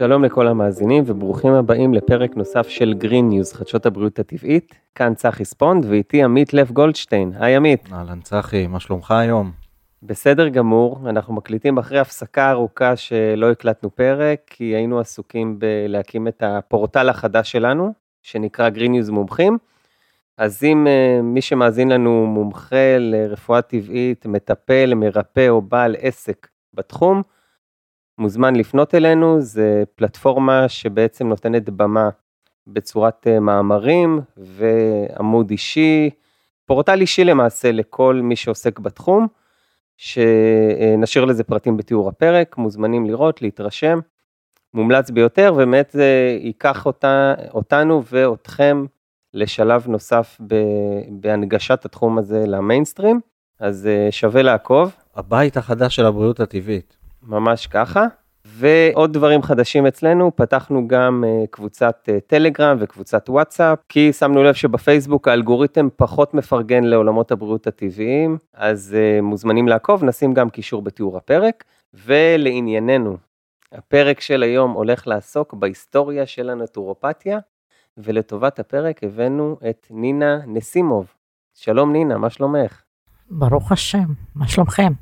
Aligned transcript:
שלום 0.00 0.24
לכל 0.24 0.46
המאזינים 0.46 1.04
וברוכים 1.06 1.52
הבאים 1.52 1.94
לפרק 1.94 2.36
נוסף 2.36 2.68
של 2.68 2.94
Green 2.94 3.28
News, 3.28 3.52
חדשות 3.52 3.86
הבריאות 3.86 4.18
הטבעית. 4.18 4.74
כאן 4.94 5.14
צחי 5.14 5.44
ספונד 5.44 5.84
ואיתי 5.88 6.22
עמית 6.22 6.54
לב 6.54 6.70
גולדשטיין. 6.70 7.32
היי 7.38 7.56
עמית. 7.56 7.88
אהלן 7.92 8.20
צחי, 8.20 8.66
מה 8.66 8.80
שלומך 8.80 9.10
היום? 9.10 9.52
בסדר 10.02 10.48
גמור, 10.48 11.08
אנחנו 11.08 11.34
מקליטים 11.34 11.78
אחרי 11.78 11.98
הפסקה 11.98 12.50
ארוכה 12.50 12.96
שלא 12.96 13.50
הקלטנו 13.50 13.90
פרק, 13.94 14.40
כי 14.46 14.64
היינו 14.64 15.00
עסוקים 15.00 15.58
בלהקים 15.58 16.28
את 16.28 16.42
הפורטל 16.46 17.08
החדש 17.08 17.52
שלנו, 17.52 17.92
שנקרא 18.22 18.68
Green 18.68 18.92
News 18.92 19.10
מומחים. 19.10 19.58
אז 20.38 20.64
אם 20.64 20.86
אה, 20.86 21.22
מי 21.22 21.40
שמאזין 21.40 21.88
לנו 21.88 22.26
מומחה 22.26 22.98
לרפואה 22.98 23.62
טבעית, 23.62 24.26
מטפל, 24.26 24.94
מרפא 24.94 25.48
או 25.48 25.62
בעל 25.62 25.96
עסק 25.98 26.48
בתחום, 26.74 27.22
מוזמן 28.20 28.56
לפנות 28.56 28.94
אלינו, 28.94 29.40
זה 29.40 29.82
פלטפורמה 29.94 30.68
שבעצם 30.68 31.28
נותנת 31.28 31.70
במה 31.70 32.08
בצורת 32.66 33.26
uh, 33.26 33.40
מאמרים 33.40 34.20
ועמוד 34.36 35.50
אישי, 35.50 36.10
פורטל 36.66 37.00
אישי 37.00 37.24
למעשה 37.24 37.72
לכל 37.72 38.20
מי 38.22 38.36
שעוסק 38.36 38.78
בתחום, 38.78 39.26
שנשאיר 39.96 41.24
לזה 41.24 41.44
פרטים 41.44 41.76
בתיאור 41.76 42.08
הפרק, 42.08 42.58
מוזמנים 42.58 43.06
לראות, 43.06 43.42
להתרשם, 43.42 44.00
מומלץ 44.74 45.10
ביותר, 45.10 45.52
ובאמת 45.54 45.90
זה 45.90 46.36
ייקח 46.40 46.86
אותה, 46.86 47.34
אותנו 47.54 48.02
ואותכם 48.12 48.84
לשלב 49.34 49.88
נוסף 49.88 50.40
בהנגשת 51.10 51.84
התחום 51.84 52.18
הזה 52.18 52.44
למיינסטרים, 52.46 53.20
אז 53.60 53.86
אה, 53.86 54.08
שווה 54.10 54.42
לעקוב. 54.42 54.94
הבית 55.16 55.56
החדש 55.56 55.96
של 55.96 56.06
הבריאות 56.06 56.40
הטבעית. 56.40 56.99
ממש 57.22 57.66
ככה. 57.66 58.06
ועוד 58.44 59.12
דברים 59.12 59.42
חדשים 59.42 59.86
אצלנו, 59.86 60.36
פתחנו 60.36 60.88
גם 60.88 61.24
אה, 61.26 61.44
קבוצת 61.50 62.08
אה, 62.08 62.20
טלגרם 62.26 62.76
וקבוצת 62.80 63.28
וואטסאפ, 63.28 63.78
כי 63.88 64.12
שמנו 64.12 64.42
לב 64.42 64.54
שבפייסבוק 64.54 65.28
האלגוריתם 65.28 65.88
פחות 65.96 66.34
מפרגן 66.34 66.84
לעולמות 66.84 67.32
הבריאות 67.32 67.66
הטבעיים, 67.66 68.38
אז 68.54 68.96
מוזמנים 69.22 69.68
לעקוב, 69.68 70.04
נשים 70.04 70.34
גם 70.34 70.50
קישור 70.50 70.82
בתיאור 70.82 71.16
הפרק. 71.16 71.64
ולענייננו, 71.94 73.16
הפרק 73.72 74.20
של 74.20 74.42
היום 74.42 74.72
הולך 74.72 75.06
לעסוק 75.06 75.54
בהיסטוריה 75.54 76.26
של 76.26 76.50
הנטורופתיה, 76.50 77.38
ולטובת 77.98 78.58
הפרק 78.58 79.04
הבאנו 79.04 79.56
את 79.70 79.86
נינה 79.90 80.40
נסימוב. 80.46 81.14
שלום 81.54 81.92
נינה, 81.92 82.18
מה 82.18 82.30
שלומך? 82.30 82.82
ברוך 83.30 83.72
השם, 83.72 84.06
מה 84.34 84.48
שלומכם? 84.48 84.92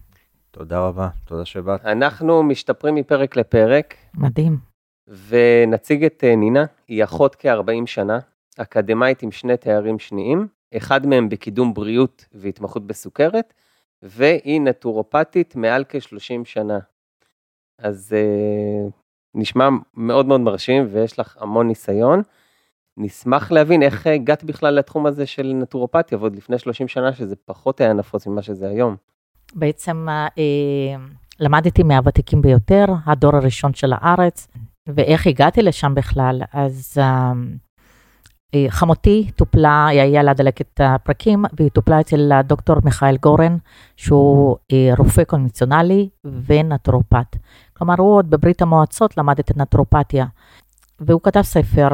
תודה 0.51 0.81
רבה, 0.81 1.09
תודה 1.25 1.45
שבאת. 1.45 1.85
אנחנו 1.85 2.43
משתפרים 2.43 2.95
מפרק 2.95 3.37
לפרק. 3.37 3.95
מדהים. 4.15 4.59
ונציג 5.29 6.05
את 6.05 6.25
אה, 6.25 6.37
נינה, 6.37 6.65
היא 6.89 7.05
אחות 7.05 7.37
כ-40 7.39 7.87
שנה, 7.87 8.19
אקדמאית 8.59 9.23
עם 9.23 9.33
שני 9.33 9.57
תארים 9.57 9.99
שניים, 9.99 10.47
אחד 10.77 11.07
מהם 11.07 11.29
בקידום 11.29 11.75
בריאות 11.75 12.25
והתמחות 12.33 12.87
בסוכרת, 12.87 13.55
והיא 14.03 14.61
נטורופטית 14.61 15.57
מעל 15.57 15.85
כ-30 15.89 16.45
שנה. 16.45 16.79
אז 17.79 18.17
uh, 18.17 18.91
נשמע 19.35 19.69
מאוד 19.95 20.27
מאוד 20.27 20.41
מרשים 20.41 20.89
ויש 20.93 21.19
לך 21.19 21.37
המון 21.41 21.67
ניסיון. 21.67 22.23
נשמח 22.97 23.53
להבין 23.53 23.83
איך 23.83 24.07
הגעת 24.07 24.45
בכלל 24.45 24.75
לתחום 24.75 25.07
הזה 25.07 25.27
של 25.27 25.53
נטורופתיה, 25.55 26.19
ועוד 26.19 26.37
לפני 26.37 26.59
30 26.59 26.89
שנה 26.89 27.13
שזה 27.13 27.37
פחות 27.37 27.81
היה 27.81 27.93
נפוץ 27.93 28.27
ממה 28.27 28.43
שזה 28.43 28.69
היום. 28.69 28.97
בעצם 29.55 30.07
אה, 30.09 30.97
למדתי 31.41 31.83
מהוותיקים 31.83 32.43
ביותר, 32.43 32.85
הדור 33.07 33.37
הראשון 33.37 33.75
של 33.75 33.93
הארץ, 33.93 34.49
ואיך 34.87 35.27
הגעתי 35.27 35.63
לשם 35.63 35.95
בכלל, 35.95 36.43
אז 36.53 36.95
אה, 36.99 37.33
אה 38.55 38.67
חמותי 38.69 39.31
טופלה, 39.37 39.87
היא 39.87 40.01
היה 40.01 40.23
לה 40.23 40.35
דלקת 40.35 40.81
הפרקים, 40.81 41.45
והיא 41.59 41.71
טופלה 41.71 42.01
אצל 42.01 42.33
הדוקטור 42.33 42.77
מיכאל 42.85 43.17
גורן, 43.17 43.57
שהוא 43.97 44.57
אה, 44.73 44.91
רופא 44.99 45.25
קונבנציונלי 45.25 46.09
ונטורופט. 46.25 47.37
כלומר, 47.73 47.95
הוא 47.99 48.17
עוד 48.17 48.31
בברית 48.31 48.63
המועצות 48.63 49.17
למד 49.17 49.39
את 49.39 49.57
הנטורופתיה. 49.57 50.27
והוא 51.01 51.21
כתב 51.23 51.43
ספר, 51.43 51.89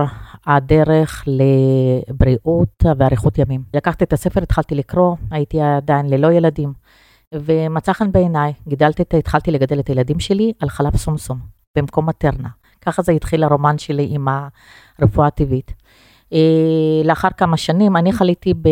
הדרך 0.47 1.25
לבריאות 1.27 2.85
ואריכות 2.99 3.39
ימים. 3.39 3.63
לקחתי 3.75 4.05
את 4.05 4.13
הספר, 4.13 4.43
התחלתי 4.43 4.75
לקרוא, 4.75 5.17
הייתי 5.31 5.61
עדיין 5.61 6.11
ללא 6.11 6.33
ילדים, 6.33 6.73
ומצא 7.35 7.93
חן 7.93 8.13
בעיניי, 8.13 8.53
גידלתי, 8.69 9.03
התחלתי 9.19 9.51
לגדל 9.51 9.81
את 9.81 9.89
הילדים 9.89 10.21
שלי 10.21 10.53
על 10.61 10.69
חלב 10.69 10.97
סומסום, 10.97 11.39
במקום 11.77 12.09
מטרנה. 12.09 12.49
ככה 12.81 13.03
זה 13.03 13.13
התחיל 13.13 13.45
הרומן 13.45 13.79
שלי 13.79 14.09
עם 14.11 14.29
הרפואה 14.99 15.27
הטבעית. 15.27 15.73
אה, 16.33 17.03
לאחר 17.05 17.29
כמה 17.37 17.57
שנים, 17.57 17.97
אני 17.97 18.13
חליתי, 18.13 18.55
ב... 18.55 18.69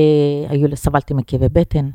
היו, 0.49 0.77
סבלתי 0.77 1.15
מכאבי 1.15 1.49
בטן, 1.53 1.91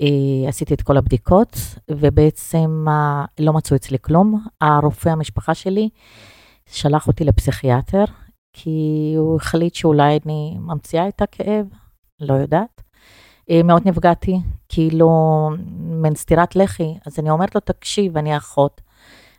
אה, 0.00 0.48
עשיתי 0.48 0.74
את 0.74 0.82
כל 0.82 0.96
הבדיקות, 0.96 1.56
ובעצם 1.90 2.84
אה, 2.88 3.24
לא 3.38 3.52
מצאו 3.52 3.76
אצלי 3.76 3.98
כלום. 4.00 4.44
הרופא 4.60 5.08
המשפחה 5.08 5.54
שלי, 5.54 5.88
שלח 6.66 7.08
אותי 7.08 7.24
לפסיכיאטר, 7.24 8.04
כי 8.52 9.14
הוא 9.16 9.36
החליט 9.36 9.74
שאולי 9.74 10.18
אני 10.26 10.56
ממציאה 10.60 11.08
את 11.08 11.22
הכאב, 11.22 11.66
לא 12.20 12.34
יודעת. 12.34 12.82
אה, 13.50 13.62
מאוד 13.62 13.88
נפגעתי, 13.88 14.40
כאילו 14.68 15.10
מן 15.78 16.14
סטירת 16.14 16.56
לחי, 16.56 16.94
אז 17.06 17.18
אני 17.18 17.30
אומרת 17.30 17.54
לו, 17.54 17.60
תקשיב, 17.60 18.16
אני 18.16 18.36
אחות, 18.36 18.80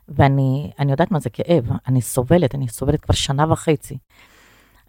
ואני 0.07 0.71
יודעת 0.89 1.11
מה 1.11 1.19
זה 1.19 1.29
כאב, 1.29 1.69
אני 1.87 2.01
סובלת, 2.01 2.55
אני 2.55 2.67
סובלת 2.67 3.01
כבר 3.01 3.13
שנה 3.13 3.51
וחצי. 3.51 3.97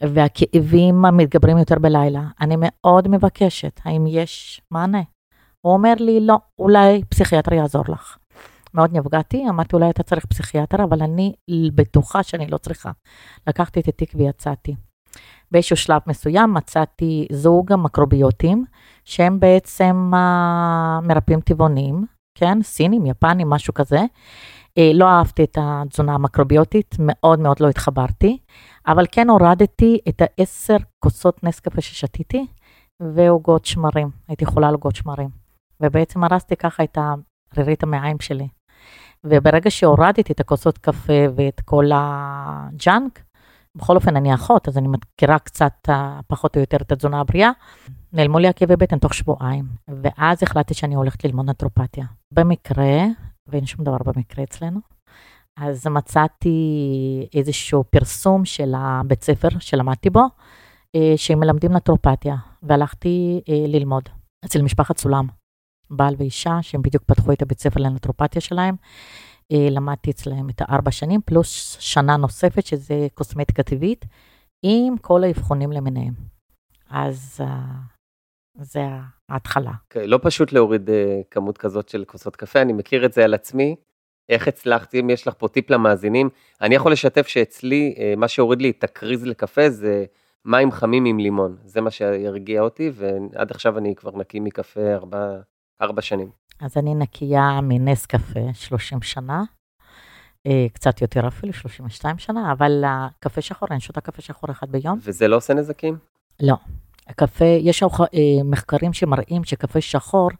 והכאבים 0.01 1.03
מתגברים 1.03 1.59
יותר 1.59 1.79
בלילה. 1.79 2.23
אני 2.41 2.55
מאוד 2.59 3.09
מבקשת, 3.09 3.81
האם 3.85 4.07
יש 4.07 4.61
מענה? 4.71 5.03
הוא 5.61 5.73
אומר 5.73 5.95
לי, 5.99 6.21
לא, 6.21 6.37
אולי 6.59 7.03
פסיכיאטר 7.09 7.55
יעזור 7.55 7.85
לך. 7.89 8.17
מאוד 8.75 8.97
נפגעתי, 8.97 9.45
אמרתי 9.49 9.77
אולי 9.77 9.91
אתה 9.91 10.03
צריך 10.03 10.27
פסיכיאטר, 10.27 10.85
אבל 10.85 11.03
אני 11.03 11.33
בטוחה 11.75 12.23
שאני 12.23 12.47
לא 12.47 12.59
צריכה. 12.59 12.91
לקחתי 13.47 13.81
את 13.81 13.89
התיק 13.89 14.13
ויצאתי. 14.17 14.75
באיזשהו 15.55 15.77
שלב 15.77 16.01
מסוים 16.07 16.55
מצאתי 16.55 17.27
זוג 17.33 17.73
מקרוביוטים, 17.79 18.65
שהם 19.05 19.41
בעצם 19.41 20.11
מרפאים 21.03 21.41
טבעוניים, 21.41 22.07
כן, 22.39 22.63
סינים, 22.63 23.07
יפנים, 23.07 23.51
משהו 23.51 23.75
כזה. 23.75 24.01
Uh, 24.79 24.83
לא 24.95 25.09
אהבתי 25.09 25.45
את 25.45 25.59
התזונה 25.61 26.15
המקרוביוטית, 26.15 26.97
מאוד 26.99 27.41
מאוד 27.41 27.61
לא 27.61 27.69
התחברתי, 27.69 28.39
אבל 28.87 29.07
כן 29.13 29.31
הורדתי 29.31 29.99
את 30.09 30.23
העשר 30.25 30.77
כוסות 30.99 31.45
נס 31.45 31.61
קפה 31.61 31.81
ששתיתי, 31.81 32.47
ועוגות 33.01 33.65
שמרים, 33.65 34.11
הייתי 34.29 34.47
חולה 34.47 34.69
על 34.69 34.75
עוגות 34.75 34.97
שמרים. 34.97 35.29
ובעצם 35.81 36.25
הרסתי 36.25 36.57
ככה 36.57 36.85
את 36.85 36.99
הרירית 37.53 37.83
המעיים 37.83 38.21
שלי. 38.21 38.49
וברגע 39.25 39.71
שהורדתי 39.71 40.33
את 40.33 40.41
הכוסות 40.41 40.79
קפה 40.79 41.23
ואת 41.37 41.61
כל 41.61 41.85
הג'אנק, 41.95 43.23
בכל 43.77 43.97
אופן 43.97 44.17
אני 44.17 44.35
אחות, 44.35 44.69
אז 44.69 44.79
אני 44.79 44.89
מכירה 44.89 45.39
קצת 45.39 45.89
פחות 46.27 46.57
או 46.57 46.61
יותר 46.61 46.77
את 46.77 46.93
התזונה 46.93 47.21
הבריאה, 47.21 47.51
נעלמו 48.13 48.39
לי 48.39 48.49
עקבי 48.49 48.77
בטן 48.77 48.99
תוך 48.99 49.15
שבועיים, 49.15 49.65
ואז 49.89 50.43
החלטתי 50.43 50.75
שאני 50.75 50.95
הולכת 50.95 51.25
ללמוד 51.25 51.51
נטרופתיה. 51.51 52.05
במקרה, 52.33 53.05
ואין 53.47 53.67
שום 53.67 53.85
דבר 53.85 53.97
במקרה 54.05 54.45
אצלנו, 54.45 54.81
אז 55.57 55.87
מצאתי 55.87 56.59
איזשהו 57.35 57.85
פרסום 57.91 58.45
של 58.45 58.73
הבית 58.77 59.23
ספר 59.23 59.49
שלמדתי 59.59 60.11
בו, 60.11 60.23
אה, 60.97 61.13
שהם 61.17 61.41
מלמדים 61.41 61.73
נטרופתיה, 61.73 62.37
והלכתי 62.63 63.41
אה, 63.49 63.65
ללמוד 63.69 64.09
אצל 64.45 64.63
משפחת 64.63 64.99
סולם. 64.99 65.27
בעל 65.91 66.15
ואישה, 66.19 66.59
שהם 66.63 66.83
בדיוק 66.83 67.05
פתחו 67.07 67.33
את 67.33 67.43
הבית 67.43 67.61
ספר 67.61 67.81
לנטרופתיה 67.81 68.41
שלהם. 68.41 68.77
אה, 69.53 69.69
למדתי 69.71 70.11
אצלהם 70.11 70.51
את 70.51 70.61
הארבע 70.61 70.91
שנים, 70.91 71.21
פלוס 71.25 71.77
שנה 71.81 72.17
נוספת, 72.17 72.67
שזה 72.67 73.07
קוסמטיקה 73.15 73.63
טבעית, 73.63 74.05
עם 74.63 74.99
כל 74.99 75.25
האבחונים 75.25 75.73
למיניהם. 75.73 76.15
אז 76.91 77.41
uh, 77.41 78.63
זה 78.63 78.81
ההתחלה. 79.29 79.71
Okay, 79.71 79.85
אוקיי, 79.89 80.07
לא 80.07 80.19
פשוט 80.23 80.53
להוריד 80.53 80.89
uh, 80.89 80.93
כמות 81.31 81.59
כזאת 81.59 81.89
של 81.89 82.05
כוסות 82.05 82.37
קפה, 82.37 82.63
אני 82.63 82.73
מכיר 82.73 83.07
את 83.07 83.13
זה 83.13 83.25
על 83.25 83.35
עצמי. 83.35 83.77
איך 84.29 84.49
הצלחתי, 84.49 85.01
אם 85.01 85.11
יש 85.11 85.29
לך 85.29 85.35
פה 85.39 85.49
טיפ 85.49 85.71
למאזינים, 85.71 86.29
אני 86.61 86.75
יכול 86.75 86.93
לשתף 86.93 87.27
שאצלי, 87.27 87.95
uh, 87.97 88.19
מה 88.19 88.29
שהוריד 88.29 88.63
לי 88.63 88.71
את 88.71 88.85
הקריז 88.85 89.27
לקפה 89.27 89.71
זה 89.71 90.05
מים 90.45 90.73
חמים 90.73 91.05
עם 91.05 91.19
לימון. 91.19 91.57
זה 91.65 91.81
מה 91.81 91.91
שירגיע 91.91 92.61
אותי, 92.61 92.91
ועד 92.95 93.51
עכשיו 93.51 93.79
אני 93.79 93.95
כבר 93.95 94.11
נקי 94.17 94.41
מקפה 94.41 94.95
ארבע, 94.95 95.41
ארבע 95.83 96.03
שנים. 96.03 96.31
אז 96.61 96.77
אני 96.77 96.95
נקייה 96.95 97.61
מנס 97.63 98.07
קפה 98.07 98.41
30 98.53 99.03
שנה, 99.03 99.43
אה, 100.47 100.67
קצת 100.73 101.03
יותר 101.03 101.29
אפילו, 101.29 101.53
32 101.53 102.19
שנה, 102.19 102.53
אבל 102.53 102.85
קפה 103.21 103.41
שחור, 103.41 103.69
אני 103.71 103.81
שותה 103.81 104.01
קפה 104.01 104.23
שחור 104.23 104.51
אחד 104.51 104.71
ביום. 104.71 104.99
וזה 105.03 105.29
לא 105.29 105.37
עושה 105.37 105.55
נזקים? 105.55 105.99
לא. 106.43 106.57
הקפה, 107.09 107.45
יש. 107.45 107.83
אה, 107.83 107.89
מחקרים 108.45 108.93
שמראים 108.93 109.45
שקפה 109.45 109.81
שחור, 109.81 110.31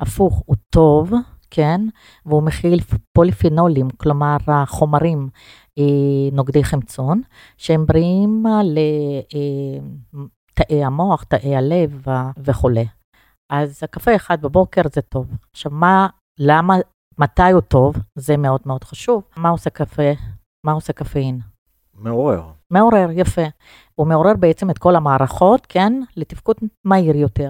הפוך, 0.00 0.42
הוא 0.46 0.56
טוב, 0.70 1.12
כן, 1.50 1.80
והוא 2.26 2.42
מכיל 2.42 2.80
פוליפנולים, 3.12 3.90
כלומר 3.90 4.36
חומרים 4.66 5.28
נוגדי 6.32 6.64
חמצון, 6.64 7.22
שהם 7.56 7.86
בריאים 7.86 8.44
לתאי 10.52 10.84
המוח, 10.84 11.24
תאי 11.24 11.56
הלב 11.56 12.06
וכולי. 12.38 12.86
אז 13.50 13.80
הקפה 13.82 14.16
אחד 14.16 14.42
בבוקר 14.42 14.82
זה 14.92 15.02
טוב. 15.02 15.26
עכשיו, 15.52 15.72
מה, 15.72 16.08
למה, 16.38 16.74
מתי 17.18 17.50
הוא 17.52 17.60
טוב? 17.60 17.96
זה 18.14 18.36
מאוד 18.36 18.60
מאוד 18.66 18.84
חשוב. 18.84 19.22
מה 19.36 19.48
עושה 19.48 19.70
קפה? 19.70 20.12
מה 20.66 20.72
עושה 20.72 20.92
קפאין? 20.92 21.40
מעורר. 21.94 22.42
מעורר, 22.70 23.08
יפה. 23.12 23.42
הוא 23.94 24.06
מעורר 24.06 24.34
בעצם 24.34 24.70
את 24.70 24.78
כל 24.78 24.96
המערכות, 24.96 25.66
כן? 25.66 25.92
לתפקוד 26.16 26.56
מהיר 26.84 27.16
יותר. 27.16 27.48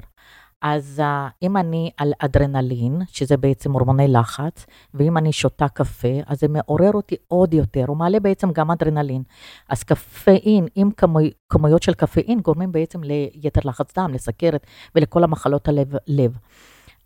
אז 0.62 1.02
uh, 1.04 1.32
אם 1.42 1.56
אני 1.56 1.90
על 1.96 2.12
אדרנלין, 2.18 3.02
שזה 3.06 3.36
בעצם 3.36 3.72
הורמוני 3.72 4.08
לחץ, 4.08 4.66
ואם 4.94 5.16
אני 5.16 5.32
שותה 5.32 5.68
קפה, 5.68 6.08
אז 6.26 6.40
זה 6.40 6.48
מעורר 6.48 6.92
אותי 6.94 7.16
עוד 7.28 7.54
יותר, 7.54 7.84
הוא 7.88 7.96
מעלה 7.96 8.20
בעצם 8.20 8.52
גם 8.52 8.70
אדרנלין. 8.70 9.22
אז 9.68 9.82
קפאין, 9.82 10.66
עם 10.74 10.90
כמויות, 10.90 11.32
כמויות 11.48 11.82
של 11.82 11.94
קפאין, 11.94 12.40
גורמים 12.40 12.72
בעצם 12.72 13.00
ליתר 13.02 13.60
לחץ 13.64 13.98
דם, 13.98 14.10
לסכרת 14.14 14.66
ולכל 14.94 15.24
המחלות 15.24 15.68
הלב. 15.68 15.92
לב. 16.06 16.38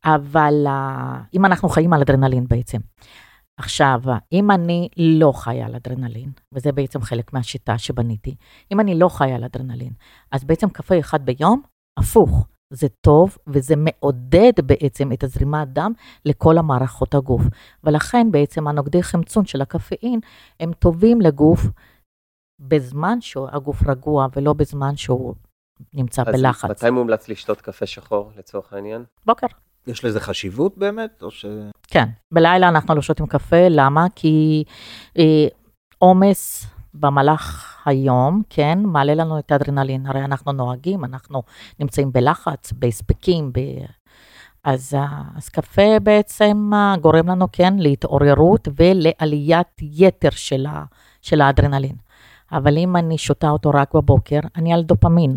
אבל 0.04 0.66
uh, 0.66 0.70
אם 1.34 1.44
אנחנו 1.44 1.69
חיים 1.69 1.93
על 1.93 2.00
אדרנלין 2.00 2.44
בעצם. 2.49 2.78
עכשיו, 3.56 4.00
אם 4.32 4.50
אני 4.50 4.88
לא 4.96 5.32
חיה 5.34 5.66
על 5.66 5.75
אדרנלין, 5.75 6.31
וזה 6.54 6.72
בעצם 6.72 7.00
חלק 7.00 7.32
מהשיטה 7.32 7.78
שבניתי, 7.78 8.34
אם 8.72 8.81
אני 8.81 8.99
לא 8.99 9.08
חיה 9.08 9.34
על 9.34 9.44
אדרנלין, 9.44 9.93
אז 10.32 10.44
בעצם 10.44 10.69
קפה 10.69 10.99
אחד 10.99 11.26
ביום, 11.26 11.62
הפוך, 11.99 12.46
זה 12.72 12.88
טוב 13.00 13.38
וזה 13.46 13.74
מעודד 13.76 14.52
בעצם 14.64 15.12
את 15.12 15.24
הזרימת 15.24 15.69
דם 15.69 15.92
לכל 16.24 16.58
המערכות 16.58 17.14
הגוף. 17.14 17.42
ולכן 17.84 18.30
בעצם 18.30 18.69
הנוגדי 18.69 19.02
חמצון 19.02 19.46
של 19.46 19.60
הקפאין 19.60 20.20
הם 20.60 20.72
טובים 20.72 21.20
לגוף 21.20 21.60
בזמן 22.60 23.20
שהגוף 23.20 23.82
רגוע 23.88 24.26
ולא 24.36 24.52
בזמן 24.52 24.96
שהוא 24.96 25.34
נמצא 25.94 26.22
אז 26.26 26.34
בלחץ. 26.34 26.64
אז 26.64 26.70
מתי 26.70 26.90
מומלץ 26.90 27.28
לשתות 27.28 27.60
קפה 27.60 27.86
שחור 27.86 28.30
לצורך 28.36 28.72
העניין? 28.72 29.04
בוקר. 29.26 29.46
יש 29.86 30.04
לזה 30.04 30.20
חשיבות 30.20 30.78
באמת, 30.78 31.22
או 31.22 31.30
ש... 31.30 31.44
כן, 31.88 32.08
בלילה 32.32 32.68
אנחנו 32.68 32.94
לא 32.94 33.02
שותים 33.02 33.26
קפה, 33.26 33.68
למה? 33.70 34.06
כי 34.14 34.64
אה, 35.18 35.46
עומס 35.98 36.64
אה, 36.64 36.81
במהלך 36.94 37.76
היום, 37.84 38.42
כן, 38.50 38.78
מעלה 38.82 39.14
לנו 39.14 39.38
את 39.38 39.52
האדרנלין. 39.52 40.06
הרי 40.06 40.24
אנחנו 40.24 40.52
נוהגים, 40.52 41.04
אנחנו 41.04 41.42
נמצאים 41.80 42.12
בלחץ, 42.12 42.72
בהספקים, 42.72 43.52
ב... 43.52 43.58
אז, 44.64 44.96
אז 45.36 45.48
קפה 45.48 45.98
בעצם 46.02 46.70
גורם 47.00 47.28
לנו, 47.28 47.46
כן, 47.52 47.74
להתעוררות 47.78 48.68
ולעליית 48.76 49.68
יתר 49.82 50.30
של, 50.30 50.66
ה, 50.66 50.84
של 51.22 51.40
האדרנלין. 51.40 51.96
אבל 52.52 52.78
אם 52.78 52.96
אני 52.96 53.18
שותה 53.18 53.50
אותו 53.50 53.70
רק 53.70 53.94
בבוקר, 53.94 54.40
אני 54.56 54.72
על 54.72 54.82
דופמין, 54.82 55.36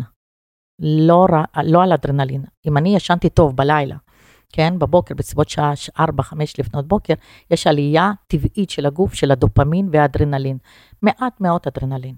לא, 0.78 1.26
לא 1.64 1.82
על 1.82 1.92
אדרנלין. 1.92 2.44
אם 2.66 2.76
אני 2.76 2.96
ישנתי 2.96 3.28
טוב 3.28 3.56
בלילה, 3.56 3.96
כן, 4.56 4.78
בבוקר, 4.78 5.14
בסביבות 5.14 5.48
שעה 5.48 5.72
4-5 5.98 6.02
לפנות 6.58 6.88
בוקר, 6.88 7.14
יש 7.50 7.66
עלייה 7.66 8.12
טבעית 8.26 8.70
של 8.70 8.86
הגוף, 8.86 9.14
של 9.14 9.30
הדופמין 9.30 9.88
והאדרנלין. 9.92 10.58
מעט 11.02 11.40
מאוד 11.40 11.60
אדרנלין. 11.66 12.14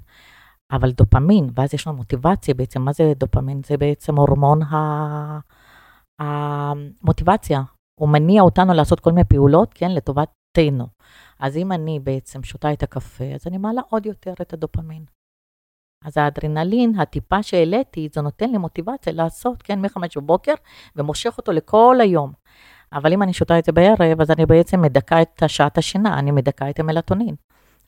אבל 0.72 0.90
דופמין, 0.90 1.50
ואז 1.54 1.74
יש 1.74 1.86
לנו 1.86 1.96
מוטיבציה 1.96 2.54
בעצם, 2.54 2.82
מה 2.82 2.92
זה 2.92 3.12
דופמין? 3.16 3.60
זה 3.66 3.76
בעצם 3.76 4.16
הורמון 4.16 4.60
המוטיבציה. 6.20 7.62
הוא 8.00 8.08
מניע 8.08 8.42
אותנו 8.42 8.74
לעשות 8.74 9.00
כל 9.00 9.12
מיני 9.12 9.24
פעולות, 9.24 9.74
כן, 9.74 9.90
לטובתנו. 9.90 10.86
אז 11.40 11.56
אם 11.56 11.72
אני 11.72 12.00
בעצם 12.00 12.42
שותה 12.42 12.72
את 12.72 12.82
הקפה, 12.82 13.24
אז 13.24 13.46
אני 13.46 13.58
מעלה 13.58 13.80
עוד 13.90 14.06
יותר 14.06 14.32
את 14.42 14.52
הדופמין. 14.52 15.04
אז 16.04 16.16
האדרנלין, 16.16 17.00
הטיפה 17.00 17.42
שהעליתי, 17.42 18.08
זה 18.14 18.20
נותן 18.20 18.50
לי 18.50 18.58
מוטיבציה 18.58 19.12
לעשות, 19.12 19.62
כן, 19.62 19.80
מ-5 19.80 20.00
בבוקר, 20.16 20.54
ומושך 20.96 21.34
אותו 21.38 21.52
לכל 21.52 21.96
היום. 22.00 22.32
אבל 22.92 23.12
אם 23.12 23.22
אני 23.22 23.32
שותה 23.32 23.58
את 23.58 23.64
זה 23.64 23.72
בערב, 23.72 24.20
אז 24.20 24.30
אני 24.30 24.46
בעצם 24.46 24.82
מדכא 24.82 25.22
את 25.22 25.42
שעת 25.46 25.78
השינה, 25.78 26.18
אני 26.18 26.30
מדכא 26.30 26.70
את 26.70 26.80
המלטונין. 26.80 27.34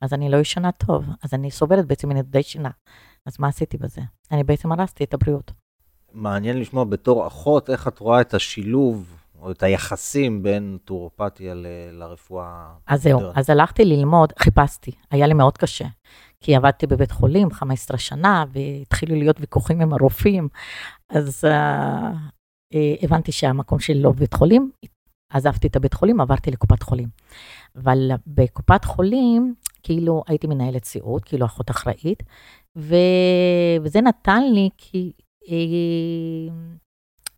אז 0.00 0.12
אני 0.14 0.30
לא 0.30 0.36
ישנה 0.36 0.72
טוב, 0.72 1.04
אז 1.22 1.34
אני 1.34 1.50
סובלת 1.50 1.86
בעצם 1.86 2.08
מנדודי 2.08 2.42
שינה. 2.42 2.70
אז 3.26 3.36
מה 3.38 3.48
עשיתי 3.48 3.76
בזה? 3.78 4.00
אני 4.32 4.44
בעצם 4.44 4.72
הרסתי 4.72 5.04
את 5.04 5.14
הבריאות. 5.14 5.52
מעניין 6.12 6.58
לשמוע 6.60 6.84
בתור 6.84 7.26
אחות, 7.26 7.70
איך 7.70 7.88
את 7.88 7.98
רואה 7.98 8.20
את 8.20 8.34
השילוב 8.34 9.16
או 9.40 9.50
את 9.50 9.62
היחסים 9.62 10.42
בין 10.42 10.78
טורופתיה 10.84 11.54
ל- 11.54 11.66
לרפואה. 11.92 12.66
אז 12.86 13.02
זהו, 13.02 13.20
אז 13.34 13.50
הלכתי 13.50 13.84
ללמוד, 13.84 14.32
חיפשתי, 14.38 14.90
היה 15.10 15.26
לי 15.26 15.34
מאוד 15.34 15.58
קשה. 15.58 15.86
כי 16.44 16.56
עבדתי 16.56 16.86
בבית 16.86 17.10
חולים 17.10 17.50
15 17.50 17.98
שנה, 17.98 18.44
והתחילו 18.52 19.16
להיות 19.16 19.40
ויכוחים 19.40 19.80
עם 19.80 19.92
הרופאים, 19.92 20.48
אז 21.08 21.44
uh, 21.44 22.76
הבנתי 23.02 23.32
שהמקום 23.32 23.80
שלי 23.80 24.02
לא 24.02 24.12
בבית 24.12 24.34
חולים, 24.34 24.70
עזבתי 25.32 25.66
את 25.66 25.76
הבית 25.76 25.94
חולים, 25.94 26.20
עברתי 26.20 26.50
לקופת 26.50 26.82
חולים. 26.82 27.08
אבל 27.76 28.10
בקופת 28.26 28.84
חולים, 28.84 29.54
כאילו 29.82 30.22
הייתי 30.26 30.46
מנהלת 30.46 30.84
סיעוד, 30.84 31.24
כאילו 31.24 31.46
אחות 31.46 31.70
אחראית, 31.70 32.22
ו... 32.78 32.94
וזה 33.82 34.00
נתן 34.00 34.42
לי 34.54 34.68
כי... 34.78 35.12
אה, 35.48 36.54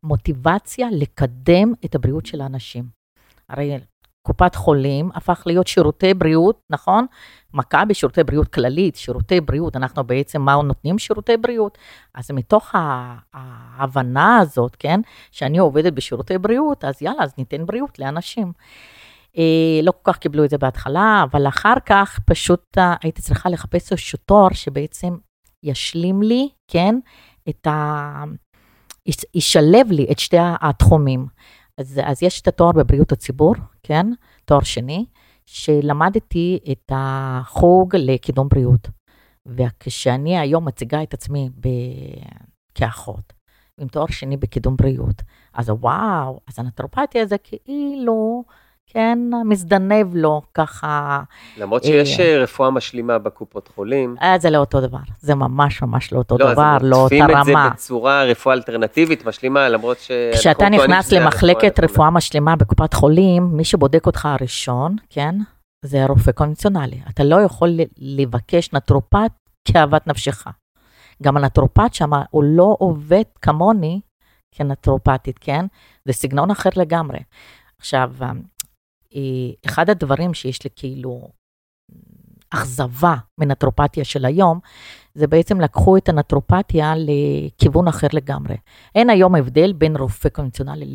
מוטיבציה 0.02 0.88
לקדם 0.92 1.72
את 1.84 1.94
הבריאות 1.94 2.26
של 2.26 2.40
האנשים. 2.40 2.84
הרי 3.48 3.78
קופת 4.22 4.54
חולים 4.54 5.10
הפך 5.14 5.42
להיות 5.46 5.66
שירותי 5.66 6.14
בריאות, 6.14 6.60
נכון? 6.70 7.06
מכבי 7.54 7.94
שירותי 7.94 8.24
בריאות 8.24 8.48
כללית, 8.48 8.96
שירותי 8.96 9.40
בריאות, 9.40 9.76
אנחנו 9.76 10.04
בעצם 10.04 10.42
מה 10.42 10.54
נותנים 10.64 10.98
שירותי 10.98 11.36
בריאות? 11.36 11.78
אז 12.14 12.30
מתוך 12.30 12.74
ההבנה 13.34 14.38
הזאת, 14.38 14.76
כן, 14.78 15.00
שאני 15.30 15.58
עובדת 15.58 15.92
בשירותי 15.92 16.38
בריאות, 16.38 16.84
אז 16.84 17.02
יאללה, 17.02 17.22
אז 17.22 17.32
ניתן 17.38 17.66
בריאות 17.66 17.98
לאנשים. 17.98 18.52
אה, 19.38 19.80
לא 19.82 19.92
כל 20.02 20.12
כך 20.12 20.18
קיבלו 20.18 20.44
את 20.44 20.50
זה 20.50 20.58
בהתחלה, 20.58 21.24
אבל 21.30 21.48
אחר 21.48 21.74
כך 21.86 22.18
פשוט 22.26 22.78
אה, 22.78 22.94
הייתי 23.02 23.22
צריכה 23.22 23.48
לחפש 23.48 23.92
איזשהו 23.92 24.18
תואר 24.26 24.52
שבעצם 24.52 25.16
ישלים 25.62 26.22
לי, 26.22 26.48
כן, 26.68 26.94
את 27.48 27.66
ה... 27.66 28.24
ישלב 29.34 29.90
לי 29.90 30.06
את 30.10 30.18
שתי 30.18 30.36
התחומים. 30.40 31.26
אז, 31.78 32.00
אז 32.04 32.22
יש 32.22 32.40
את 32.40 32.48
התואר 32.48 32.72
בבריאות 32.72 33.12
הציבור, 33.12 33.54
כן, 33.82 34.06
תואר 34.44 34.60
שני, 34.60 35.06
שלמדתי 35.46 36.58
את 36.72 36.92
החוג 36.94 37.96
לקידום 37.96 38.48
בריאות. 38.48 38.88
וכשאני 39.46 40.38
היום 40.38 40.64
מציגה 40.64 41.02
את 41.02 41.14
עצמי 41.14 41.50
ב... 41.60 41.68
כאחות, 42.74 43.32
עם 43.80 43.88
תואר 43.88 44.06
שני 44.06 44.36
בקידום 44.36 44.76
בריאות, 44.76 45.22
אז 45.54 45.70
וואו, 45.70 46.40
אז 46.48 46.58
הנטרופתיה 46.58 47.26
זה 47.26 47.36
כאילו 47.38 48.44
כן, 48.86 49.18
מזדנב 49.44 50.14
לו 50.14 50.42
ככה. 50.54 51.22
למרות 51.58 51.84
שיש 51.84 52.20
אה, 52.20 52.24
אה, 52.24 52.42
רפואה 52.42 52.70
משלימה 52.70 53.18
בקופות 53.18 53.68
חולים. 53.74 54.16
אה, 54.22 54.38
זה 54.38 54.50
לא 54.50 54.58
אותו 54.58 54.80
דבר, 54.80 54.98
זה 55.20 55.34
ממש 55.34 55.82
ממש 55.82 56.12
לא 56.12 56.18
אותו 56.18 56.38
לא, 56.38 56.52
דבר, 56.52 56.76
לא 56.82 56.96
אותה 56.96 57.14
רמה. 57.14 57.28
לא, 57.28 57.38
אז 57.38 57.48
עוטפים 57.48 57.56
את 57.56 57.62
זה 57.64 57.74
בצורה 57.74 58.24
רפואה 58.24 58.54
אלטרנטיבית 58.54 59.26
משלימה, 59.26 59.68
למרות 59.68 59.98
ש... 59.98 60.10
כשאתה 60.32 60.68
נכנס 60.68 61.12
למחלקת 61.12 61.80
רפואה 61.80 62.10
משלימה 62.10 62.56
בקופת 62.56 62.94
חולים, 62.94 63.48
מי 63.52 63.64
שבודק 63.64 64.06
אותך 64.06 64.26
הראשון, 64.26 64.96
כן, 65.10 65.34
זה 65.84 66.04
הרופא 66.04 66.32
קונבנציונלי. 66.32 67.00
אתה 67.10 67.24
לא 67.24 67.36
יכול 67.40 67.70
לבקש 67.98 68.72
נטרופט 68.72 69.32
כאוות 69.64 70.06
נפשך. 70.06 70.46
גם 71.22 71.36
הנטרופט 71.36 71.94
שם, 71.94 72.10
הוא 72.30 72.44
לא 72.46 72.76
עובד 72.78 73.22
כמוני 73.42 74.00
כנטרופטית, 74.54 75.38
כן? 75.38 75.66
זה 76.04 76.12
סגנון 76.12 76.50
אחר 76.50 76.70
לגמרי. 76.76 77.18
עכשיו, 77.78 78.12
אה, 78.22 78.30
אחד 79.66 79.90
הדברים 79.90 80.34
שיש 80.34 80.64
לי 80.64 80.70
כאילו 80.76 81.28
אכזבה 82.54 83.14
מנטרופתיה 83.40 84.04
של 84.04 84.24
היום, 84.24 84.60
זה 85.14 85.26
בעצם 85.26 85.60
לקחו 85.60 85.96
את 85.96 86.08
הנטרופתיה 86.08 86.92
לכיוון 86.96 87.88
אחר 87.88 88.06
לגמרי. 88.12 88.56
אין 88.94 89.10
היום 89.10 89.34
הבדל 89.34 89.72
בין 89.72 89.96
רופא 89.96 90.28
קונבנציונלי 90.28 90.92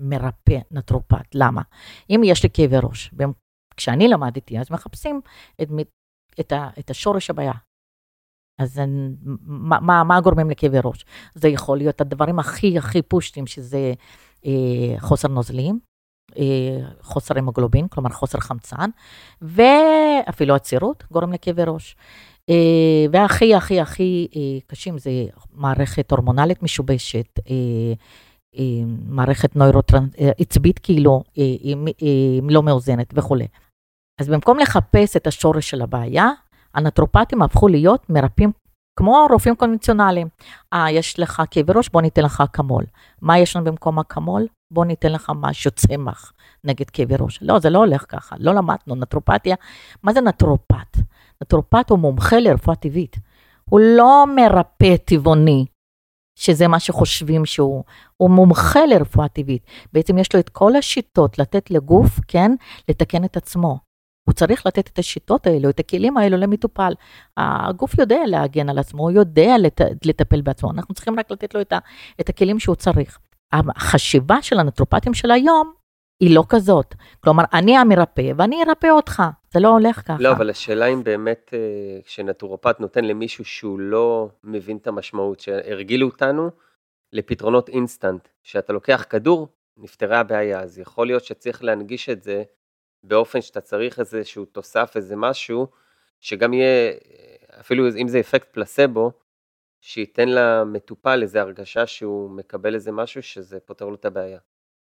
למרפא 0.00 0.58
נטרופת. 0.70 1.34
למה? 1.34 1.62
אם 2.10 2.20
יש 2.24 2.42
לי 2.42 2.48
כאבי 2.52 2.76
ראש, 2.82 3.10
כשאני 3.76 4.08
למדתי, 4.08 4.58
אז 4.58 4.70
מחפשים 4.70 5.20
את, 5.62 5.68
את, 6.40 6.52
ה, 6.52 6.70
את 6.78 6.90
השורש 6.90 7.30
הבעיה. 7.30 7.52
אז 8.60 8.80
מה, 9.40 9.80
מה, 9.80 10.04
מה 10.04 10.20
גורמים 10.20 10.50
לכאבי 10.50 10.78
ראש? 10.84 11.04
זה 11.34 11.48
יכול 11.48 11.78
להיות 11.78 12.00
הדברים 12.00 12.38
הכי 12.38 12.78
הכי 12.78 13.02
פושטים, 13.02 13.46
שזה 13.46 13.92
אה, 14.46 15.00
חוסר 15.00 15.28
נוזלים, 15.28 15.74
אה, 15.74 15.95
חוסר 17.00 17.38
המוגלובין, 17.38 17.88
כלומר 17.88 18.10
חוסר 18.10 18.40
חמצן, 18.40 18.90
ואפילו 19.42 20.54
עצירות 20.54 21.04
גורם 21.10 21.32
לכאבי 21.32 21.62
ראש. 21.66 21.96
אה, 22.50 23.06
והכי 23.12 23.54
הכי 23.54 23.80
הכי 23.80 24.28
אה, 24.36 24.40
קשים 24.66 24.98
זה 24.98 25.10
מערכת 25.52 26.10
הורמונלית 26.10 26.62
משובשת, 26.62 27.38
מערכת 29.08 29.56
נוירוטרנס, 29.56 30.10
כאילו, 30.82 31.22
היא 31.34 32.42
לא 32.50 32.62
מאוזנת 32.62 33.14
וכולי. 33.16 33.46
אז 34.20 34.28
במקום 34.28 34.58
לחפש 34.58 35.16
את 35.16 35.26
השורש 35.26 35.70
של 35.70 35.82
הבעיה, 35.82 36.30
הנטרופטים 36.74 37.42
הפכו 37.42 37.68
להיות 37.68 38.10
מרפאים 38.10 38.52
כמו 38.98 39.26
רופאים 39.30 39.56
קונבנציונליים. 39.56 40.28
אה, 40.72 40.90
יש 40.90 41.20
לך 41.20 41.42
כאבי 41.50 41.72
ראש, 41.76 41.88
בוא 41.88 42.02
ניתן 42.02 42.22
לך 42.22 42.40
אקמול. 42.40 42.84
מה 43.22 43.38
יש 43.38 43.56
לנו 43.56 43.64
במקום 43.64 43.98
אקמול? 43.98 44.46
בוא 44.70 44.84
ניתן 44.84 45.12
לך 45.12 45.32
משהו 45.34 45.70
צמח 45.70 46.32
נגד 46.64 46.90
כאבי 46.90 47.14
ראש. 47.18 47.38
לא, 47.42 47.58
זה 47.58 47.70
לא 47.70 47.78
הולך 47.78 48.04
ככה, 48.08 48.36
לא 48.38 48.54
למדנו 48.54 48.94
נטרופתיה. 48.94 49.56
מה 50.02 50.12
זה 50.12 50.20
נטרופט? 50.20 50.96
נטרופט 51.42 51.90
הוא 51.90 51.98
מומחה 51.98 52.40
לרפואה 52.40 52.76
טבעית. 52.76 53.16
הוא 53.64 53.80
לא 53.80 54.24
מרפא 54.36 54.96
טבעוני, 55.04 55.66
שזה 56.38 56.68
מה 56.68 56.80
שחושבים 56.80 57.46
שהוא, 57.46 57.84
הוא 58.16 58.30
מומחה 58.30 58.86
לרפואה 58.86 59.28
טבעית. 59.28 59.66
בעצם 59.92 60.18
יש 60.18 60.34
לו 60.34 60.40
את 60.40 60.48
כל 60.48 60.76
השיטות 60.76 61.38
לתת 61.38 61.70
לגוף, 61.70 62.20
כן, 62.28 62.50
לתקן 62.88 63.24
את 63.24 63.36
עצמו. 63.36 63.78
הוא 64.28 64.34
צריך 64.34 64.66
לתת 64.66 64.88
את 64.88 64.98
השיטות 64.98 65.46
האלו, 65.46 65.70
את 65.70 65.80
הכלים 65.80 66.16
האלו 66.16 66.36
למטופל. 66.36 66.92
הגוף 67.36 67.98
יודע 67.98 68.18
להגן 68.26 68.68
על 68.68 68.78
עצמו, 68.78 69.02
הוא 69.02 69.10
יודע 69.10 69.58
לט, 69.58 69.80
לטפל 70.04 70.40
בעצמו, 70.40 70.70
אנחנו 70.70 70.94
צריכים 70.94 71.18
רק 71.18 71.30
לתת 71.30 71.54
לו 71.54 71.60
את, 71.60 71.72
ה, 71.72 71.78
את 72.20 72.28
הכלים 72.28 72.58
שהוא 72.58 72.74
צריך. 72.74 73.18
החשיבה 73.52 74.42
של 74.42 74.58
הנטרופטים 74.58 75.14
של 75.14 75.30
היום 75.30 75.72
היא 76.20 76.34
לא 76.34 76.44
כזאת. 76.48 76.94
כלומר, 77.20 77.44
אני 77.52 77.76
המרפא 77.76 78.32
ואני 78.36 78.62
ארפא 78.62 78.86
אותך. 78.86 79.22
זה 79.50 79.60
לא 79.60 79.68
הולך 79.68 79.96
ככה. 79.96 80.16
לא, 80.20 80.32
אבל 80.32 80.50
השאלה 80.50 80.86
אם 80.86 81.04
באמת 81.04 81.50
אה, 81.54 82.02
כשנטורופט 82.04 82.80
נותן 82.80 83.04
למישהו 83.04 83.44
שהוא 83.44 83.80
לא 83.80 84.28
מבין 84.44 84.76
את 84.76 84.86
המשמעות, 84.86 85.40
שהרגילו 85.40 86.06
אותנו 86.06 86.50
לפתרונות 87.12 87.68
אינסטנט, 87.68 88.28
שאתה 88.42 88.72
לוקח 88.72 89.06
כדור, 89.10 89.48
נפתרה 89.76 90.20
הבעיה, 90.20 90.60
אז 90.60 90.78
יכול 90.78 91.06
להיות 91.06 91.24
שצריך 91.24 91.64
להנגיש 91.64 92.08
את 92.08 92.22
זה 92.22 92.42
באופן 93.04 93.40
שאתה 93.40 93.60
צריך 93.60 94.00
איזשהו 94.00 94.44
תוסף, 94.44 94.92
איזה 94.96 95.16
משהו, 95.16 95.66
שגם 96.20 96.54
יהיה, 96.54 96.92
אפילו 97.60 97.88
אם 97.96 98.08
זה 98.08 98.20
אפקט 98.20 98.48
פלסבו, 98.52 99.12
שייתן 99.80 100.28
למטופל 100.28 101.22
איזו 101.22 101.38
הרגשה 101.38 101.86
שהוא 101.86 102.30
מקבל 102.30 102.74
איזה 102.74 102.92
משהו 102.92 103.22
שזה 103.22 103.58
פותר 103.60 103.88
לו 103.88 103.94
את 103.94 104.04
הבעיה. 104.04 104.38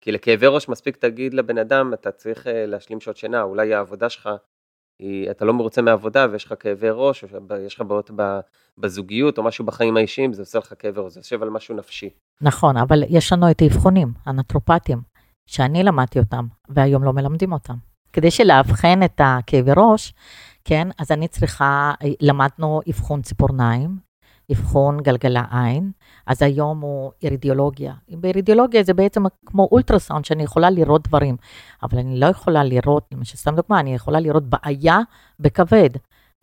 כי 0.02 0.12
לכאבי 0.12 0.48
ראש 0.48 0.70
מספיק 0.70 0.98
תגיד 0.98 1.34
לבן 1.34 1.58
אדם, 1.58 1.94
אתה 1.94 2.12
צריך 2.12 2.48
אה, 2.48 2.66
להשלים 2.66 3.00
שעות 3.00 3.18
שינה, 3.18 3.42
אולי 3.42 3.74
העבודה 3.74 4.10
שלך, 4.10 4.30
היא, 5.00 5.32
אתה 5.32 5.46
לא 5.46 5.54
מרוצה 5.54 5.82
מהעבודה 5.82 6.28
ויש 6.32 6.46
לך 6.46 6.54
כאבי 6.60 6.88
ראש, 6.92 7.24
או 7.24 7.56
יש 7.66 7.76
לך 7.76 7.82
בעיות 7.82 8.12
בזוגיות 8.78 9.38
או 9.38 9.44
משהו 9.44 9.66
בחיים 9.66 9.98
האישיים, 9.98 10.34
זה 10.34 10.42
עושה 10.42 10.60
לך 10.60 10.74
כאבי 10.80 11.02
ראש, 11.02 11.14
זה 11.14 11.20
יושב 11.20 11.44
על 11.44 11.50
משהו 11.50 11.76
נפשי. 11.76 12.10
נכון, 12.42 12.78
אבל 12.78 13.04
יש 13.10 13.34
לנו 13.34 13.52
את 13.52 13.62
האבחונים, 13.62 14.08
הנטרופטים, 14.26 15.02
שאני 15.46 15.84
למדתי 15.84 16.20
אותם, 16.20 16.46
והיום 16.70 17.04
לא 17.04 17.14
מלמדים 17.14 17.54
אותם. 17.54 17.76
כדי 18.14 18.32
שלאבחן 18.32 19.04
את 19.04 19.22
הכאבי 19.24 19.72
ראש, 19.78 20.14
כן, 20.64 20.88
אז 21.00 21.12
אני 21.12 21.28
צריכה, 21.28 21.94
למדנו 22.22 22.82
אבחון 22.90 23.22
ציפורניים, 23.22 23.98
אבחון 24.52 25.02
גלגלה 25.02 25.44
עין, 25.52 25.92
אז 26.28 26.42
היום 26.42 26.82
הוא 26.82 27.12
אירידיאולוגיה. 27.24 27.94
באירידיאולוגיה 28.10 28.84
זה 28.84 28.94
בעצם 28.94 29.24
כמו 29.46 29.68
אולטרסאונד, 29.72 30.26
שאני 30.26 30.44
יכולה 30.44 30.70
לראות 30.70 31.08
דברים, 31.08 31.38
אבל 31.84 31.98
אני 31.98 32.20
לא 32.20 32.26
יכולה 32.26 32.64
לראות, 32.64 33.08
למשל, 33.12 33.38
סתם 33.38 33.56
דוגמה, 33.56 33.80
אני 33.80 33.96
יכולה 33.96 34.20
לראות 34.20 34.44
בעיה 34.44 35.00
בכבד, 35.40 35.90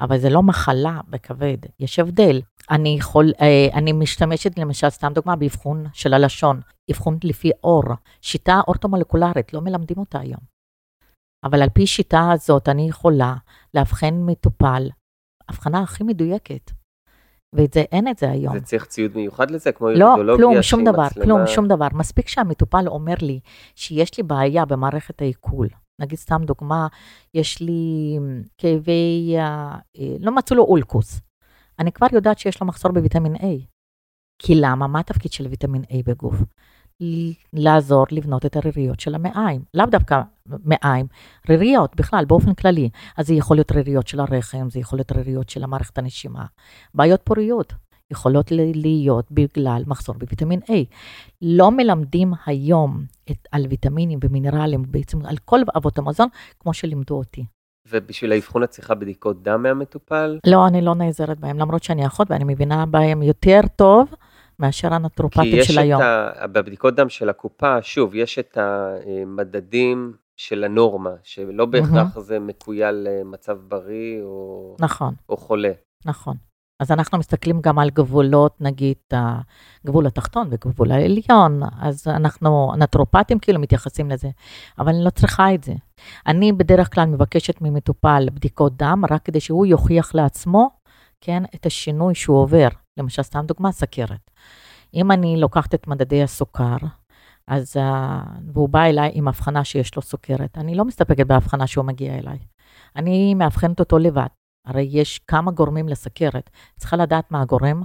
אבל 0.00 0.18
זה 0.18 0.30
לא 0.30 0.42
מחלה 0.42 1.00
בכבד, 1.08 1.56
יש 1.80 1.98
הבדל. 1.98 2.40
אני, 2.70 2.96
יכול, 2.98 3.32
אה, 3.40 3.68
אני 3.74 3.92
משתמשת, 3.92 4.58
למשל, 4.58 4.90
סתם 4.90 5.12
דוגמה, 5.14 5.36
באבחון 5.36 5.86
של 5.92 6.14
הלשון, 6.14 6.60
אבחון 6.90 7.18
לפי 7.24 7.50
אור, 7.64 7.84
שיטה 8.20 8.60
אורטומולקולרית, 8.68 9.52
לא 9.52 9.60
מלמדים 9.60 9.98
אותה 9.98 10.20
היום. 10.20 10.40
אבל 11.44 11.62
על 11.62 11.68
פי 11.68 11.86
שיטה 11.86 12.30
הזאת 12.32 12.68
אני 12.68 12.88
יכולה 12.88 13.34
לאבחן 13.74 14.14
מטופל, 14.14 14.88
הבחנה 15.48 15.80
הכי 15.80 16.04
מדויקת. 16.04 16.79
ואת 17.52 17.74
זה, 17.74 17.80
אין 17.80 18.08
את 18.08 18.18
זה 18.18 18.30
היום. 18.30 18.58
זה 18.58 18.64
צריך 18.64 18.86
ציוד 18.86 19.16
מיוחד 19.16 19.50
לזה, 19.50 19.72
כמו 19.72 19.90
לא, 19.90 20.14
כלום, 20.36 20.62
שום 20.62 20.84
דבר, 20.84 21.06
מצלמה... 21.06 21.24
כלום, 21.24 21.46
שום 21.46 21.68
דבר. 21.68 21.86
מספיק 21.92 22.28
שהמטופל 22.28 22.88
אומר 22.88 23.14
לי 23.22 23.40
שיש 23.74 24.18
לי 24.18 24.22
בעיה 24.22 24.64
במערכת 24.64 25.22
העיכול. 25.22 25.68
נגיד 26.00 26.18
סתם 26.18 26.42
דוגמה, 26.44 26.86
יש 27.34 27.60
לי 27.60 28.18
כאבי, 28.58 29.34
אה, 29.38 29.76
לא 30.20 30.32
מצאו 30.32 30.56
לו 30.56 30.62
אולקוס. 30.64 31.20
אני 31.78 31.92
כבר 31.92 32.06
יודעת 32.12 32.38
שיש 32.38 32.60
לו 32.60 32.66
מחסור 32.66 32.92
בוויטמין 32.92 33.34
A. 33.34 33.46
כי 34.38 34.54
למה? 34.54 34.86
מה 34.86 35.00
התפקיד 35.00 35.32
של 35.32 35.46
ויטמין 35.46 35.82
A 35.82 35.94
בגוף? 36.06 36.34
לעזור 37.52 38.06
לבנות 38.10 38.46
את 38.46 38.56
הריריות 38.56 39.00
של 39.00 39.14
המעיים, 39.14 39.60
לאו 39.74 39.86
דווקא 39.86 40.20
מעיים, 40.46 41.06
ריריות 41.48 41.96
בכלל, 41.96 42.24
באופן 42.24 42.54
כללי. 42.54 42.90
אז 43.16 43.26
זה 43.26 43.34
יכול 43.34 43.56
להיות 43.56 43.72
ריריות 43.72 44.08
של 44.08 44.20
הרחם, 44.20 44.70
זה 44.70 44.80
יכול 44.80 44.98
להיות 44.98 45.12
ריריות 45.12 45.48
של 45.48 45.64
המערכת 45.64 45.98
הנשימה. 45.98 46.44
בעיות 46.94 47.20
פוריות 47.24 47.72
יכולות 48.10 48.52
להיות 48.74 49.32
בגלל 49.32 49.82
מחסור 49.86 50.14
בוויטמין 50.14 50.60
A. 50.60 50.72
לא 51.42 51.70
מלמדים 51.70 52.32
היום 52.46 53.04
את, 53.30 53.48
על 53.52 53.66
ויטמינים 53.70 54.18
ומינרלים, 54.24 54.82
בעצם 54.88 55.26
על 55.26 55.36
כל 55.44 55.60
אבות 55.76 55.98
המזון, 55.98 56.28
כמו 56.60 56.74
שלימדו 56.74 57.14
אותי. 57.14 57.44
ובשביל 57.88 58.32
האבחון 58.32 58.62
את 58.62 58.70
צריכה 58.70 58.94
בדיקות 58.94 59.42
דם 59.42 59.62
מהמטופל? 59.62 60.38
לא, 60.46 60.66
אני 60.66 60.82
לא 60.82 60.94
נעזרת 60.94 61.40
בהם, 61.40 61.58
למרות 61.58 61.82
שאני 61.82 62.06
אחות 62.06 62.30
ואני 62.30 62.44
מבינה 62.44 62.86
בהם 62.86 63.22
יותר 63.22 63.60
טוב. 63.76 64.14
מאשר 64.60 64.94
הנטרופטים 64.94 65.62
של 65.62 65.78
היום. 65.78 66.00
כי 66.00 66.06
יש 66.06 66.12
את 66.36 66.42
ה... 66.42 66.46
בבדיקות 66.46 66.94
דם 66.94 67.08
של 67.08 67.28
הקופה, 67.28 67.82
שוב, 67.82 68.14
יש 68.14 68.38
את 68.38 68.58
המדדים 68.60 70.12
של 70.36 70.64
הנורמה, 70.64 71.10
שלא 71.22 71.66
בהכרח 71.66 72.16
mm-hmm. 72.16 72.20
זה 72.20 72.38
מקוייל 72.38 72.94
למצב 72.94 73.58
בריא 73.68 74.22
או, 74.22 74.76
נכון. 74.80 75.14
או 75.28 75.36
חולה. 75.36 75.72
נכון. 76.06 76.36
אז 76.80 76.90
אנחנו 76.90 77.18
מסתכלים 77.18 77.60
גם 77.60 77.78
על 77.78 77.90
גבולות, 77.90 78.60
נגיד, 78.60 78.96
הגבול 79.12 80.06
התחתון 80.06 80.48
וגבול 80.50 80.92
העליון, 80.92 81.60
אז 81.80 82.06
אנחנו, 82.08 82.72
הנטרופטים 82.74 83.38
כאילו 83.38 83.60
מתייחסים 83.60 84.10
לזה, 84.10 84.28
אבל 84.78 84.88
אני 84.88 85.04
לא 85.04 85.10
צריכה 85.10 85.54
את 85.54 85.64
זה. 85.64 85.72
אני 86.26 86.52
בדרך 86.52 86.94
כלל 86.94 87.04
מבקשת 87.04 87.60
ממטופל 87.60 88.28
בדיקות 88.34 88.76
דם, 88.76 89.02
רק 89.10 89.22
כדי 89.22 89.40
שהוא 89.40 89.66
יוכיח 89.66 90.14
לעצמו, 90.14 90.70
כן, 91.20 91.42
את 91.54 91.66
השינוי 91.66 92.14
שהוא 92.14 92.38
עובר. 92.38 92.68
למשל, 92.96 93.22
סתם 93.22 93.44
דוגמה, 93.46 93.72
סכרת. 93.72 94.30
אם 94.94 95.10
אני 95.10 95.40
לוקחת 95.40 95.74
את 95.74 95.86
מדדי 95.86 96.22
הסוכר, 96.22 96.76
אז, 97.46 97.76
uh, 97.76 97.80
והוא 98.52 98.68
בא 98.68 98.84
אליי 98.84 99.10
עם 99.14 99.28
הבחנה 99.28 99.64
שיש 99.64 99.96
לו 99.96 100.02
סוכרת, 100.02 100.58
אני 100.58 100.74
לא 100.74 100.84
מסתפקת 100.84 101.26
בהבחנה 101.26 101.66
שהוא 101.66 101.84
מגיע 101.84 102.18
אליי. 102.18 102.38
אני 102.96 103.34
מאבחנת 103.34 103.80
אותו 103.80 103.98
לבד. 103.98 104.26
הרי 104.66 104.88
יש 104.90 105.18
כמה 105.18 105.50
גורמים 105.50 105.88
לסוכרת. 105.88 106.50
צריכה 106.76 106.96
לדעת 106.96 107.30
מה 107.30 107.42
הגורם 107.42 107.82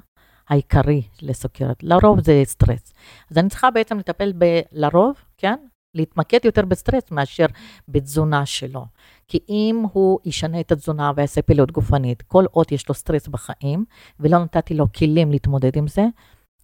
העיקרי 0.50 1.02
לסוכרת. 1.22 1.84
לרוב 1.84 2.22
זה 2.24 2.42
סטרס. 2.46 2.94
אז 3.32 3.38
אני 3.38 3.50
צריכה 3.50 3.72
בעצם 3.72 4.00
לטפל 4.00 4.34
ב... 4.38 4.46
לרוב, 4.72 5.16
כן? 5.38 5.56
להתמקד 5.96 6.40
יותר 6.44 6.66
בסטרס 6.66 7.12
מאשר 7.12 7.46
בתזונה 7.88 8.46
שלו. 8.46 8.86
כי 9.28 9.40
אם 9.50 9.84
הוא 9.94 10.20
ישנה 10.25 10.60
את 10.60 10.72
התזונה 10.72 11.12
ויעשה 11.16 11.42
פעילות 11.42 11.72
גופנית, 11.72 12.22
כל 12.22 12.46
עוד 12.52 12.66
יש 12.72 12.90
לו 12.90 12.96
סטרס 12.96 13.28
בחיים, 13.28 13.86
ולא 14.20 14.38
נתתי 14.38 14.74
לו 14.74 14.86
כלים 14.92 15.32
להתמודד 15.32 15.78
עם 15.78 15.88
זה, 15.88 16.04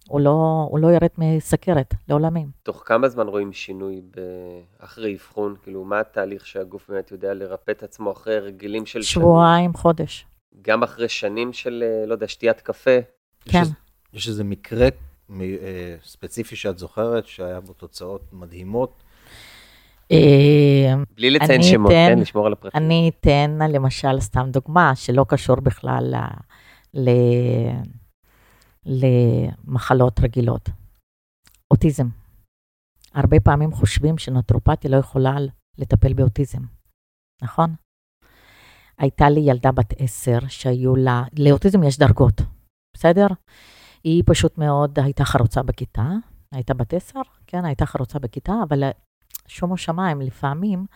הוא 0.08 0.20
לא, 0.20 0.66
הוא 0.70 0.78
לא 0.78 0.88
ירד 0.88 1.08
מסכרת 1.18 1.94
לעולמים. 2.08 2.50
תוך 2.62 2.82
כמה 2.86 3.08
זמן 3.08 3.28
רואים 3.28 3.52
שינוי 3.52 4.02
אחרי 4.78 5.14
אבחון? 5.14 5.54
כאילו, 5.62 5.84
מה 5.84 6.00
התהליך 6.00 6.46
שהגוף 6.46 6.90
באמת 6.90 7.10
יודע 7.10 7.34
לרפא 7.34 7.70
את 7.70 7.82
עצמו 7.82 8.12
אחרי 8.12 8.38
רגילים 8.38 8.86
של 8.86 9.02
שבועיים, 9.02 9.64
שנים? 9.64 9.76
חודש. 9.76 10.26
גם 10.62 10.82
אחרי 10.82 11.08
שנים 11.08 11.52
של, 11.52 11.84
אה, 11.86 12.06
לא 12.06 12.12
יודע, 12.12 12.28
שתיית 12.28 12.60
קפה? 12.60 12.98
כן. 13.44 13.62
יש, 13.62 13.68
יש 14.12 14.28
איזה 14.28 14.44
מקרה 14.44 14.88
אה, 15.40 15.96
ספציפי 16.04 16.56
שאת 16.56 16.78
זוכרת, 16.78 17.26
שהיה 17.26 17.60
בו 17.60 17.72
תוצאות 17.72 18.22
מדהימות? 18.32 19.02
אה, 20.12 20.94
בלי 21.16 21.30
לציין 21.30 21.62
שמות, 21.62 21.90
כן, 21.90 22.18
לשמור 22.18 22.46
על 22.46 22.52
הפרטים. 22.52 22.82
אני 22.82 23.10
אתן 23.14 23.58
למשל 23.72 24.20
סתם 24.20 24.46
דוגמה 24.50 24.94
שלא 24.94 25.24
קשור 25.28 25.56
בכלל 25.56 26.14
ל... 26.94 27.10
למחלות 28.86 30.20
רגילות. 30.20 30.68
אוטיזם. 31.70 32.06
הרבה 33.14 33.40
פעמים 33.40 33.72
חושבים 33.72 34.18
שנטרופתיה 34.18 34.90
לא 34.90 34.96
יכולה 34.96 35.36
לטפל 35.78 36.12
באוטיזם, 36.12 36.62
נכון? 37.42 37.74
הייתה 38.98 39.30
לי 39.30 39.40
ילדה 39.40 39.72
בת 39.72 39.94
עשר 39.98 40.38
שהיו 40.48 40.96
לה, 40.96 41.22
לאוטיזם 41.38 41.82
יש 41.82 41.98
דרגות, 41.98 42.40
בסדר? 42.96 43.26
היא 44.04 44.22
פשוט 44.26 44.58
מאוד 44.58 44.98
הייתה 44.98 45.24
חרוצה 45.24 45.62
בכיתה, 45.62 46.06
הייתה 46.52 46.74
בת 46.74 46.94
עשר, 46.94 47.20
כן, 47.46 47.64
הייתה 47.64 47.86
חרוצה 47.86 48.18
בכיתה, 48.18 48.52
אבל 48.68 48.82
שומו 49.52 49.76
שמיים, 49.76 50.20
לפעמים 50.20 50.86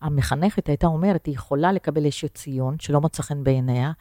המחנכת 0.00 0.68
הייתה 0.68 0.86
אומרת, 0.86 1.26
היא 1.26 1.34
יכולה 1.34 1.72
לקבל 1.72 2.04
איזשהו 2.04 2.28
ציון 2.28 2.78
שלא 2.78 3.00
מוצא 3.00 3.22
חן 3.22 3.44
בעיניה, 3.44 3.92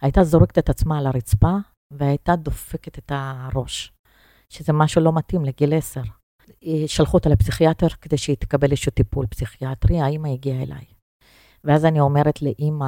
הייתה 0.00 0.24
זורקת 0.24 0.58
את 0.58 0.70
עצמה 0.70 0.98
על 0.98 1.06
הרצפה 1.06 1.56
והייתה 1.92 2.36
דופקת 2.36 2.98
את 2.98 3.12
הראש, 3.14 3.92
שזה 4.48 4.72
משהו 4.72 5.00
לא 5.00 5.12
מתאים 5.12 5.44
לגיל 5.44 5.74
עשר. 5.74 6.02
שלחו 6.86 7.16
אותה 7.16 7.28
לפסיכיאטר 7.28 7.88
כדי 7.88 8.18
שהיא 8.18 8.36
תקבל 8.36 8.70
איזשהו 8.70 8.92
טיפול 8.92 9.26
פסיכיאטרי, 9.26 10.00
האמא 10.00 10.28
הגיעה 10.28 10.62
אליי. 10.62 10.84
ואז 11.64 11.84
אני 11.84 12.00
אומרת 12.00 12.42
לאימא, 12.42 12.84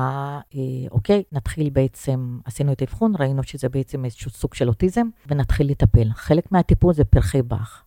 אה, 0.55 0.91
אוקיי, 0.91 1.23
נתחיל 1.33 1.71
בעצם, 1.71 2.39
עשינו 2.45 2.73
את 2.73 2.81
האבחון, 2.81 3.13
ראינו 3.19 3.43
שזה 3.43 3.69
בעצם 3.69 4.05
איזשהו 4.05 4.31
סוג 4.31 4.55
של 4.55 4.69
אוטיזם, 4.69 5.07
ונתחיל 5.27 5.71
לטפל. 5.71 6.11
חלק 6.15 6.53
מהטיפול 6.53 6.95
זה 6.95 7.05
פרחי 7.05 7.43
באך, 7.43 7.85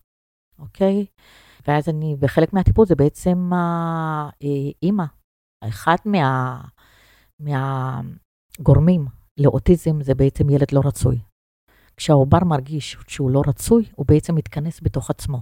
אוקיי? 0.58 1.06
ואז 1.68 1.88
אני, 1.88 2.16
וחלק 2.20 2.52
מהטיפול 2.52 2.86
זה 2.86 2.94
בעצם 2.94 3.50
אה, 3.52 4.28
אימא. 4.82 5.04
אחד 5.64 5.96
מה, 6.04 6.60
מהגורמים 7.40 9.06
לאוטיזם 9.40 10.02
זה 10.02 10.14
בעצם 10.14 10.50
ילד 10.50 10.72
לא 10.72 10.80
רצוי. 10.84 11.18
כשהעובר 11.96 12.38
מרגיש 12.44 12.96
שהוא 13.08 13.30
לא 13.30 13.42
רצוי, 13.46 13.84
הוא 13.96 14.06
בעצם 14.06 14.34
מתכנס 14.34 14.80
בתוך 14.82 15.10
עצמו. 15.10 15.40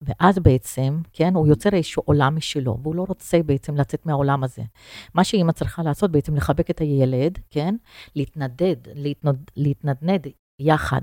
ואז 0.00 0.38
בעצם, 0.38 1.00
כן, 1.12 1.34
הוא 1.34 1.46
יוצר 1.46 1.74
איזשהו 1.74 2.02
עולם 2.06 2.36
משלו, 2.36 2.78
והוא 2.82 2.94
לא 2.94 3.04
רוצה 3.08 3.42
בעצם 3.42 3.76
לצאת 3.76 4.06
מהעולם 4.06 4.44
הזה. 4.44 4.62
מה 5.14 5.24
שאימא 5.24 5.52
צריכה 5.52 5.82
לעשות 5.82 6.10
בעצם 6.10 6.36
לחבק 6.36 6.70
את 6.70 6.78
הילד, 6.78 7.38
כן, 7.50 7.74
להתנדד, 8.14 8.76
להתנד, 8.94 9.50
להתנדנד 9.56 10.26
יחד 10.60 11.02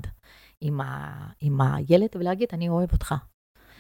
עם, 0.62 0.82
ה, 0.82 1.14
עם 1.42 1.62
הילד 1.62 2.10
ולהגיד, 2.16 2.48
אני 2.54 2.70
אוהב 2.70 2.92
אותך. 2.94 3.16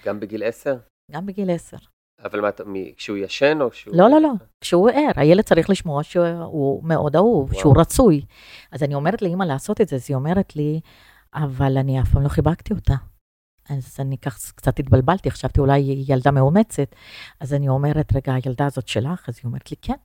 גם 0.05 0.19
בגיל 0.19 0.43
עשר? 0.43 0.77
גם 1.11 1.25
בגיל 1.25 1.51
עשר. 1.51 1.77
אבל 2.23 2.41
מה, 2.41 2.49
כשהוא 2.97 3.17
ישן 3.17 3.57
או 3.61 3.71
כשהוא... 3.71 3.95
לא, 3.97 4.09
לא, 4.09 4.21
לא, 4.21 4.29
כשהוא 4.61 4.89
ער, 4.89 5.11
הילד 5.15 5.43
צריך 5.43 5.69
לשמוע 5.69 6.03
שהוא 6.03 6.83
מאוד 6.83 7.15
אהוב, 7.15 7.49
וואו. 7.49 7.59
שהוא 7.59 7.79
רצוי. 7.79 8.25
אז 8.71 8.83
אני 8.83 8.95
אומרת 8.95 9.21
לאמא 9.21 9.43
לעשות 9.43 9.81
את 9.81 9.87
זה, 9.87 9.95
אז 9.95 10.05
היא 10.09 10.15
אומרת 10.15 10.55
לי, 10.55 10.79
אבל 11.33 11.77
אני 11.77 12.01
אף 12.01 12.09
פעם 12.09 12.23
לא 12.23 12.29
חיבקתי 12.29 12.73
אותה. 12.73 12.93
אז 13.69 13.97
אני 13.99 14.17
כך 14.17 14.51
קצת 14.55 14.79
התבלבלתי, 14.79 15.31
חשבתי 15.31 15.59
אולי 15.59 15.81
היא 15.81 16.13
ילדה 16.13 16.31
מאומצת. 16.31 16.95
אז 17.39 17.53
אני 17.53 17.69
אומרת, 17.69 18.15
רגע, 18.15 18.33
הילדה 18.33 18.65
הזאת 18.65 18.87
שלך? 18.87 19.29
אז 19.29 19.37
היא 19.37 19.45
אומרת 19.45 19.71
לי, 19.71 19.77
כן. 19.81 19.95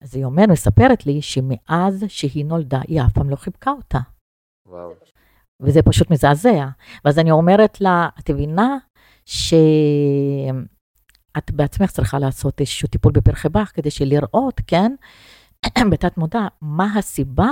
אז 0.00 0.16
היא 0.16 0.24
אומרת, 0.24 0.48
מספרת 0.48 1.06
לי 1.06 1.22
שמאז 1.22 2.04
שהיא 2.08 2.44
נולדה, 2.44 2.80
היא 2.88 3.00
אף 3.02 3.12
פעם 3.12 3.30
לא 3.30 3.36
חיבקה 3.36 3.70
אותה. 3.70 3.98
וואו. 4.68 4.92
וזה 5.62 5.82
פשוט 5.82 6.10
מזעזע. 6.10 6.68
ואז 7.04 7.18
אני 7.18 7.30
אומרת 7.30 7.80
לה, 7.80 8.08
את 8.18 8.30
מבינה 8.30 8.78
שאת 9.24 10.60
בעצמך 11.50 11.90
צריכה 11.90 12.18
לעשות 12.18 12.60
איזשהו 12.60 12.88
טיפול 12.88 13.12
בפרחי 13.12 13.48
באך 13.48 13.72
כדי 13.74 13.90
שלראות, 13.90 14.60
כן, 14.66 14.92
בתת 15.92 16.16
מודע, 16.16 16.46
מה 16.60 16.98
הסיבה 16.98 17.48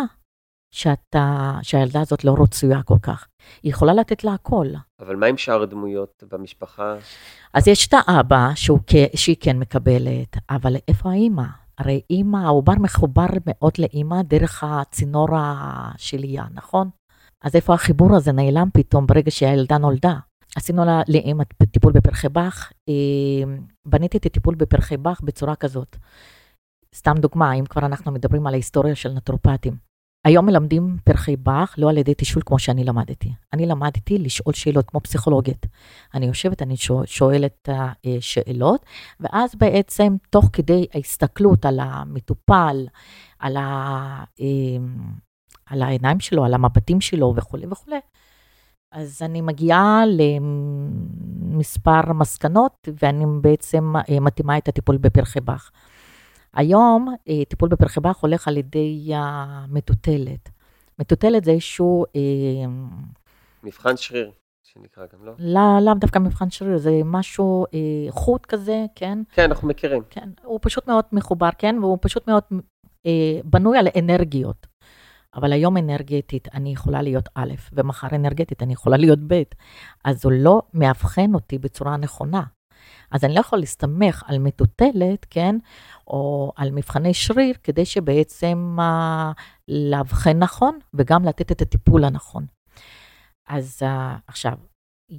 שאתה, 0.70 1.54
שהילדה 1.62 2.00
הזאת 2.00 2.24
לא 2.24 2.34
רצויה 2.42 2.82
כל 2.82 2.98
כך. 3.02 3.26
היא 3.62 3.70
יכולה 3.70 3.94
לתת 3.94 4.24
לה 4.24 4.34
הכל. 4.34 4.66
אבל 5.00 5.16
מה 5.16 5.26
עם 5.26 5.36
שאר 5.36 5.62
הדמויות 5.62 6.24
במשפחה? 6.32 6.94
אז 7.54 7.68
יש 7.68 7.86
את 7.86 7.94
האבא 8.06 8.50
שהוא, 8.54 8.78
שהיא 9.14 9.36
כן 9.40 9.58
מקבלת, 9.58 10.36
אבל 10.50 10.76
איפה 10.88 11.10
האימא? 11.10 11.44
הרי 11.78 12.00
אימא, 12.10 12.36
העובר 12.36 12.72
מחובר 12.80 13.26
מאוד 13.46 13.72
לאימא 13.78 14.22
דרך 14.22 14.64
הצינור 14.66 15.28
השלייה, 15.32 16.44
נכון? 16.54 16.90
אז 17.44 17.54
איפה 17.56 17.74
החיבור 17.74 18.16
הזה 18.16 18.32
נעלם 18.32 18.68
פתאום 18.72 19.06
ברגע 19.06 19.30
שהילדה 19.30 19.78
נולדה? 19.78 20.14
עשינו 20.56 20.84
לה 20.84 21.02
טיפול 21.70 21.92
בפרחי 21.92 22.28
באך, 22.28 22.72
אה, 22.88 22.94
בניתי 23.84 24.18
את 24.18 24.26
הטיפול 24.26 24.54
בפרחי 24.54 24.96
באך 24.96 25.20
בצורה 25.20 25.56
כזאת. 25.56 25.96
סתם 26.94 27.14
דוגמה, 27.18 27.52
אם 27.52 27.64
כבר 27.64 27.86
אנחנו 27.86 28.12
מדברים 28.12 28.46
על 28.46 28.54
ההיסטוריה 28.54 28.94
של 28.94 29.12
נטרופטים. 29.12 29.90
היום 30.24 30.46
מלמדים 30.46 30.96
פרחי 31.04 31.36
באך 31.36 31.74
לא 31.78 31.90
על 31.90 31.98
ידי 31.98 32.12
תשאול 32.16 32.42
כמו 32.46 32.58
שאני 32.58 32.84
למדתי. 32.84 33.32
אני 33.52 33.66
למדתי 33.66 34.18
לשאול 34.18 34.54
שאלות 34.54 34.90
כמו 34.90 35.00
פסיכולוגית. 35.00 35.66
אני 36.14 36.26
יושבת, 36.26 36.62
אני 36.62 36.74
שואלת 37.04 37.52
את 37.62 37.68
השאלות, 38.04 38.86
ואז 39.20 39.54
בעצם 39.54 40.16
תוך 40.30 40.50
כדי 40.52 40.86
ההסתכלות 40.94 41.64
על 41.66 41.80
המטופל, 41.80 42.86
על, 43.38 43.56
ה, 43.56 44.24
אמ, 44.40 44.96
על 45.66 45.82
העיניים 45.82 46.20
שלו, 46.20 46.44
על 46.44 46.54
המבטים 46.54 47.00
שלו 47.00 47.32
וכולי 47.36 47.66
וכולי, 47.66 48.00
אז 48.92 49.22
אני 49.22 49.40
מגיעה 49.40 50.02
למספר 51.50 52.12
מסקנות, 52.12 52.88
ואני 53.02 53.24
בעצם 53.40 53.92
אה, 53.96 54.20
מתאימה 54.20 54.58
את 54.58 54.68
הטיפול 54.68 54.96
בפרחי 54.96 55.40
באך. 55.40 55.70
היום 56.54 57.14
אה, 57.28 57.44
טיפול 57.48 57.68
בפרחי 57.68 58.00
באך 58.00 58.16
הולך 58.16 58.48
על 58.48 58.56
ידי 58.56 59.10
המטוטלת. 59.14 60.50
מטוטלת 60.98 61.44
זה 61.44 61.50
איזשהו... 61.50 62.04
אה, 62.16 62.20
מבחן 63.62 63.96
שריר. 63.96 64.30
שנקרא 64.62 65.04
גם, 65.12 65.24
לא? 65.24 65.32
לא, 65.38 65.78
לאו 65.84 65.94
דווקא 65.94 66.18
מבחן 66.18 66.50
שריר, 66.50 66.78
זה 66.78 67.00
משהו 67.04 67.66
אה, 67.74 68.10
חוט 68.10 68.46
כזה, 68.46 68.84
כן? 68.94 69.18
כן, 69.32 69.44
אנחנו 69.44 69.68
מכירים. 69.68 70.02
כן, 70.10 70.28
הוא 70.44 70.58
פשוט 70.62 70.86
מאוד 70.86 71.04
מחובר, 71.12 71.48
כן? 71.58 71.76
והוא 71.80 71.98
פשוט 72.00 72.28
מאוד 72.28 72.42
אה, 73.06 73.40
בנוי 73.44 73.78
על 73.78 73.88
אנרגיות. 73.98 74.66
אבל 75.34 75.52
היום 75.52 75.76
אנרגטית 75.76 76.48
אני 76.54 76.72
יכולה 76.72 77.02
להיות 77.02 77.28
א', 77.34 77.52
ומחר 77.72 78.08
אנרגטית 78.12 78.62
אני 78.62 78.72
יכולה 78.72 78.96
להיות 78.96 79.18
ב', 79.26 79.42
אז 80.04 80.24
הוא 80.24 80.32
לא 80.32 80.62
מאבחן 80.74 81.34
אותי 81.34 81.58
בצורה 81.58 81.96
נכונה. 81.96 82.42
אז 83.10 83.24
אני 83.24 83.34
לא 83.34 83.40
יכול 83.40 83.58
להסתמך 83.58 84.22
על 84.26 84.38
מטוטלת, 84.38 85.26
כן, 85.30 85.56
או 86.06 86.52
על 86.56 86.70
מבחני 86.70 87.14
שריר, 87.14 87.54
כדי 87.62 87.84
שבעצם 87.84 88.76
uh, 88.78 88.82
לאבחן 89.68 90.38
נכון 90.38 90.78
וגם 90.94 91.24
לתת 91.24 91.52
את 91.52 91.62
הטיפול 91.62 92.04
הנכון. 92.04 92.46
אז 93.48 93.82
uh, 93.82 93.86
עכשיו, 94.26 94.52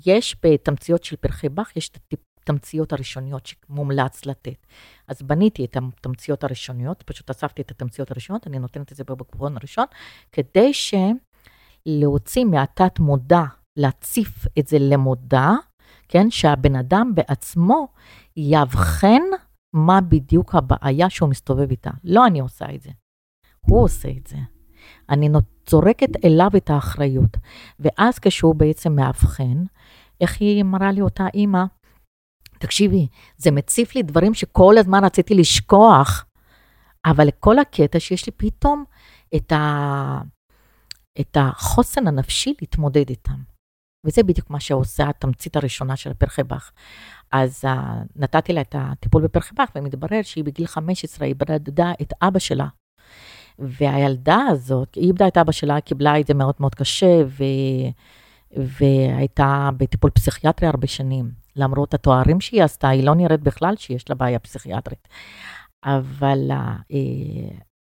יש 0.06 0.36
בתמציות 0.43 1.04
של 1.04 1.15
פרחי 1.15 1.50
באך, 1.50 1.78
יש 1.78 1.89
את 1.89 1.95
התמציות 2.44 2.94
הראשוניות 2.94 3.46
שמומלץ 3.46 4.26
לתת. 4.26 4.66
אז 5.08 5.22
בניתי 5.22 5.66
את 5.66 5.78
התמציות 5.78 6.44
הראשוניות, 6.44 7.04
פשוט 7.04 7.30
אספתי 7.30 7.62
את 7.62 7.72
התמציות 7.72 8.12
הראשוניות, 8.12 8.48
אני 8.48 8.60
נותנת 8.60 8.92
את 8.92 8.98
זה 8.98 9.04
בבקבון 9.04 9.58
הראשון, 9.58 9.86
כדי 10.32 10.72
שלהוציא 10.74 12.46
מהתת 12.46 13.00
מודע, 13.00 13.44
להציף 13.78 14.46
את 14.60 14.68
זה 14.68 14.78
למודע, 14.80 15.50
כן? 16.08 16.32
שהבן 16.32 16.76
אדם 16.76 17.12
בעצמו 17.16 17.88
יאבחן 18.38 19.22
מה 19.74 20.02
בדיוק 20.02 20.56
הבעיה 20.56 21.10
שהוא 21.10 21.30
מסתובב 21.30 21.70
איתה. 21.70 21.92
לא 22.04 22.28
אני 22.28 22.40
עושה 22.40 22.66
את 22.76 22.82
זה, 22.82 22.90
הוא 23.60 23.84
עושה 23.84 24.10
את 24.10 24.28
זה. 24.28 24.38
אני 25.10 25.30
זורקת 25.70 26.26
אליו 26.26 26.50
את 26.58 26.70
האחריות. 26.70 27.38
ואז 27.80 28.20
כשהוא 28.20 28.56
בעצם 28.56 28.96
מאבחן, 28.96 29.64
איך 30.22 30.42
היא 30.42 30.62
אמרה 30.62 30.92
לי 30.92 31.02
אותה 31.02 31.28
אימא? 31.34 31.64
תקשיבי, 32.62 33.08
זה 33.38 33.52
מציף 33.52 33.95
לי 33.95 34.04
דברים 34.04 34.34
שכל 34.34 34.78
הזמן 34.78 35.04
רציתי 35.04 35.34
לשכוח, 35.34 36.26
אבל 37.06 37.28
כל 37.39 37.60
הקטע 37.60 38.00
שיש 38.00 38.26
לי 38.26 38.32
פתאום 38.32 38.84
את, 39.36 39.52
ה... 39.52 40.21
את 41.21 41.38
החוסן 41.39 42.08
הנפשי 42.08 42.54
להתמודד 42.62 43.10
איתם. 43.10 43.52
וזה 44.06 44.24
בדיוק 44.24 44.50
מה 44.50 44.60
שעושה 44.60 45.10
התמצית 45.10 45.56
הראשונה 45.56 45.95
של 45.95 46.13
פרחי 46.13 46.43
באך. 46.43 46.71
אז 47.32 47.65
uh, 47.65 47.69
נתתי 48.15 48.54
לה 48.54 48.62
את 48.62 48.76
הטיפול 48.80 49.24
בפרחי 49.24 49.56
באך, 49.58 49.69
ומתברר 49.76 50.21
שהיא 50.21 50.43
בגיל 50.43 50.67
15 50.67 51.28
איבדה 51.28 51.91
את 52.02 52.13
אבא 52.21 52.39
שלה. 52.39 52.67
והילדה 53.60 54.38
הזאת, 54.50 54.95
היא 54.95 55.08
איבדה 55.08 55.28
את 55.28 55.38
אבא 55.38 55.52
שלה, 55.52 55.82
קיבלה 55.82 56.19
את 56.19 56.28
זה 56.28 56.34
מאוד 56.34 56.56
מאוד 56.60 56.76
קשה, 56.76 57.21
ו... 57.28 57.43
והייתה 58.58 59.69
בטיפול 59.78 60.10
פסיכיאטרי 60.10 60.67
הרבה 60.69 60.88
שנים. 60.88 61.41
למרות 61.56 61.94
התוארים 61.94 62.42
שהיא 62.42 62.64
עשתה, 62.64 62.90
היא 62.90 63.06
לא 63.06 63.16
נראית 63.16 63.42
בכלל 63.42 63.76
שיש 63.76 64.10
לה 64.10 64.16
בעיה 64.16 64.40
פסיכיאטרית. 64.40 65.08
אבל 65.86 66.52
uh, 66.52 66.94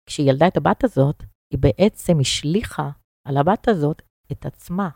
כשהיא 0.09 0.31
ילדה 0.31 0.47
את 0.47 0.57
הבת 0.57 0.85
הזאת, 0.85 1.23
היא 1.53 1.59
בעצם 1.59 2.21
השליכה 2.21 2.91
על 3.29 3.37
הבת 3.37 3.69
הזאת 3.69 4.03
את 4.33 4.47
עצמה. 4.47 4.89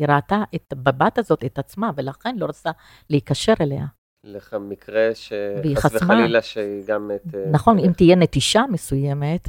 היא 0.00 0.08
ראתה 0.08 0.42
את, 0.54 0.74
בבת 0.76 1.18
הזאת 1.18 1.44
את 1.44 1.58
עצמה, 1.58 1.90
ולכן 1.96 2.36
לא 2.38 2.46
רצתה 2.46 2.70
להיקשר 3.10 3.52
אליה. 3.60 3.86
לך 4.24 4.56
מקרה 4.60 5.10
שחס 5.14 5.94
וחלילה 5.94 6.42
שהיא 6.42 6.82
גם 6.86 7.10
את... 7.14 7.34
אה, 7.34 7.50
נכון, 7.52 7.78
אם 7.78 7.92
תהיה 7.92 8.16
נטישה 8.16 8.62
מסוימת 8.70 9.48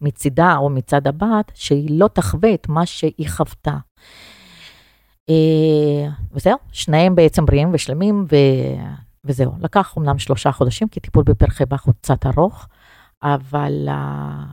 מצידה 0.00 0.56
או 0.56 0.70
מצד 0.70 1.06
הבת, 1.06 1.52
שהיא 1.54 2.00
לא 2.00 2.08
תחווה 2.08 2.54
את 2.54 2.68
מה 2.68 2.86
שהיא 2.86 3.28
חוותה. 3.28 3.76
אה, 5.30 6.10
וזהו, 6.32 6.56
שניהם 6.72 7.14
בעצם 7.14 7.46
בריאים 7.46 7.70
ושלמים, 7.72 8.24
ו... 8.32 8.36
וזהו. 9.24 9.52
לקח 9.60 9.94
אמנם 9.98 10.18
שלושה 10.18 10.52
חודשים, 10.52 10.88
כי 10.88 11.00
טיפול 11.00 11.24
בפרחי 11.26 11.66
באך 11.66 11.84
הוא 11.84 11.94
קצת 11.94 12.26
ארוך, 12.26 12.68
אבל, 13.22 13.88
אה, 13.88 14.44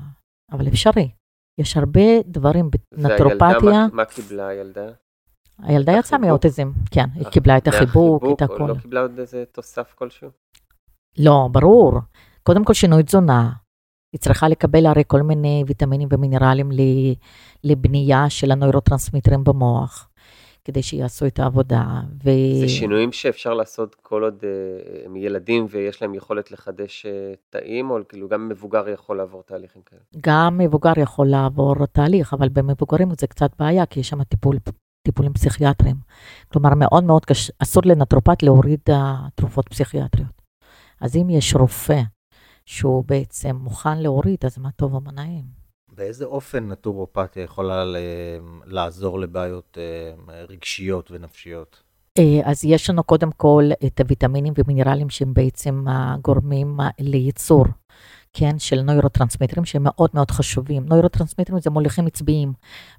אבל 0.52 0.68
אפשרי. 0.68 1.10
יש 1.58 1.78
הרבה 1.78 2.22
דברים 2.26 2.70
בנטרופתיה. 2.92 3.48
והילדה, 3.48 3.72
מה, 3.72 3.88
מה 3.94 4.06
קיבלה 4.06 4.48
הילדה? 4.48 4.88
הילדה 5.60 5.92
יצאה 5.92 6.20
מאוטיזם, 6.20 6.72
כן, 6.92 7.06
היא 7.16 7.26
קיבלה 7.26 7.58
את 7.58 7.68
החיבוק, 7.68 8.24
את 8.34 8.42
הכול. 8.42 8.70
לא 8.70 8.76
קיבלה 8.82 9.00
עוד 9.02 9.20
איזה 9.20 9.44
תוסף 9.52 9.94
כלשהו? 9.94 10.30
לא, 11.20 11.50
ברור. 11.52 12.00
קודם 12.44 12.66
כל 12.66 12.74
שינוי 12.74 13.04
תזונה. 13.04 13.52
היא 14.14 14.22
צריכה 14.22 14.48
לקבל 14.48 14.86
הרי 14.86 15.04
כל 15.08 15.22
מיני 15.22 15.64
ויטמינים 15.68 16.08
ומינרלים 16.12 16.70
לבנייה 17.64 18.30
של 18.30 18.52
הנוירוטרנסמיטרים 18.52 19.44
במוח. 19.44 20.10
כדי 20.66 20.84
שיעשו 20.84 21.26
את 21.26 21.40
העבודה. 21.40 21.84
ו... 22.24 22.30
זה 22.62 22.70
שינויים 22.70 23.12
שאפשר 23.12 23.54
לעשות 23.54 23.96
כל 23.96 24.24
עוד 24.24 24.44
אה, 24.44 25.06
הם 25.06 25.16
ילדים 25.16 25.66
ויש 25.70 26.02
להם 26.02 26.16
יכולת 26.16 26.52
לחדש 26.52 27.06
אה, 27.06 27.34
תאים, 27.50 27.90
או 27.92 27.98
כאילו 28.10 28.30
גם 28.30 28.50
מבוגר 28.50 28.90
יכול 28.90 29.18
לעבור 29.18 29.44
תהליכים 29.44 29.82
כאלה? 29.82 30.02
גם 30.22 30.58
מבוגר 30.58 30.94
יכול 30.98 31.28
לעבור 31.28 31.86
תהליך, 31.86 32.34
אבל 32.34 32.50
במבוגרים 32.50 33.10
זה 33.20 33.28
קצת 33.28 33.52
בעיה, 33.60 33.86
כי 33.86 34.00
יש 34.00 34.10
שם 34.10 34.24
טיפול, 34.24 34.58
טיפולים 35.08 35.34
פסיכיאטריים. 35.34 35.96
כלומר, 36.52 36.70
מאוד 36.76 37.04
מאוד 37.04 37.26
קשה, 37.26 37.54
אסור 37.60 37.84
לנטרופט 37.86 38.44
להוריד 38.44 38.80
תרופות 39.36 39.70
פסיכיאטריות. 39.70 40.42
אז 41.02 41.16
אם 41.16 41.30
יש 41.30 41.56
רופא 41.56 42.02
שהוא 42.66 43.04
בעצם 43.08 43.56
מוכן 43.56 43.98
להוריד, 43.98 44.38
אז 44.46 44.58
מה 44.58 44.72
טוב 44.72 44.94
ומה 44.94 45.12
נעים. 45.12 45.61
באיזה 46.02 46.26
אופן 46.26 46.72
נטורופתיה 46.72 47.44
יכולה 47.44 47.84
לעזור 48.66 49.20
לבעיות 49.20 49.78
אה, 49.78 50.44
רגשיות 50.50 51.12
ונפשיות? 51.12 51.84
אה, 52.18 52.40
אז 52.44 52.66
יש 52.66 52.90
לנו 52.90 53.04
קודם 53.04 53.32
כל 53.32 53.64
את 53.86 54.00
הוויטמינים 54.00 54.54
ומינרלים 54.58 55.10
שהם 55.10 55.34
בעצם 55.34 55.86
גורמים 56.22 56.78
לייצור, 57.00 57.66
כן, 58.34 58.60
של 58.60 58.82
נוירוטרנסמיטרים 58.82 59.66
שהם 59.66 59.84
מאוד 59.84 60.10
מאוד 60.14 60.32
חשובים. 60.32 60.86
נוירוטרנסמיטרים 60.86 61.60
זה 61.60 61.70
מוליכים 61.70 62.08
עצביים 62.08 62.54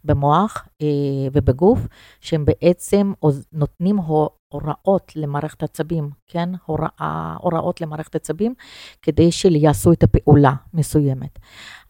במוח 0.04 0.68
אה, 0.82 0.86
ובגוף, 1.32 1.78
שהם 2.20 2.44
בעצם 2.44 3.12
נותנים 3.52 3.96
הוראות 3.96 5.12
למערכת 5.16 5.62
עצבים, 5.62 6.10
כן? 6.26 6.48
הוראה, 6.64 7.36
הוראות 7.40 7.80
למערכת 7.80 8.14
עצבים, 8.14 8.54
כדי 9.02 9.32
שיעשו 9.32 9.92
את 9.92 10.02
הפעולה 10.02 10.52
מסוימת. 10.74 11.38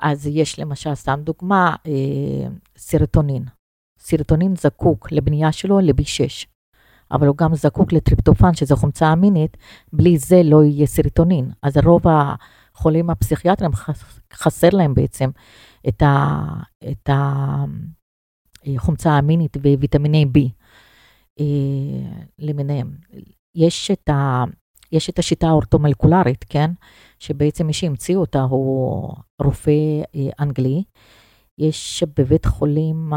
אז 0.01 0.27
יש 0.27 0.59
למשל, 0.59 0.95
סתם 0.95 1.21
דוגמה, 1.25 1.77
אה, 1.87 2.49
סרטונין. 2.77 3.45
סרטונין 3.99 4.57
זקוק 4.57 5.13
לבנייה 5.13 5.53
שלו 5.53 5.81
ל-B6, 5.81 6.47
אבל 7.11 7.27
הוא 7.27 7.37
גם 7.37 7.55
זקוק 7.55 7.93
לטריפטופן, 7.93 8.55
שזה 8.55 8.77
חומצה 8.77 9.13
אמינית, 9.13 9.57
בלי 9.93 10.19
זה 10.19 10.43
לא 10.45 10.65
יהיה 10.65 10.87
סרטונין. 10.87 11.51
אז 11.63 11.77
רוב 11.77 12.03
החולים 12.83 13.11
הפסיכיאטרים 13.11 13.71
חסר 14.33 14.69
להם 14.73 14.95
בעצם 14.95 15.31
את, 15.89 16.03
ה, 16.03 16.43
את 16.91 17.11
החומצה 18.77 19.11
אה, 19.11 19.15
האמינית 19.15 19.57
וויטמיני 19.57 20.27
B. 20.37 20.41
אה, 21.41 21.45
למיניהם. 22.39 22.91
יש 23.55 23.91
את, 23.91 24.09
ה, 24.09 24.45
יש 24.93 25.11
את 25.11 25.19
השיטה 25.19 25.49
האורטומלקולרית, 25.49 26.45
כן? 26.49 26.71
שבעצם 27.19 27.67
מי 27.67 27.73
שהמציא 27.73 28.17
אותה 28.17 28.43
הוא 28.43 29.15
רופא 29.43 29.71
אה, 30.15 30.29
אנגלי. 30.41 30.83
יש 31.59 32.05
בבית 32.17 32.47
חולים, 32.47 33.13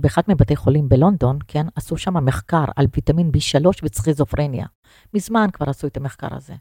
באחד 0.00 0.22
מבתי 0.28 0.56
חולים 0.56 0.88
בלונדון, 0.88 1.38
כן, 1.48 1.66
עשו 1.74 1.96
שם 1.96 2.24
מחקר 2.24 2.64
על 2.76 2.86
ויטמין 2.94 3.30
B3 3.36 3.66
וסכיזופרניה. 3.82 4.66
מזמן 5.14 5.46
כבר 5.52 5.70
עשו 5.70 5.86
את 5.86 5.96
המחקר 5.96 6.28
הזה. 6.34 6.54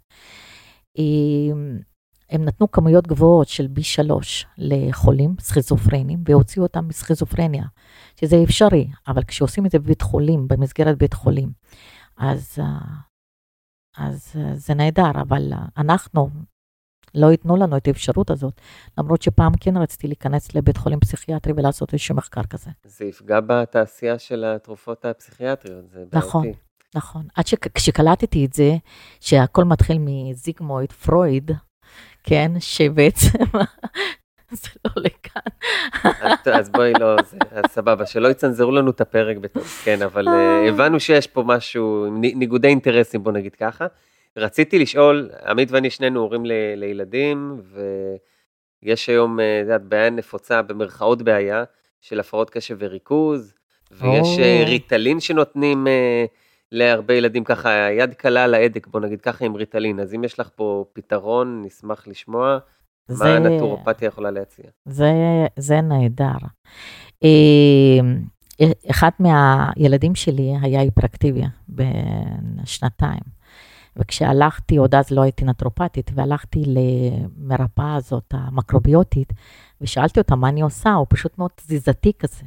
הם 2.29 2.45
נתנו 2.45 2.71
כמויות 2.71 3.07
גבוהות 3.07 3.47
של 3.47 3.67
B3 3.75 4.11
לחולים 4.57 5.35
סכיזופרנים 5.39 6.19
והוציאו 6.25 6.65
אותם 6.65 6.87
מסכיזופרניה, 6.87 7.63
שזה 8.15 8.43
אפשרי, 8.43 8.87
אבל 9.07 9.23
כשעושים 9.23 9.65
את 9.65 9.71
זה 9.71 9.79
בבית 9.79 10.01
חולים, 10.01 10.47
במסגרת 10.47 10.97
בית 10.97 11.13
חולים, 11.13 11.51
אז, 12.17 12.57
אה, 12.59 12.65
אז 13.97 14.33
אה, 14.35 14.55
זה 14.55 14.73
נהדר, 14.73 15.11
אבל 15.21 15.53
אה, 15.53 15.65
אנחנו, 15.77 16.29
לא 17.15 17.31
ייתנו 17.31 17.55
לנו 17.55 17.77
את 17.77 17.87
האפשרות 17.87 18.29
הזאת, 18.29 18.61
למרות 18.97 19.21
שפעם 19.21 19.51
כן 19.59 19.77
רציתי 19.77 20.07
להיכנס 20.07 20.55
לבית 20.55 20.77
חולים 20.77 20.99
פסיכיאטרי 20.99 21.53
ולעשות 21.55 21.93
איזשהו 21.93 22.15
מחקר 22.15 22.43
כזה. 22.43 22.71
זה 22.85 23.05
יפגע 23.05 23.39
בתעשייה 23.39 24.19
של 24.19 24.45
התרופות 24.45 25.05
הפסיכיאטריות, 25.05 25.89
זה 25.89 25.97
בעייתי. 25.97 26.17
נכון. 26.17 26.45
נכון, 26.95 27.27
עד 27.35 27.47
שכשקלטתי 27.47 28.45
את 28.45 28.53
זה, 28.53 28.75
שהכל 29.19 29.63
מתחיל 29.63 29.97
מזיגמויד, 29.99 30.91
פרויד, 30.91 31.51
כן, 32.23 32.51
שבעצם 32.59 33.43
זה 34.51 34.69
לא 34.85 34.91
לכאן. 35.03 35.41
אז 36.53 36.69
בואי 36.69 36.93
לא, 36.99 37.15
אז 37.51 37.65
סבבה, 37.67 38.05
שלא 38.05 38.27
יצנזרו 38.27 38.71
לנו 38.71 38.91
את 38.91 39.01
הפרק 39.01 39.37
בטוב, 39.37 39.63
כן, 39.83 40.01
אבל 40.01 40.27
uh, 40.27 40.69
הבנו 40.69 40.99
שיש 40.99 41.27
פה 41.27 41.43
משהו, 41.45 42.07
ניגודי 42.21 42.67
אינטרסים, 42.67 43.23
בוא 43.23 43.31
נגיד 43.31 43.55
ככה. 43.55 43.87
רציתי 44.37 44.79
לשאול, 44.79 45.29
עמית 45.45 45.71
ואני 45.71 45.89
שנינו 45.89 46.19
הורים 46.19 46.43
לילדים, 46.75 47.61
ויש 48.83 49.09
היום, 49.09 49.39
את 49.39 49.45
יודעת, 49.61 49.81
בעיה 49.81 50.09
נפוצה, 50.09 50.61
במרכאות 50.61 51.21
בעיה, 51.21 51.63
של 52.01 52.19
הפרעות 52.19 52.49
קשב 52.49 52.75
וריכוז, 52.79 53.53
ויש. 53.91 54.27
ריטלין 54.65 55.19
שנותנים... 55.19 55.87
להרבה 56.71 57.13
ילדים 57.13 57.43
ככה, 57.43 57.69
יד 57.91 58.13
קלה 58.13 58.43
על 58.43 58.53
ההדק, 58.53 58.87
בוא 58.87 58.99
נגיד 58.99 59.21
ככה 59.21 59.45
עם 59.45 59.55
ריטלין, 59.55 59.99
אז 59.99 60.13
אם 60.13 60.23
יש 60.23 60.39
לך 60.39 60.49
פה 60.55 60.85
פתרון, 60.93 61.61
נשמח 61.65 62.07
לשמוע. 62.07 62.57
זה, 63.07 63.23
מה 63.23 63.35
הנטורופתיה 63.35 64.07
יכולה 64.07 64.31
להציע? 64.31 64.65
זה, 64.85 65.11
זה 65.57 65.81
נהדר. 65.81 66.37
אה, 67.23 67.99
אחד 68.89 69.09
מהילדים 69.19 70.15
שלי 70.15 70.53
היה 70.61 70.81
היפראקטיביה 70.81 71.47
בן 71.67 71.85
שנתיים. 72.65 73.39
וכשהלכתי, 73.95 74.77
עוד 74.77 74.95
אז 74.95 75.11
לא 75.11 75.21
הייתי 75.21 75.45
נטרופטית, 75.45 76.11
והלכתי 76.15 76.63
למרפאה 76.65 77.95
הזאת, 77.95 78.33
המקרוביוטית, 78.33 79.33
ושאלתי 79.81 80.19
אותה 80.19 80.35
מה 80.35 80.49
אני 80.49 80.61
עושה, 80.61 80.93
הוא 80.93 81.07
פשוט 81.09 81.37
מאוד 81.37 81.51
תזיזתי 81.55 82.11
כזה. 82.19 82.45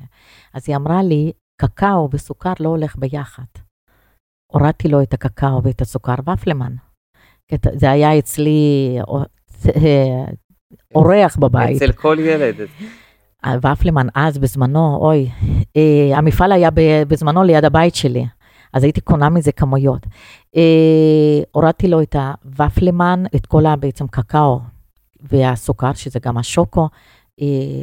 אז 0.55 0.69
היא 0.69 0.77
אמרה 0.77 1.03
לי, 1.03 1.33
קקאו 1.57 2.09
וסוכר 2.13 2.53
לא 2.61 2.69
הולך 2.69 2.97
ביחד. 2.97 3.43
הורדתי 4.53 4.89
לו 4.89 5.03
את 5.03 5.15
הקקאו 5.15 5.63
ואת 5.63 5.81
הסוכר 5.81 6.15
ופלמן. 6.33 6.73
זה 7.75 7.91
היה 7.91 8.19
אצלי 8.19 8.97
אה, 9.77 10.25
אורח 10.95 11.37
בבית. 11.37 11.77
אצל 11.77 11.93
כל 11.93 12.17
ילד. 12.21 12.55
ופלמן 13.63 14.07
אז 14.15 14.39
בזמנו, 14.39 14.97
אוי, 14.97 15.31
אה, 15.77 16.19
המפעל 16.19 16.53
היה 16.53 16.69
בזמנו 17.09 17.43
ליד 17.43 17.65
הבית 17.65 17.95
שלי, 17.95 18.27
אז 18.73 18.85
הייתי 18.85 19.01
קונה 19.01 19.31
מזה 19.31 19.53
כמויות. 19.53 20.07
אה, 20.57 21.43
הורדתי 21.51 21.89
לו 21.89 22.03
את 22.03 22.17
הוופלמן, 22.17 23.23
את 23.37 23.47
כל 23.47 23.63
בעצם 23.81 24.07
קקאו 24.07 24.61
והסוכר, 25.21 25.93
שזה 25.93 26.19
גם 26.21 26.39
השוקו, 26.39 26.89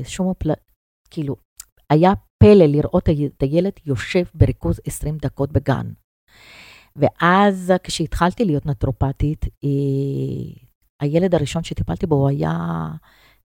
שום 0.04 0.34
פל... 0.38 0.52
כאילו, 1.10 1.36
היה 1.90 2.14
פלא 2.38 2.66
לראות 2.66 3.10
את 3.38 3.42
הילד 3.42 3.72
יושב 3.86 4.24
בריכוז 4.34 4.80
20 4.86 5.18
דקות 5.22 5.52
בגן. 5.52 5.86
ואז 7.00 7.74
כשהתחלתי 7.84 8.46
להיות 8.46 8.66
נטרופטית, 8.66 9.46
אה, 9.46 10.66
הילד 11.00 11.36
הראשון 11.36 11.64
שטיפלתי 11.64 12.06
בו 12.06 12.28
היה 12.28 12.58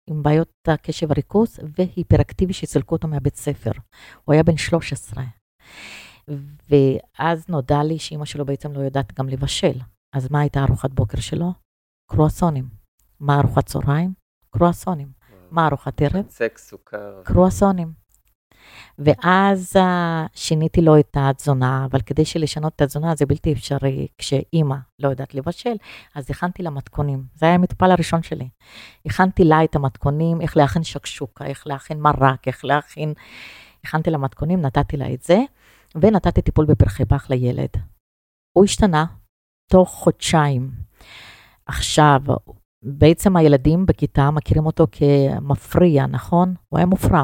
עם 0.07 0.23
בעיות 0.23 0.51
הקשב 0.67 1.11
הריכוז 1.11 1.59
והיפראקטיבי 1.77 2.53
שסילקו 2.53 2.95
אותו 2.95 3.07
מהבית 3.07 3.35
ספר. 3.35 3.71
הוא 4.23 4.33
היה 4.33 4.43
בן 4.43 4.57
13. 4.57 5.23
ואז 6.69 7.49
נודע 7.49 7.83
לי 7.83 7.99
שאימא 7.99 8.25
שלו 8.25 8.45
בעצם 8.45 8.71
לא 8.71 8.79
יודעת 8.79 9.13
גם 9.19 9.29
לבשל. 9.29 9.79
אז 10.15 10.31
מה 10.31 10.39
הייתה 10.39 10.63
ארוחת 10.63 10.91
בוקר 10.91 11.19
שלו? 11.19 11.53
קרואסונים. 12.11 12.69
מה 13.19 13.39
ארוחת 13.39 13.65
צהריים? 13.65 14.13
קרואסונים. 14.49 15.11
מה 15.51 15.67
ארוחת 15.67 16.01
ערב? 16.01 16.29
סקס, 16.29 16.69
סוכר. 16.69 17.21
קרואסונים. 17.23 18.02
ואז 18.99 19.75
uh, 19.75 19.79
שיניתי 20.35 20.81
לו 20.81 20.99
את 20.99 21.17
התזונה, 21.19 21.85
אבל 21.91 22.01
כדי 22.01 22.25
שלשנות 22.25 22.73
את 22.75 22.81
התזונה 22.81 23.15
זה 23.15 23.25
בלתי 23.25 23.53
אפשרי 23.53 24.07
כשאימא 24.17 24.75
לא 24.99 25.07
יודעת 25.07 25.35
לבשל, 25.35 25.75
אז 26.15 26.29
הכנתי 26.29 26.63
לה 26.63 26.69
מתכונים. 26.69 27.23
זה 27.35 27.45
היה 27.45 27.55
המטופל 27.55 27.91
הראשון 27.91 28.23
שלי. 28.23 28.49
הכנתי 29.05 29.43
לה 29.43 29.63
את 29.63 29.75
המתכונים, 29.75 30.41
איך 30.41 30.57
להכין 30.57 30.83
שקשוקה, 30.83 31.45
איך 31.45 31.67
להכין 31.67 31.99
מרק, 31.99 32.47
איך 32.47 32.65
להכין... 32.65 33.13
הכנתי 33.83 34.09
לה 34.09 34.17
מתכונים, 34.17 34.61
נתתי 34.61 34.97
לה 34.97 35.13
את 35.13 35.23
זה, 35.23 35.39
ונתתי 35.95 36.41
טיפול 36.41 36.65
בפרחי 36.65 37.05
פח 37.05 37.29
לילד. 37.29 37.69
הוא 38.57 38.65
השתנה 38.65 39.05
תוך 39.71 39.89
חודשיים. 39.89 40.71
עכשיו, 41.65 42.21
בעצם 42.83 43.35
הילדים 43.35 43.85
בכיתה 43.85 44.31
מכירים 44.31 44.65
אותו 44.65 44.87
כמפריע, 44.91 46.05
נכון? 46.07 46.53
הוא 46.69 46.77
היה 46.77 46.85
מופרע. 46.85 47.23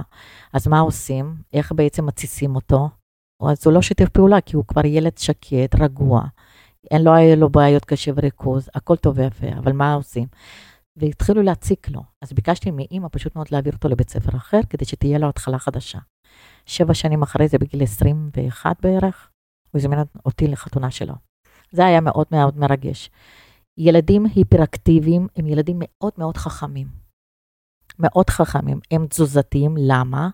אז 0.53 0.67
מה 0.67 0.79
עושים? 0.79 1.35
איך 1.53 1.71
בעצם 1.71 2.05
מתסיסים 2.05 2.55
אותו? 2.55 2.89
אז 3.41 3.65
הוא 3.65 3.73
לא 3.73 3.81
שיתף 3.81 4.09
פעולה, 4.09 4.41
כי 4.41 4.55
הוא 4.55 4.65
כבר 4.67 4.85
ילד 4.85 5.17
שקט, 5.17 5.75
רגוע. 5.79 6.21
אין 6.91 7.03
לו, 7.03 7.11
לו 7.37 7.49
בעיות 7.49 7.85
קשב 7.85 8.13
וריכוז, 8.17 8.69
הכל 8.75 8.95
טוב 8.95 9.17
ויפה, 9.17 9.47
אבל 9.57 9.71
מה 9.71 9.93
עושים? 9.93 10.27
והתחילו 10.95 11.41
להציק 11.41 11.89
לו. 11.89 12.01
אז 12.21 12.33
ביקשתי 12.33 12.71
מאימא 12.71 13.07
פשוט 13.11 13.35
מאוד 13.35 13.47
להעביר 13.51 13.73
אותו 13.73 13.89
לבית 13.89 14.09
ספר 14.09 14.37
אחר, 14.37 14.59
כדי 14.69 14.85
שתהיה 14.85 15.17
לו 15.17 15.29
התחלה 15.29 15.59
חדשה. 15.59 15.99
שבע 16.65 16.93
שנים 16.93 17.21
אחרי 17.21 17.47
זה, 17.47 17.57
בגיל 17.57 17.83
21 17.83 18.75
בערך, 18.81 19.29
הוא 19.71 19.79
הזמין 19.79 19.99
אותי 20.25 20.47
לחתונה 20.47 20.91
שלו. 20.91 21.13
זה 21.71 21.85
היה 21.85 22.01
מאוד 22.01 22.25
מאוד 22.31 22.57
מרגש. 22.57 23.09
ילדים 23.79 24.25
היפראקטיביים 24.35 25.27
הם 25.35 25.47
ילדים 25.47 25.75
מאוד 25.79 26.13
מאוד 26.17 26.37
חכמים. 26.37 26.87
מאוד 27.99 28.29
חכמים. 28.29 28.79
הם 28.91 29.07
תזוזתיים, 29.07 29.75
למה? 29.77 30.29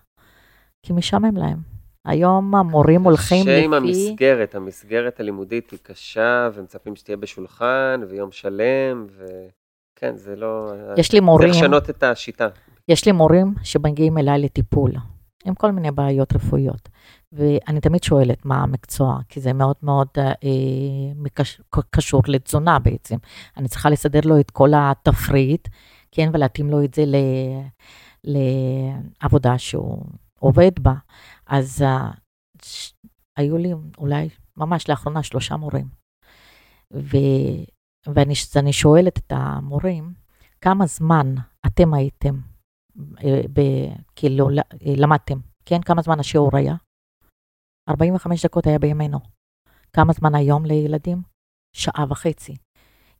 כי 0.82 0.92
משעמם 0.92 1.36
להם. 1.36 1.58
היום 2.04 2.54
המורים 2.54 3.02
הולכים 3.02 3.42
קשה 3.42 3.64
עם 3.64 3.74
לפי... 3.74 3.86
המסגרת, 3.86 4.54
המסגרת 4.54 5.20
הלימודית 5.20 5.70
היא 5.70 5.78
קשה, 5.82 6.48
ומצפים 6.54 6.96
שתהיה 6.96 7.16
בשולחן, 7.16 8.00
ויום 8.08 8.32
שלם, 8.32 9.06
וכן, 9.16 10.16
זה 10.16 10.36
לא... 10.36 10.72
יש 10.96 11.12
לי 11.12 11.20
מורים, 11.20 11.50
צריך 11.50 11.62
לשנות 11.62 11.90
את 11.90 12.02
השיטה. 12.02 12.48
יש 12.88 13.06
לי 13.06 13.12
מורים 13.12 13.54
שמגיעים 13.62 14.18
אליי 14.18 14.38
לטיפול, 14.38 14.92
עם 15.44 15.54
כל 15.54 15.72
מיני 15.72 15.90
בעיות 15.90 16.32
רפואיות. 16.32 16.88
ואני 17.32 17.80
תמיד 17.80 18.02
שואלת 18.02 18.44
מה 18.44 18.62
המקצוע, 18.62 19.18
כי 19.28 19.40
זה 19.40 19.52
מאוד 19.52 19.76
מאוד 19.82 20.08
אה, 20.18 20.32
מקש, 21.14 21.60
קשור 21.90 22.22
לתזונה 22.28 22.78
בעצם. 22.78 23.16
אני 23.56 23.68
צריכה 23.68 23.90
לסדר 23.90 24.20
לו 24.24 24.40
את 24.40 24.50
כל 24.50 24.70
התפריט, 24.76 25.68
כן, 26.12 26.30
ולהתאים 26.32 26.70
לו 26.70 26.84
את 26.84 26.94
זה 26.94 27.04
ל, 27.06 27.16
לעבודה 28.24 29.58
שהוא 29.58 30.04
עובד 30.38 30.70
בה. 30.80 30.94
אז 31.46 31.82
אה, 31.82 32.10
ש, 32.62 32.92
היו 33.36 33.58
לי 33.58 33.72
אולי 33.98 34.28
ממש 34.56 34.88
לאחרונה 34.88 35.22
שלושה 35.22 35.56
מורים. 35.56 35.88
ו, 36.92 37.16
ואני, 38.06 38.72
שואלת 38.72 39.18
את 39.18 39.32
המורים, 39.36 40.12
כמה 40.60 40.86
זמן 40.86 41.34
אתם 41.66 41.94
הייתם, 41.94 42.40
אה, 43.24 43.40
ב, 43.52 43.60
כאילו 44.16 44.48
למדתם, 44.96 45.38
כן? 45.64 45.82
כמה 45.82 46.02
זמן 46.02 46.20
השיעור 46.20 46.56
היה? 46.56 46.74
45 47.88 48.44
דקות 48.44 48.66
היה 48.66 48.78
בימינו. 48.78 49.18
כמה 49.92 50.12
זמן 50.12 50.34
היום 50.34 50.66
לילדים? 50.66 51.22
שעה 51.72 52.04
וחצי. 52.08 52.56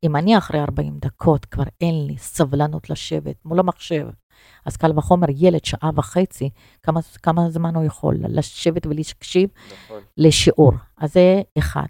אם 0.02 0.16
אני 0.16 0.38
אחרי 0.38 0.60
40 0.60 0.98
דקות 0.98 1.44
כבר 1.44 1.64
אין 1.80 2.06
לי 2.06 2.18
סבלנות 2.18 2.90
לשבת 2.90 3.44
מול 3.44 3.58
המחשב, 3.58 4.08
אז 4.66 4.76
קל 4.76 4.98
וחומר 4.98 5.26
ילד 5.36 5.64
שעה 5.64 5.90
וחצי, 5.94 6.50
כמה, 6.82 7.00
כמה 7.22 7.50
זמן 7.50 7.76
הוא 7.76 7.84
יכול 7.84 8.16
לשבת 8.28 8.86
ולהקשיב 8.86 9.50
נכון. 9.72 10.00
לשיעור. 10.16 10.72
אז 10.96 11.12
זה 11.12 11.42
אחד. 11.58 11.86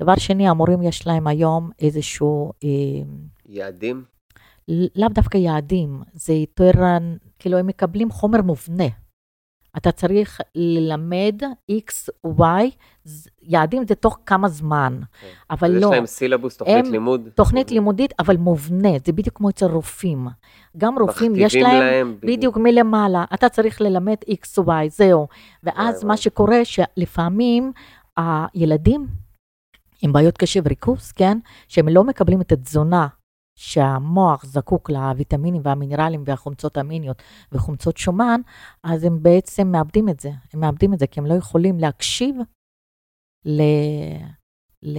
דבר 0.00 0.16
שני, 0.16 0.48
המורים 0.48 0.82
יש 0.82 1.06
להם 1.06 1.26
היום 1.26 1.70
איזשהו... 1.78 2.52
אה, 2.64 2.68
יעדים? 3.46 4.04
לאו 4.68 5.08
דווקא 5.08 5.38
יעדים, 5.38 6.02
זה 6.14 6.32
יותר, 6.32 6.70
כאילו 7.38 7.58
הם 7.58 7.66
מקבלים 7.66 8.10
חומר 8.10 8.42
מובנה. 8.42 8.88
אתה 9.78 9.92
צריך 9.92 10.40
ללמד 10.54 11.42
X, 11.70 12.10
Y, 12.26 12.70
יעדים 13.42 13.82
זה 13.88 13.94
תוך 13.94 14.18
כמה 14.26 14.48
זמן, 14.48 15.00
okay. 15.02 15.20
כן. 15.20 15.26
אבל 15.50 15.70
לא. 15.70 15.78
יש 15.78 15.84
להם 15.84 16.06
סילבוס, 16.06 16.56
תוכנית 16.56 16.86
הם, 16.86 16.92
לימוד. 16.92 17.28
תוכנית 17.34 17.70
לימודית, 17.70 18.12
אבל 18.18 18.36
מובנית, 18.36 19.06
זה 19.06 19.12
בדיוק 19.12 19.36
כמו 19.36 19.50
אצל 19.50 19.66
רופאים. 19.66 20.28
גם 20.76 20.98
רופאים, 20.98 21.32
יש 21.36 21.54
להם, 21.54 21.80
להם 21.80 22.16
בדיוק 22.22 22.56
מלמעלה, 22.56 23.24
אתה 23.34 23.48
צריך 23.48 23.80
ללמד 23.80 24.16
X, 24.30 24.62
Y, 24.66 24.88
זהו. 24.88 25.28
ואז 25.62 26.04
מה 26.04 26.16
שקורה, 26.16 26.64
שלפעמים 26.64 27.72
הילדים 28.16 29.06
עם 30.02 30.12
בעיות 30.12 30.38
קשב 30.38 30.62
וריכוז, 30.64 31.12
כן, 31.12 31.38
שהם 31.68 31.88
לא 31.88 32.04
מקבלים 32.04 32.40
את 32.40 32.52
התזונה 32.52 33.06
שהמוח 33.58 34.44
זקוק 34.44 34.90
לוויטמינים 34.90 35.62
והמינרלים 35.64 36.22
והחומצות 36.26 36.76
המיניות 36.76 37.22
וחומצות 37.52 37.96
שומן, 37.96 38.40
אז 38.82 39.04
הם 39.04 39.22
בעצם 39.22 39.66
מאבדים 39.66 40.08
את 40.08 40.20
זה. 40.20 40.30
הם 40.52 40.60
מאבדים 40.60 40.94
את 40.94 40.98
זה 40.98 41.06
כי 41.06 41.20
הם 41.20 41.26
לא 41.26 41.34
יכולים 41.34 41.78
להקשיב 41.78 42.36
ל... 43.44 43.62
ל... 44.82 44.98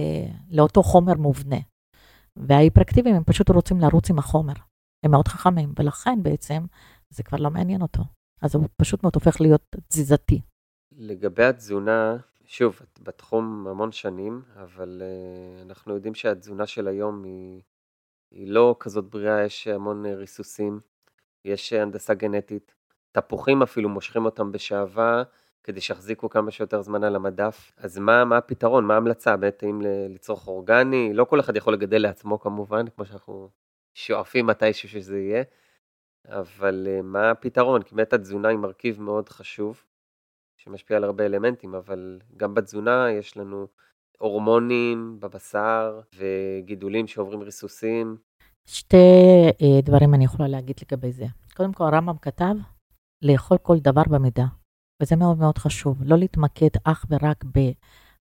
לאותו 0.50 0.82
חומר 0.82 1.14
מובנה. 1.14 1.56
וההיפראקטיביים 2.36 3.16
הם 3.16 3.24
פשוט 3.24 3.50
רוצים 3.50 3.80
לרוץ 3.80 4.10
עם 4.10 4.18
החומר. 4.18 4.54
הם 5.04 5.10
מאוד 5.10 5.28
חכמים, 5.28 5.72
ולכן 5.78 6.22
בעצם 6.22 6.64
זה 7.10 7.22
כבר 7.22 7.38
לא 7.38 7.50
מעניין 7.50 7.82
אותו. 7.82 8.02
אז 8.42 8.54
הוא 8.54 8.68
פשוט 8.76 9.02
מאוד 9.02 9.14
הופך 9.14 9.40
להיות 9.40 9.76
תזיזתי. 9.88 10.40
לגבי 10.92 11.44
התזונה, 11.44 12.16
שוב, 12.44 12.80
את 12.82 13.00
בתחום 13.02 13.66
המון 13.66 13.92
שנים, 13.92 14.42
אבל 14.56 15.02
uh, 15.02 15.62
אנחנו 15.62 15.94
יודעים 15.94 16.14
שהתזונה 16.14 16.66
של 16.66 16.88
היום 16.88 17.24
היא 17.24 17.62
היא 18.30 18.48
לא 18.48 18.76
כזאת 18.80 19.04
בריאה, 19.04 19.44
יש 19.44 19.66
המון 19.66 20.06
אה, 20.06 20.14
ריסוסים, 20.14 20.80
יש 21.44 21.72
אה, 21.72 21.82
הנדסה 21.82 22.14
גנטית, 22.14 22.74
תפוחים 23.12 23.62
אפילו 23.62 23.88
מושכים 23.88 24.24
אותם 24.24 24.52
בשעווה 24.52 25.22
כדי 25.64 25.80
שיחזיקו 25.80 26.30
כמה 26.30 26.50
שיותר 26.50 26.82
זמן 26.82 27.04
על 27.04 27.16
המדף. 27.16 27.72
אז 27.76 27.98
מה, 27.98 28.24
מה 28.24 28.36
הפתרון, 28.36 28.84
מה 28.84 28.94
ההמלצה? 28.94 29.36
באמת 29.36 29.62
האם 29.62 29.80
לצרוך 30.08 30.48
אורגני? 30.48 31.14
לא 31.14 31.24
כל 31.24 31.40
אחד 31.40 31.56
יכול 31.56 31.72
לגדל 31.72 32.02
לעצמו 32.02 32.40
כמובן, 32.40 32.88
כמו 32.88 33.04
שאנחנו 33.04 33.50
שואפים 33.94 34.46
מתישהו 34.46 34.88
שזה 34.88 35.18
יהיה, 35.18 35.42
אבל 36.28 36.86
אה, 36.90 37.02
מה 37.02 37.30
הפתרון? 37.30 37.82
כי 37.82 37.94
באמת 37.94 38.12
התזונה 38.12 38.48
היא 38.48 38.58
מרכיב 38.58 39.00
מאוד 39.00 39.28
חשוב, 39.28 39.84
שמשפיע 40.56 40.96
על 40.96 41.04
הרבה 41.04 41.26
אלמנטים, 41.26 41.74
אבל 41.74 42.20
גם 42.36 42.54
בתזונה 42.54 43.10
יש 43.10 43.36
לנו 43.36 43.68
הורמונים 44.22 45.16
בבשר 45.20 46.00
וגידולים 46.16 47.06
שעוברים 47.06 47.42
ריסוסים? 47.42 48.16
שתי 48.68 48.96
uh, 49.48 49.84
דברים 49.84 50.14
אני 50.14 50.24
יכולה 50.24 50.48
להגיד 50.48 50.76
לגבי 50.82 51.12
זה. 51.12 51.26
קודם 51.56 51.72
כל, 51.72 51.84
הרמב"ם 51.84 52.18
כתב 52.22 52.54
לאכול 53.22 53.58
כל 53.58 53.78
דבר 53.78 54.02
במידה, 54.10 54.46
וזה 55.02 55.16
מאוד 55.16 55.38
מאוד 55.38 55.58
חשוב. 55.58 56.02
לא 56.04 56.16
להתמקד 56.18 56.68
אך 56.84 57.06
ורק 57.10 57.44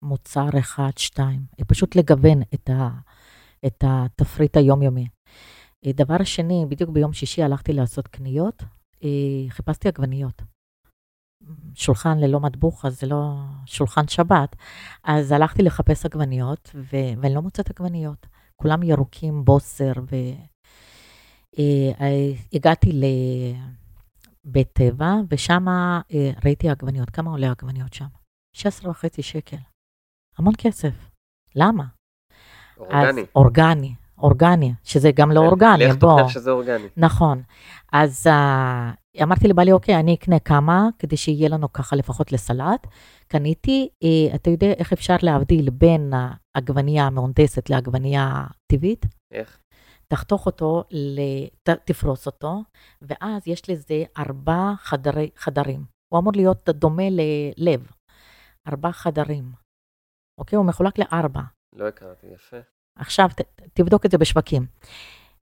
במוצר 0.02 0.50
אחד, 0.60 0.92
שתיים, 0.98 1.40
פשוט 1.68 1.96
לגוון 1.96 2.42
את, 2.54 2.70
ה, 2.70 2.90
את 3.66 3.84
התפריט 3.88 4.58
היומיומי. 4.58 5.08
אה, 5.86 5.92
דבר 5.92 6.24
שני, 6.24 6.66
בדיוק 6.70 6.90
ביום 6.90 7.14
שישי 7.14 7.44
הלכתי 7.44 7.74
לעשות 7.74 8.08
קניות, 8.08 8.64
אה, 9.04 9.50
חיפשתי 9.50 9.88
עגבניות. 9.88 10.42
שולחן 11.76 12.18
ללא 12.20 12.40
מטבוח, 12.40 12.86
אז 12.86 13.00
זה 13.00 13.08
לא 13.08 13.36
שולחן 13.66 14.08
שבת. 14.08 14.56
אז 15.04 15.32
הלכתי 15.32 15.64
לחפש 15.64 16.06
עגבניות, 16.06 16.72
ו... 16.76 16.96
ואני 17.18 17.34
לא 17.34 17.42
מוצאת 17.42 17.70
עגבניות. 17.70 18.28
כולם 18.56 18.84
ירוקים, 18.84 19.46
בוסר, 19.46 19.94
והגעתי 22.54 22.90
אה, 22.90 22.96
לבית 24.46 24.70
טבע, 24.74 25.14
ושם 25.30 25.68
אה, 25.68 26.02
ראיתי 26.46 26.70
עגבניות. 26.70 27.10
כמה 27.10 27.32
עולה 27.32 27.52
עגבניות 27.52 27.94
שם? 27.94 28.08
16 28.56 28.92
וחצי 28.92 29.22
שקל. 29.22 29.58
המון 30.38 30.54
כסף. 30.58 31.10
למה? 31.56 31.84
אורגני. 32.78 33.22
אז, 33.22 33.28
אורגני, 33.36 33.96
אורגני, 34.18 34.74
שזה 34.84 35.12
גם 35.12 35.32
לא 35.32 35.40
אורגני, 35.40 35.88
בוא. 35.88 35.88
לך 35.88 35.96
תוכיח 35.96 36.28
שזה 36.28 36.52
אורגני. 36.52 36.88
נכון. 36.98 37.42
אז 37.94 38.28
uh, 38.28 38.32
אמרתי 39.24 39.48
לבעלי, 39.48 39.72
אוקיי, 39.72 40.00
אני 40.00 40.14
אקנה 40.16 40.40
כמה, 40.40 40.88
כדי 41.00 41.18
שיהיה 41.18 41.50
לנו 41.50 41.74
ככה 41.74 41.96
לפחות 41.96 42.32
לסלט. 42.32 42.88
קניתי, 43.28 43.90
uh, 44.04 44.36
אתה 44.36 44.50
יודע 44.50 44.68
איך 44.68 44.94
אפשר 44.94 45.16
להבדיל 45.22 45.70
בין 45.70 46.14
העגבנייה 46.56 47.04
המהונדסת 47.04 47.70
לעגבנייה 47.70 48.46
טבעית? 48.72 49.06
איך? 49.32 49.60
תחתוך 50.08 50.46
אותו, 50.46 50.84
ת, 51.64 51.70
תפרוס 51.70 52.26
אותו, 52.26 52.64
ואז 53.02 53.48
יש 53.48 53.70
לזה 53.70 54.04
ארבע 54.18 54.74
חדרי, 54.78 55.30
חדרים. 55.36 55.86
הוא 56.14 56.20
אמור 56.20 56.34
להיות 56.36 56.70
דומה 56.70 57.04
ללב. 57.10 57.92
ארבע 58.68 58.92
חדרים. 58.92 59.52
אוקיי? 60.40 60.58
הוא 60.58 60.66
מחולק 60.66 61.00
לארבע. 61.00 61.42
לא 61.76 61.88
הכרתי, 61.88 62.28
יפה. 62.28 62.58
עכשיו 63.00 63.30
ת, 63.36 63.42
תבדוק 63.74 64.06
את 64.06 64.12
זה 64.12 64.18
בשווקים. 64.18 64.66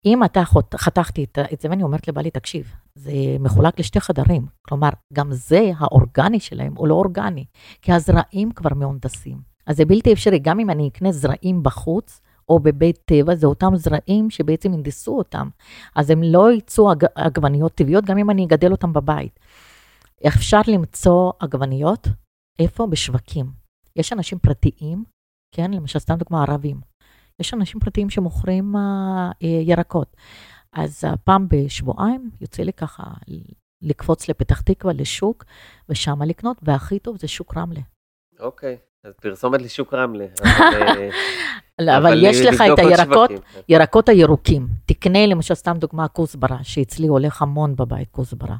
אם 0.05 0.25
אתה 0.25 0.41
חתכתי 0.77 1.25
את 1.53 1.61
זה, 1.61 1.71
ואני 1.71 1.83
אומרת 1.83 2.09
לבעלי, 2.09 2.31
תקשיב, 2.31 2.75
זה 2.99 3.13
מחולק 3.41 3.81
לשתי 3.81 4.01
חדרים. 4.01 4.47
כלומר, 4.63 4.89
גם 5.13 5.33
זה, 5.33 5.71
האורגני 5.79 6.41
שלהם, 6.41 6.75
הוא 6.77 6.89
לא 6.89 6.95
אורגני, 6.95 7.45
כי 7.83 7.93
הזרעים 7.93 8.53
כבר 8.53 8.75
מהונדסים. 8.75 9.41
אז 9.67 9.77
זה 9.77 9.85
בלתי 9.85 10.13
אפשרי, 10.13 10.39
גם 10.39 10.61
אם 10.61 10.71
אני 10.71 10.89
אקנה 10.89 11.13
זרעים 11.13 11.63
בחוץ, 11.63 12.21
או 12.49 12.61
בבית 12.61 12.99
טבע, 13.05 13.35
זה 13.35 13.47
אותם 13.47 13.77
זרעים 13.77 14.31
שבעצם 14.31 14.73
הנדסו 14.73 15.17
אותם. 15.17 15.49
אז 15.97 16.11
הם 16.11 16.23
לא 16.23 16.53
יצאו 16.53 16.91
עגבניות 17.15 17.75
טבעיות, 17.75 18.05
גם 18.05 18.19
אם 18.19 18.31
אני 18.31 18.45
אגדל 18.45 18.73
אותם 18.73 18.93
בבית. 18.93 19.41
אפשר 20.27 20.61
למצוא 20.67 21.33
עגבניות, 21.41 22.09
איפה? 22.59 22.87
בשווקים. 22.87 23.47
יש 23.97 24.13
אנשים 24.13 24.39
פרטיים, 24.39 25.05
כן, 25.55 25.71
למשל, 25.71 25.99
סתם 25.99 26.15
דוגמה, 26.15 26.43
ערבים. 26.43 26.81
יש 27.41 27.55
אנשים 27.55 27.81
פרטיים 27.81 28.11
שמוכרים 28.11 28.75
uh, 28.77 28.79
ירקות. 29.43 30.17
אז 30.79 31.05
uh, 31.05 31.17
פעם 31.17 31.47
בשבועיים 31.49 32.31
יוצא 32.41 32.63
לי 32.63 32.73
ככה 32.73 33.03
לקפוץ 33.83 34.29
לפתח 34.29 34.61
תקווה, 34.61 34.93
לשוק, 34.93 35.45
ושם 35.89 36.23
לקנות, 36.23 36.57
והכי 36.63 36.99
טוב 36.99 37.19
זה 37.19 37.29
שוק 37.29 37.57
רמלה. 37.57 37.81
אוקיי, 38.41 38.77
אז 39.05 39.13
פרסומת 39.23 39.63
לשוק 39.63 39.95
רמלה. 39.95 40.27
לא, 41.81 41.97
אבל, 41.97 42.07
אבל 42.07 42.25
יש 42.25 42.41
לך 42.41 42.61
את 42.73 42.79
הירקות, 42.79 43.31
כן. 43.31 43.61
ירקות 43.69 44.09
הירוקים. 44.09 44.69
תקנה 44.87 45.27
למשל, 45.27 45.55
סתם 45.55 45.77
דוגמה, 45.79 46.09
כוסברה, 46.09 46.59
שאצלי 46.65 47.07
הולך 47.07 47.43
המון 47.43 47.77
בבית 47.77 48.09
כוסברה. 48.11 48.57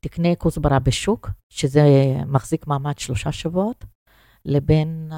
תקנה 0.00 0.34
כוסברה 0.38 0.78
בשוק, 0.78 1.30
שזה 1.48 1.82
מחזיק 2.26 2.66
מעמד 2.66 2.98
שלושה 2.98 3.32
שבועות, 3.32 3.84
לבין 4.44 5.10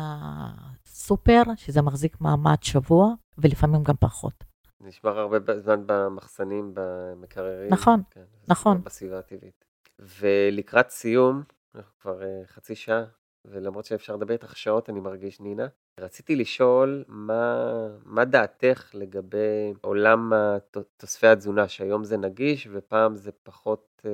סופר, 0.86 1.42
שזה 1.56 1.82
מחזיק 1.82 2.20
מעמד 2.20 2.62
שבוע, 2.62 3.12
ולפעמים 3.38 3.82
גם 3.82 3.94
פחות. 4.00 4.44
נשמר 4.84 5.18
הרבה 5.18 5.60
זמן 5.60 5.82
במחסנים, 5.86 6.72
במקררים. 6.74 7.72
נכון, 7.72 8.02
כן, 8.10 8.24
נכון. 8.48 8.80
בסביבה 8.84 9.18
הטבעית. 9.18 9.64
ולקראת 9.98 10.90
סיום, 10.90 11.42
אנחנו 11.74 11.92
כבר 12.00 12.20
uh, 12.20 12.46
חצי 12.46 12.74
שעה, 12.74 13.04
ולמרות 13.44 13.84
שאפשר 13.84 14.16
לדבר 14.16 14.32
איתך 14.32 14.56
שעות, 14.56 14.90
אני 14.90 15.00
מרגיש, 15.00 15.40
נינה. 15.40 15.66
רציתי 16.00 16.36
לשאול, 16.36 17.04
מה, 17.08 17.66
מה 18.04 18.24
דעתך 18.24 18.90
לגבי 18.94 19.74
עולם 19.80 20.32
תוספי 20.96 21.26
התזונה, 21.26 21.68
שהיום 21.68 22.04
זה 22.04 22.16
נגיש 22.16 22.68
ופעם 22.72 23.14
זה 23.14 23.30
פחות 23.42 24.02
uh, 24.02 24.08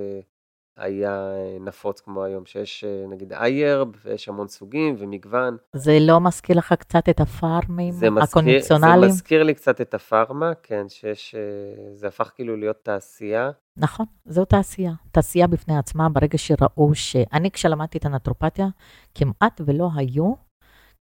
היה 0.76 1.10
אה, 1.10 1.56
נפוץ 1.60 2.00
כמו 2.00 2.24
היום, 2.24 2.46
שיש 2.46 2.84
אה, 2.84 3.04
נגיד 3.08 3.32
איירב 3.32 3.88
ויש 4.04 4.28
המון 4.28 4.48
סוגים 4.48 4.96
ומגוון. 4.98 5.56
זה 5.72 5.98
לא 6.00 6.20
מזכיר 6.20 6.58
לך 6.58 6.72
קצת 6.72 7.08
את 7.08 7.20
הפארמים 7.20 7.92
זה 7.92 8.08
הקונבנציונליים? 8.22 9.00
זה 9.00 9.06
מזכיר 9.06 9.42
לי 9.42 9.54
קצת 9.54 9.80
את 9.80 9.94
הפארמה, 9.94 10.52
כן, 10.62 10.88
שיש, 10.88 11.34
אה, 11.34 11.94
זה 11.94 12.08
הפך 12.08 12.30
כאילו 12.34 12.56
להיות 12.56 12.76
תעשייה. 12.82 13.50
נכון, 13.76 14.06
זו 14.26 14.44
תעשייה. 14.44 14.92
תעשייה 15.12 15.46
בפני 15.46 15.78
עצמה, 15.78 16.08
ברגע 16.08 16.38
שראו 16.38 16.94
ש... 16.94 17.16
אני 17.32 17.50
כשלמדתי 17.50 17.98
את 17.98 18.04
הנטרופתיה, 18.04 18.66
כמעט 19.14 19.60
ולא 19.66 19.88
היו, 19.96 20.34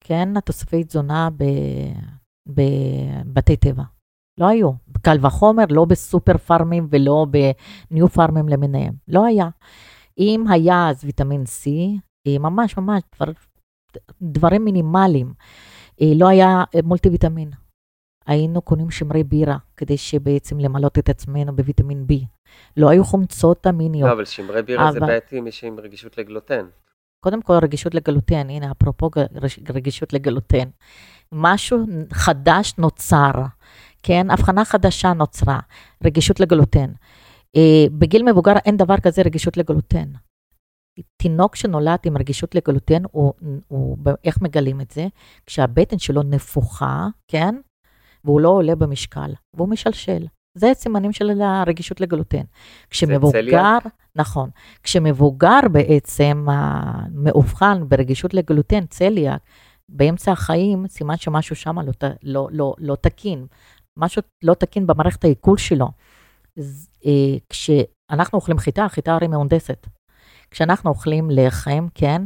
כן, 0.01 0.41
תוספי 0.41 0.85
תזונה 0.85 1.29
בבתי 2.47 3.57
טבע. 3.57 3.83
לא 4.43 4.47
היו. 4.47 4.71
קל 5.03 5.17
וחומר, 5.21 5.65
לא 5.71 5.85
בסופר 5.85 6.37
פארמים 6.39 6.89
ולא 6.91 7.27
בניו 7.31 8.09
פארמים 8.09 8.49
למיניהם. 8.49 8.95
לא 9.09 9.27
היה. 9.27 9.49
אם 10.19 10.45
היה 10.49 10.89
אז 10.89 11.05
ויטמין 11.05 11.43
C, 11.43 11.71
אה, 12.27 12.39
ממש 12.39 12.77
ממש 12.77 13.03
דבר, 13.15 13.33
דברים 14.23 14.65
מינימליים. 14.65 15.33
אה, 16.01 16.13
לא 16.17 16.29
היה 16.29 16.65
אה, 16.75 16.81
מולטי 16.85 17.09
ויטמין. 17.09 17.51
היינו 18.27 18.63
קונים 18.63 18.91
שמרי 18.91 19.25
בירה, 19.25 19.57
כדי 19.77 19.97
שבעצם 19.97 20.59
למלות 20.59 20.99
את 20.99 21.09
עצמנו 21.09 21.57
בוויטמין 21.57 22.07
B. 22.11 22.15
לא 22.77 22.89
היו 22.89 23.05
חומצות 23.05 23.67
אמיניות. 23.67 24.09
לא, 24.09 24.13
אבל 24.13 24.25
שמרי 24.25 24.63
בירה 24.63 24.85
אבל... 24.85 24.93
זה 24.93 25.01
בעייתי 25.01 25.41
מי 25.41 25.53
שעם 25.53 25.81
רגישות 25.81 26.19
לגלוטן. 26.19 26.67
קודם 27.25 27.43
כל 27.43 27.53
רגישות 27.63 27.95
לגלוטן, 27.95 28.51
הנה 28.51 28.71
אפרופו 28.71 29.11
רגישות 29.75 30.13
לגלוטן. 30.13 30.69
משהו 31.33 31.79
חדש 32.13 32.75
נוצר. 32.79 33.33
כן, 34.03 34.31
הבחנה 34.31 34.65
חדשה 34.65 35.13
נוצרה, 35.13 35.61
רגישות 36.05 36.41
לגלוטן. 36.41 36.91
אה, 37.57 37.85
בגיל 37.99 38.23
מבוגר 38.31 38.53
אין 38.65 38.77
דבר 38.77 38.97
כזה 38.97 39.23
רגישות 39.23 39.57
לגלוטן. 39.57 40.13
תינוק 41.17 41.57
שנולד 41.57 41.99
עם 42.05 42.17
רגישות 42.17 42.55
לגלוטן, 42.55 43.03
הוא, 43.11 43.33
הוא, 43.69 43.97
איך 44.25 44.43
מגלים 44.43 44.81
את 44.81 44.91
זה? 44.91 45.07
כשהבטן 45.47 45.99
שלו 45.99 46.23
נפוחה, 46.23 47.07
כן? 47.29 47.55
והוא 48.25 48.41
לא 48.41 48.49
עולה 48.49 48.75
במשקל, 48.75 49.33
והוא 49.55 49.69
משלשל. 49.69 50.27
זה 50.55 50.71
סימנים 50.75 51.13
של 51.13 51.41
הרגישות 51.41 52.01
לגלוטן. 52.01 52.43
כשמבוגר, 52.91 53.79
נכון, 54.17 54.51
כשמבוגר 54.83 55.61
בעצם 55.73 56.47
מאובחן 57.11 57.89
ברגישות 57.89 58.35
לגלוטן, 58.35 58.87
צליאק, 58.87 59.43
באמצע 59.89 60.33
החיים, 60.33 60.87
סימן 60.89 61.17
שמשהו 61.17 61.57
שם 61.57 61.79
לא, 61.79 61.93
לא, 62.23 62.49
לא, 62.51 62.75
לא 62.79 62.97
תקין. 63.01 63.47
משהו 63.99 64.23
לא 64.43 64.55
תקין 64.55 64.87
במערכת 64.87 65.25
העיכול 65.25 65.59
שלו. 65.59 65.89
אה, 67.07 67.37
כשאנחנו 67.49 68.37
אוכלים 68.39 68.59
חיטה, 68.59 68.85
החיטה 68.85 69.15
הרי 69.15 69.27
מהונדסת. 69.27 69.87
כשאנחנו 70.51 70.91
אוכלים 70.91 71.29
לחם, 71.31 71.87
כן, 71.95 72.23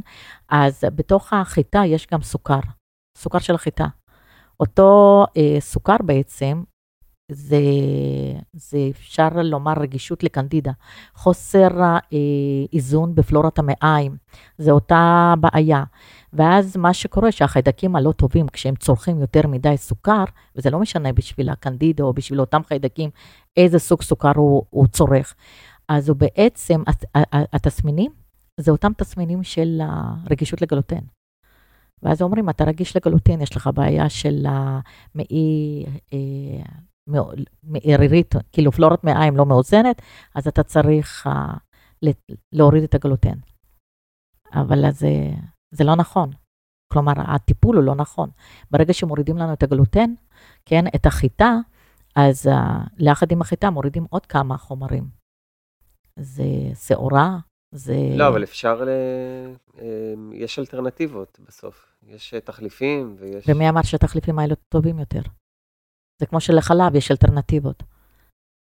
אז 0.49 0.85
בתוך 0.95 1.33
החיטה 1.33 1.83
יש 1.87 2.07
גם 2.13 2.23
סוכר, 2.23 2.61
סוכר 3.19 3.39
של 3.39 3.55
החיטה. 3.55 3.87
אותו 4.61 5.25
אה, 5.37 5.57
סוכר 5.61 5.97
בעצם, 6.05 6.63
זה, 7.33 7.63
זה 8.53 8.79
אפשר 8.91 9.29
לומר 9.35 9.73
רגישות 9.81 10.23
לקנדידה, 10.23 10.73
חוסר 11.15 11.69
אה, 11.83 11.99
איזון 12.73 13.15
בפלורת 13.15 13.59
המעיים, 13.59 14.17
זה 14.59 14.71
אותה 14.71 15.35
בעיה. 15.41 15.85
ואז 16.33 16.77
מה 16.77 16.95
שקורה 16.95 17.33
שהחיידקים 17.33 17.97
הלא 17.97 18.13
טובים, 18.13 18.47
כשהם 18.49 18.77
צורכים 18.77 19.21
יותר 19.21 19.47
מדי 19.47 19.77
סוכר, 19.77 20.25
וזה 20.57 20.71
לא 20.71 20.79
משנה 20.81 21.13
בשביל 21.13 21.49
הקנדידה 21.49 22.05
או 22.05 22.13
בשביל 22.13 22.41
אותם 22.41 22.61
חיידקים, 22.65 23.11
איזה 23.57 23.79
סוג 23.79 24.03
סוכר 24.03 24.33
הוא, 24.37 24.63
הוא 24.71 24.87
צורך, 24.87 25.35
אז 25.89 26.09
הוא 26.09 26.17
בעצם, 26.17 26.83
התסמינים, 27.53 28.13
זה 28.61 28.71
אותם 28.71 28.93
תסמינים 28.97 29.43
של 29.43 29.81
הרגישות 29.83 30.63
לגלוטן. 30.63 31.05
ואז 32.03 32.23
אומרים, 32.23 32.51
אתה 32.51 32.65
רגיש 32.65 32.97
לגלוטן, 32.97 33.41
יש 33.41 33.57
לך 33.57 33.71
בעיה 33.75 34.09
של 34.09 34.47
מעי, 35.15 35.85
מעי 37.63 37.97
רירית, 37.97 38.35
כאילו 38.53 38.73
פלורת 38.73 39.05
מעיים 39.05 39.37
לא 39.37 39.47
מאוזנת, 39.47 40.03
אז 40.35 40.49
אתה 40.49 40.63
צריך 40.63 41.27
uh, 41.27 42.11
להוריד 42.53 42.83
את 42.83 42.95
הגלוטן. 42.95 43.39
אבל 44.53 44.85
אז... 44.87 45.03
זה 45.77 45.85
לא 45.85 45.97
נכון. 45.97 46.31
כלומר, 46.93 47.13
הטיפול 47.17 47.77
הוא 47.77 47.85
לא 47.85 47.95
נכון. 47.95 48.31
ברגע 48.71 48.93
שמורידים 48.93 49.37
לנו 49.37 49.53
את 49.53 49.63
הגלוטן, 49.63 50.15
כן, 50.65 50.85
את 50.95 51.07
החיטה, 51.07 51.55
אז 52.17 52.47
uh, 52.47 52.51
ליחד 52.97 53.33
עם 53.33 53.41
החיטה 53.41 53.71
מורידים 53.71 54.07
עוד 54.11 54.27
כמה 54.27 54.57
חומרים. 54.57 55.09
זה 56.19 56.45
שעורה, 56.87 57.39
זה... 57.75 57.97
לא, 58.17 58.29
אבל 58.29 58.43
אפשר 58.43 58.85
ל... 58.85 58.89
אה, 59.79 60.15
יש 60.33 60.59
אלטרנטיבות 60.59 61.41
בסוף. 61.47 61.97
יש 62.07 62.35
תחליפים 62.45 63.17
ויש... 63.19 63.49
ומי 63.49 63.69
אמר 63.69 63.83
שהתחליפים 63.83 64.39
האלו 64.39 64.55
טובים 64.69 64.99
יותר? 64.99 65.23
זה 66.21 66.27
כמו 66.27 66.41
שלחלב 66.41 66.95
יש 66.95 67.11
אלטרנטיבות. 67.11 67.83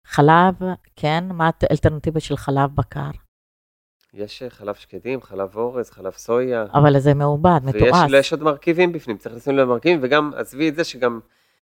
חלב, 0.07 0.55
כן, 0.97 1.25
מה 1.33 1.51
האלטרנטיבה 1.71 2.21
של 2.21 2.37
חלב 2.37 2.75
בקר? 2.75 3.11
יש 4.15 4.43
אה, 4.43 4.51
חלב 4.51 4.75
שקדים, 4.75 5.23
חלב 5.23 5.57
אורז, 5.57 5.91
חלב 5.91 6.13
סויה. 6.13 6.65
אבל 6.75 6.99
זה 6.99 7.15
מעובד, 7.15 7.61
מתועש. 7.65 8.11
ויש 8.13 8.33
עוד 8.33 8.43
מרכיבים 8.43 8.93
בפנים, 8.93 9.17
צריך 9.17 9.35
לשים 9.35 9.57
לב 9.57 9.69
מרכיבים, 9.69 9.99
וגם, 10.03 10.33
עזבי 10.37 10.69
את 10.69 10.75
זה 10.75 10.85
שגם, 10.85 11.21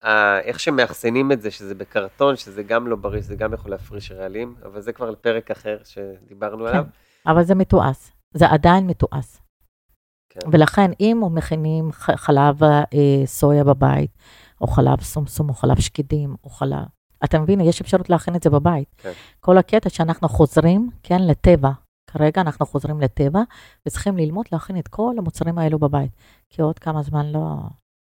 אה, 0.03 0.39
איך 0.39 0.59
שמאחסנים 0.59 1.31
את 1.31 1.41
זה, 1.41 1.51
שזה 1.51 1.75
בקרטון, 1.75 2.35
שזה 2.35 2.63
גם 2.63 2.87
לא 2.87 2.95
בריא, 2.95 3.21
שזה 3.21 3.35
גם 3.35 3.53
יכול 3.53 3.71
להפריש 3.71 4.11
רעלים, 4.11 4.55
אבל 4.65 4.81
זה 4.81 4.93
כבר 4.93 5.09
לפרק 5.09 5.51
אחר 5.51 5.77
שדיברנו 5.83 6.63
כן, 6.63 6.69
עליו. 6.69 6.83
אבל 7.27 7.43
זה 7.43 7.55
מתועש, 7.55 8.11
זה 8.33 8.47
עדיין 8.49 8.87
מתועש. 8.87 9.37
כן. 10.29 10.39
ולכן, 10.51 10.91
אם 10.99 11.21
מכינים 11.31 11.91
חלב 11.91 12.63
אה, 12.63 12.85
סויה 13.25 13.63
בבית, 13.63 14.11
או 14.61 14.67
חלב 14.67 15.01
סומסום, 15.01 15.49
או 15.49 15.53
חלב 15.53 15.79
שקדים, 15.79 16.35
או 16.43 16.49
חלב... 16.49 16.85
אתה 17.23 17.39
מבין, 17.39 17.61
יש 17.61 17.81
אפשרות 17.81 18.09
להכין 18.09 18.35
את 18.35 18.43
זה 18.43 18.49
בבית. 18.49 18.95
כן. 18.97 19.11
כל 19.39 19.57
הקטע 19.57 19.89
שאנחנו 19.89 20.29
חוזרים, 20.29 20.89
כן, 21.03 21.21
לטבע, 21.21 21.71
כרגע 22.17 22.41
אנחנו 22.41 22.65
חוזרים 22.65 23.01
לטבע, 23.01 23.41
וצריכים 23.85 24.17
ללמוד 24.17 24.45
להכין 24.51 24.77
את 24.79 24.87
כל 24.87 25.15
המוצרים 25.17 25.57
האלו 25.57 25.79
בבית. 25.79 26.11
כי 26.49 26.61
עוד 26.61 26.79
כמה 26.79 27.03
זמן 27.03 27.25
לא, 27.25 27.55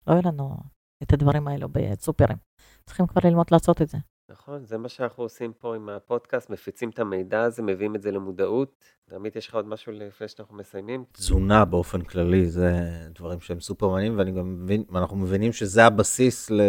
לא 0.07 0.13
יהיו 0.13 0.21
לנו 0.25 0.57
את 1.03 1.13
הדברים 1.13 1.47
האלו 1.47 1.67
בסופרים. 1.71 2.37
צריכים 2.85 3.07
כבר 3.07 3.21
ללמוד 3.23 3.45
לעשות 3.51 3.81
את 3.81 3.89
זה. 3.89 3.97
נכון, 4.31 4.65
זה 4.65 4.77
מה 4.77 4.89
שאנחנו 4.89 5.23
עושים 5.23 5.53
פה 5.53 5.75
עם 5.75 5.89
הפודקאסט, 5.89 6.49
מפיצים 6.49 6.89
את 6.89 6.99
המידע 6.99 7.41
הזה, 7.41 7.63
מביאים 7.63 7.95
את 7.95 8.01
זה 8.01 8.11
למודעות. 8.11 8.83
עמית, 9.15 9.35
יש 9.35 9.47
לך 9.47 9.55
עוד 9.55 9.67
משהו 9.67 9.91
לפני 9.91 10.27
שאנחנו 10.27 10.57
מסיימים? 10.57 11.03
תזונה 11.11 11.65
באופן 11.65 12.01
כללי, 12.01 12.45
זה 12.45 12.71
דברים 13.15 13.39
שהם 13.39 13.59
סופר 13.59 13.89
מעניינים, 13.89 14.17
ואני 14.17 14.31
גם 14.31 14.63
מבין, 14.63 14.83
ואנחנו 14.89 15.17
מבינים 15.17 15.53
שזה 15.53 15.85
הבסיס 15.85 16.51
ל... 16.51 16.61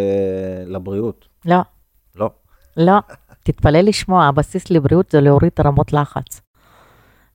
לבריאות. 0.66 1.28
לא. 1.44 1.60
לא. 2.16 2.30
לא, 2.76 2.98
תתפלא 3.44 3.80
לשמוע, 3.80 4.24
הבסיס 4.24 4.70
לבריאות 4.70 5.10
זה 5.10 5.20
להוריד 5.20 5.52
רמות 5.64 5.92
לחץ. 5.92 6.40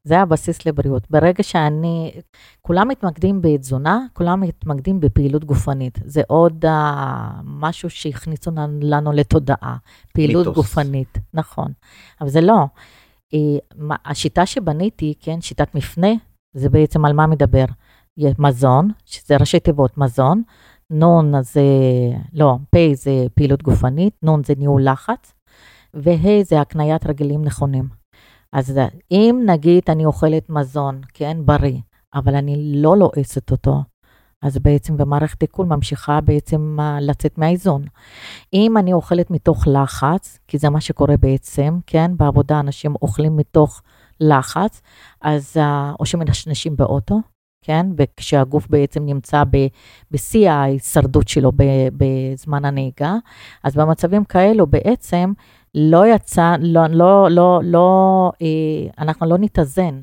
זה 0.05 0.19
הבסיס 0.19 0.65
לבריאות. 0.65 1.07
ברגע 1.09 1.43
שאני, 1.43 2.11
כולם 2.61 2.87
מתמקדים 2.87 3.41
בתזונה, 3.41 4.05
כולם 4.13 4.41
מתמקדים 4.41 4.99
בפעילות 4.99 5.45
גופנית. 5.45 5.99
זה 6.05 6.21
עוד 6.27 6.65
uh, 6.65 6.69
משהו 7.43 7.89
שהכניסו 7.89 8.51
לנו 8.81 9.11
לתודעה. 9.11 9.77
פעילות 10.13 10.47
מיתוס. 10.47 10.55
גופנית, 10.55 11.17
נכון. 11.33 11.71
אבל 12.21 12.29
זה 12.29 12.41
לא. 12.41 12.65
Uh, 13.33 13.95
השיטה 14.05 14.45
שבניתי, 14.45 15.13
כן, 15.19 15.41
שיטת 15.41 15.75
מפנה, 15.75 16.11
זה 16.53 16.69
בעצם 16.69 17.05
על 17.05 17.13
מה 17.13 17.27
מדבר. 17.27 17.65
מזון, 18.39 18.89
שזה 19.05 19.37
ראשי 19.37 19.59
תיבות 19.59 19.97
מזון, 19.97 20.41
נון 20.89 21.33
זה, 21.41 21.61
לא, 22.33 22.57
פ' 22.69 22.93
זה 22.93 23.11
פעילות 23.33 23.63
גופנית, 23.63 24.13
נון 24.23 24.43
זה 24.43 24.53
ניהול 24.57 24.89
לחץ, 24.89 25.33
וה' 25.93 26.43
זה 26.43 26.61
הקניית 26.61 27.05
רגלים 27.05 27.45
נכונים. 27.45 28.04
אז 28.55 28.79
אם 29.11 29.43
נגיד 29.45 29.83
אני 29.89 30.05
אוכלת 30.05 30.49
מזון, 30.49 31.01
כן, 31.13 31.37
בריא, 31.45 31.79
אבל 32.13 32.35
אני 32.35 32.71
לא 32.75 32.97
לועסת 32.97 33.51
אותו, 33.51 33.83
אז 34.41 34.57
בעצם 34.57 34.97
במערכת 34.97 35.41
עיכול 35.41 35.65
ממשיכה 35.65 36.21
בעצם 36.21 36.77
uh, 36.79 37.01
לצאת 37.01 37.37
מהאיזון. 37.37 37.85
אם 38.53 38.77
אני 38.77 38.93
אוכלת 38.93 39.31
מתוך 39.31 39.67
לחץ, 39.67 40.39
כי 40.47 40.57
זה 40.57 40.69
מה 40.69 40.81
שקורה 40.81 41.17
בעצם, 41.17 41.79
כן, 41.87 42.11
בעבודה 42.17 42.59
אנשים 42.59 42.95
אוכלים 43.01 43.37
מתוך 43.37 43.81
לחץ, 44.19 44.81
אז, 45.21 45.57
uh, 45.57 45.95
או 45.99 46.05
שמנשנשים 46.05 46.75
באוטו, 46.75 47.19
כן, 47.61 47.85
וכשהגוף 47.97 48.67
בעצם 48.69 49.05
נמצא 49.05 49.43
בשיא 50.11 50.49
ההישרדות 50.49 51.27
שלו 51.27 51.51
בזמן 51.97 52.65
הנהיגה, 52.65 53.15
אז 53.63 53.75
במצבים 53.75 54.25
כאלו 54.25 54.67
בעצם 54.67 55.33
לא 55.77 56.07
יצא, 56.07 56.55
לא, 56.59 56.87
לא, 56.87 57.27
לא, 57.31 57.59
לא, 57.63 58.31
אה, 58.41 58.47
אנחנו 58.97 59.25
לא 59.25 59.37
נתאזן. 59.37 59.99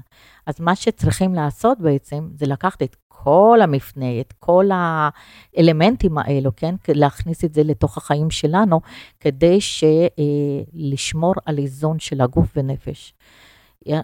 אז 0.47 0.61
מה 0.61 0.77
שצריכים 0.77 1.35
לעשות 1.35 1.81
בעצם, 1.81 2.29
זה 2.35 2.47
לקחת 2.47 2.83
את 2.83 2.97
כל 3.09 3.59
המפנה, 3.63 4.21
את 4.21 4.35
כל 4.39 4.69
האלמנטים 4.73 6.19
האלו, 6.19 6.51
כן? 6.57 6.75
להכניס 6.89 7.45
את 7.45 7.55
זה 7.55 7.63
לתוך 7.63 7.97
החיים 7.97 8.31
שלנו, 8.31 8.81
כדי 9.21 9.59
לשמור 10.75 11.35
על 11.47 11.59
איזון 11.59 11.99
של 11.99 12.21
הגוף 12.21 12.53
ונפש. 12.57 13.15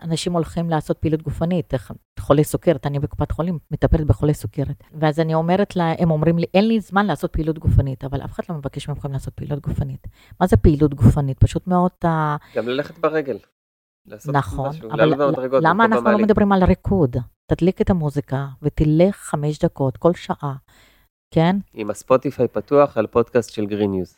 אנשים 0.03 0.33
הולכים 0.33 0.71
לעשות 0.71 0.99
פעילות 0.99 1.23
גופנית, 1.23 1.75
חולי 2.19 2.45
סוכרת, 2.45 2.87
אני 2.87 2.99
בקופת 2.99 3.33
חולים 3.33 3.59
מטפלת 3.71 4.07
בחולי 4.07 4.35
סוכרת. 4.35 4.85
ואז 5.01 5.21
אני 5.21 5.35
אומרת 5.35 5.77
לה, 5.77 5.93
הם 5.99 6.11
אומרים 6.11 6.39
לי, 6.39 6.47
אין 6.55 6.69
לי 6.69 6.81
זמן 6.81 7.07
לעשות 7.07 7.33
פעילות 7.33 7.59
גופנית, 7.59 8.05
אבל 8.05 8.21
אף 8.25 8.33
אחד 8.33 8.43
לא 8.49 8.55
מבקש 8.55 8.89
ממכם 8.89 9.13
לעשות 9.13 9.35
פעילות 9.35 9.61
גופנית. 9.61 10.07
מה 10.41 10.47
זה 10.47 10.57
פעילות 10.57 10.95
גופנית? 10.95 11.39
פשוט 11.39 11.67
מאוד... 11.67 11.93
גם 12.55 12.69
ללכת 12.69 12.99
ברגל. 12.99 13.39
נכון, 14.33 14.71
אבל 14.93 15.15
למה 15.63 15.85
אנחנו 15.85 16.11
לא 16.11 16.19
מדברים 16.19 16.53
על 16.53 16.65
ריקוד? 16.65 17.17
תדליק 17.53 17.81
את 17.81 17.91
המוזיקה 17.91 18.47
ותלך 18.63 19.17
חמש 19.17 19.59
דקות 19.59 19.97
כל 19.97 20.15
שעה, 20.15 20.57
כן? 21.35 21.57
עם 21.73 21.91
ה 21.91 21.98
Spotify 21.98 22.49
פתוח 22.49 22.97
על 22.99 23.07
פודקאסט 23.07 23.53
של 23.53 23.67
Green 23.67 23.91
News. 23.91 24.17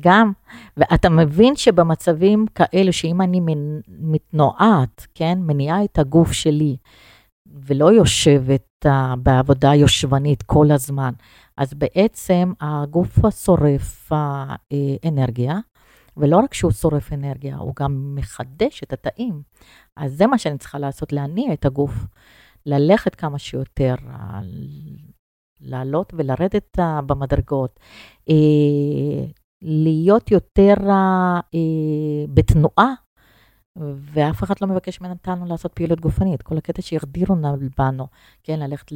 גם, 0.00 0.32
ואתה 0.76 1.08
מבין 1.08 1.56
שבמצבים 1.56 2.46
כאלו, 2.54 2.92
שאם 2.92 3.20
אני 3.20 3.40
מתנועעת, 3.88 5.06
כן, 5.14 5.38
מניעה 5.40 5.84
את 5.84 5.98
הגוף 5.98 6.32
שלי, 6.32 6.76
ולא 7.46 7.92
יושבת 7.92 8.66
אה, 8.84 9.16
בעבודה 9.16 9.74
יושבנית 9.74 10.42
כל 10.42 10.70
הזמן, 10.70 11.12
אז 11.56 11.74
בעצם 11.74 12.52
הגוף 12.60 13.18
שורף 13.30 14.12
אה, 14.12 14.16
אנרגיה, 15.08 15.58
ולא 16.16 16.36
רק 16.36 16.54
שהוא 16.54 16.70
שורף 16.70 17.12
אנרגיה, 17.12 17.56
הוא 17.56 17.72
גם 17.80 18.14
מחדש 18.14 18.82
את 18.82 18.92
התאים. 18.92 19.42
אז 19.96 20.12
זה 20.16 20.26
מה 20.26 20.38
שאני 20.38 20.58
צריכה 20.58 20.78
לעשות, 20.78 21.12
להניע 21.12 21.52
את 21.52 21.64
הגוף, 21.64 21.92
ללכת 22.66 23.14
כמה 23.14 23.38
שיותר, 23.38 23.94
לעלות 25.60 26.12
ולרדת 26.16 26.78
במדרגות, 27.06 27.80
אה, 28.30 29.24
להיות 29.62 30.30
יותר 30.30 30.74
אה, 30.90 31.40
בתנועה, 32.34 32.94
ואף 34.12 34.42
אחד 34.42 34.54
לא 34.62 34.68
מבקש 34.68 35.00
מאיתנו 35.00 35.46
לעשות 35.46 35.72
פעילות 35.72 36.00
גופנית. 36.00 36.42
כל 36.42 36.58
הקטע 36.58 36.82
שיחדירו 36.82 37.36
בנו, 37.78 38.06
כן, 38.42 38.60
ללכת 38.60 38.92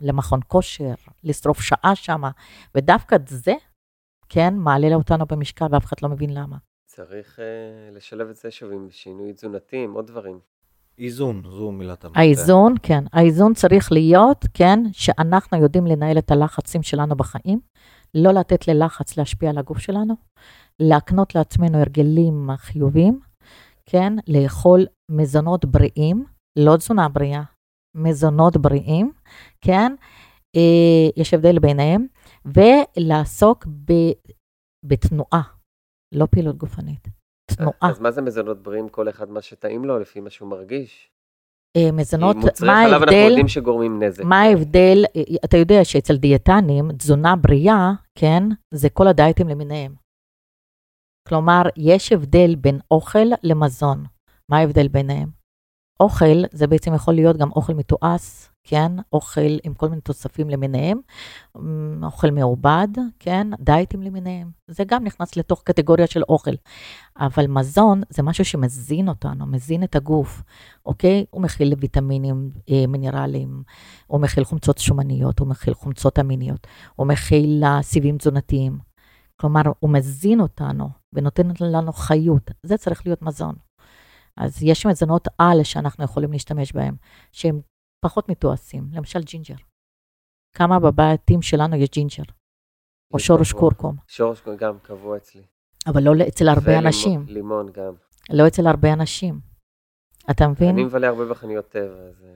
למכון 0.00 0.40
כושר, 0.46 0.94
לשרוף 1.24 1.60
שעה 1.60 1.94
שמה, 1.94 2.30
ודווקא 2.74 3.16
זה 3.28 3.54
כן, 4.28 4.54
מעלה 4.56 4.94
אותנו 4.94 5.26
במשקל 5.26 5.64
ואף 5.70 5.84
אחד 5.84 5.96
לא 6.02 6.08
מבין 6.08 6.34
למה. 6.34 6.56
צריך 6.86 7.38
uh, 7.38 7.96
לשלב 7.96 8.28
את 8.28 8.36
זה 8.36 8.50
שוב 8.50 8.72
עם 8.72 8.88
שינוי 8.90 9.32
תזונתי, 9.32 9.84
עם 9.84 9.92
עוד 9.92 10.06
דברים. 10.06 10.38
איזון, 10.98 11.42
זו 11.44 11.72
מילת 11.72 12.04
המפתח. 12.04 12.20
האיזון, 12.20 12.74
כן. 12.82 13.04
האיזון 13.12 13.54
צריך 13.54 13.92
להיות, 13.92 14.44
כן, 14.54 14.80
שאנחנו 14.92 15.62
יודעים 15.62 15.86
לנהל 15.86 16.18
את 16.18 16.30
הלחצים 16.30 16.82
שלנו 16.82 17.16
בחיים, 17.16 17.60
לא 18.14 18.32
לתת 18.32 18.68
ללחץ 18.68 19.16
להשפיע 19.16 19.50
על 19.50 19.58
הגוף 19.58 19.78
שלנו, 19.78 20.14
להקנות 20.80 21.34
לעצמנו 21.34 21.78
הרגלים 21.78 22.50
חיוביים, 22.56 23.20
כן, 23.86 24.12
לאכול 24.28 24.86
מזונות 25.10 25.64
בריאים, 25.64 26.24
לא 26.58 26.76
תזונה 26.76 27.08
בריאה, 27.08 27.42
מזונות 27.96 28.56
בריאים, 28.56 29.12
כן, 29.60 29.94
אה, 30.56 31.10
יש 31.16 31.34
הבדל 31.34 31.58
ביניהם, 31.58 32.06
ולעסוק 32.44 33.66
ב, 33.66 33.92
בתנועה, 34.86 35.42
לא 36.14 36.26
פעילות 36.30 36.56
גופנית, 36.56 37.08
תנועה. 37.56 37.90
אז 37.90 38.00
מה 38.00 38.10
זה 38.10 38.22
מזונות 38.22 38.62
בריאים? 38.62 38.88
כל 38.88 39.08
אחד 39.08 39.30
מה 39.30 39.42
שטעים 39.42 39.84
לו, 39.84 39.98
לפי 39.98 40.20
מה 40.20 40.30
שהוא 40.30 40.48
מרגיש? 40.48 41.10
אה, 41.76 41.92
מזונות, 41.92 42.36
מה 42.36 42.42
ההבדל? 42.42 42.50
מוצרי 42.50 42.68
חלב 42.68 43.02
אנחנו 43.02 43.16
יודעים 43.16 43.48
שגורמים 43.48 44.02
נזק. 44.02 44.24
מה 44.24 44.40
ההבדל? 44.40 45.04
אה, 45.16 45.22
אתה 45.44 45.56
יודע 45.56 45.84
שאצל 45.84 46.16
דיאטנים, 46.16 46.92
תזונה 46.92 47.36
בריאה, 47.36 47.92
כן, 48.18 48.42
זה 48.74 48.88
כל 48.90 49.06
הדייטים 49.08 49.48
למיניהם. 49.48 49.94
כלומר, 51.28 51.62
יש 51.76 52.12
הבדל 52.12 52.54
בין 52.54 52.78
אוכל 52.90 53.28
למזון. 53.42 54.04
מה 54.48 54.58
ההבדל 54.58 54.88
ביניהם? 54.88 55.28
אוכל, 56.00 56.44
זה 56.52 56.66
בעצם 56.66 56.94
יכול 56.94 57.14
להיות 57.14 57.36
גם 57.36 57.50
אוכל 57.52 57.74
מתועש, 57.74 58.48
כן? 58.70 58.92
אוכל 59.12 59.58
עם 59.64 59.74
כל 59.74 59.88
מיני 59.88 60.00
תוספים 60.00 60.50
למיניהם, 60.50 60.98
אוכל 62.02 62.30
מעובד, 62.30 62.88
כן? 63.18 63.46
דייטים 63.60 64.02
למיניהם. 64.02 64.50
זה 64.66 64.84
גם 64.84 65.04
נכנס 65.04 65.36
לתוך 65.36 65.62
קטגוריה 65.64 66.06
של 66.06 66.22
אוכל. 66.22 66.50
אבל 67.16 67.46
מזון 67.46 68.02
זה 68.10 68.22
משהו 68.22 68.44
שמזין 68.44 69.08
אותנו, 69.08 69.46
מזין 69.46 69.82
את 69.82 69.96
הגוף, 69.96 70.42
אוקיי? 70.86 71.24
הוא 71.30 71.42
מכיל 71.42 71.74
ויטמינים, 71.78 72.50
אה, 72.70 72.84
מינרלים, 72.88 73.62
הוא 74.06 74.20
מכיל 74.20 74.44
חומצות 74.44 74.78
שומניות, 74.78 75.38
הוא 75.38 75.48
מכיל 75.48 75.74
חומצות 75.74 76.18
אמיניות, 76.18 76.66
הוא 76.96 77.06
מכיל 77.06 77.64
סיבים 77.82 78.18
תזונתיים. 78.18 78.78
כלומר, 79.36 79.62
הוא 79.80 79.90
מזין 79.90 80.40
אותנו 80.40 80.88
ונותן 81.12 81.48
לנו 81.60 81.92
חיות. 81.92 82.50
זה 82.62 82.76
צריך 82.76 83.06
להיות 83.06 83.22
מזון. 83.22 83.54
אז 84.36 84.62
יש 84.62 84.86
מזונות 84.86 85.28
על 85.38 85.62
שאנחנו 85.62 86.04
יכולים 86.04 86.32
להשתמש 86.32 86.72
בהם, 86.72 86.94
שהם 87.32 87.60
פחות 88.00 88.28
מתועשים, 88.28 88.88
למשל 88.92 89.20
ג'ינג'ר. 89.22 89.54
כמה 90.56 90.78
בבתים 90.80 91.42
שלנו 91.42 91.76
יש 91.76 91.88
ג'ינג'ר, 91.90 92.22
או 93.14 93.18
שורש 93.18 93.52
קורקום. 93.52 93.96
שורש 94.06 94.40
קורקום 94.40 94.68
גם 94.68 94.78
קבוע 94.78 95.16
אצלי. 95.16 95.42
אבל 95.86 96.02
לא 96.02 96.28
אצל 96.28 96.48
הרבה 96.48 96.78
אנשים. 96.78 97.24
לימון 97.28 97.72
גם. 97.72 97.94
לא 98.30 98.46
אצל 98.46 98.66
הרבה 98.66 98.92
אנשים. 98.92 99.40
אתה 100.30 100.48
מבין? 100.48 100.68
אני 100.68 100.84
מבלה 100.84 101.08
הרבה 101.08 101.26
בחנויות 101.30 101.68
טבע, 101.68 102.00
אז 102.08 102.22
אה, 102.24 102.28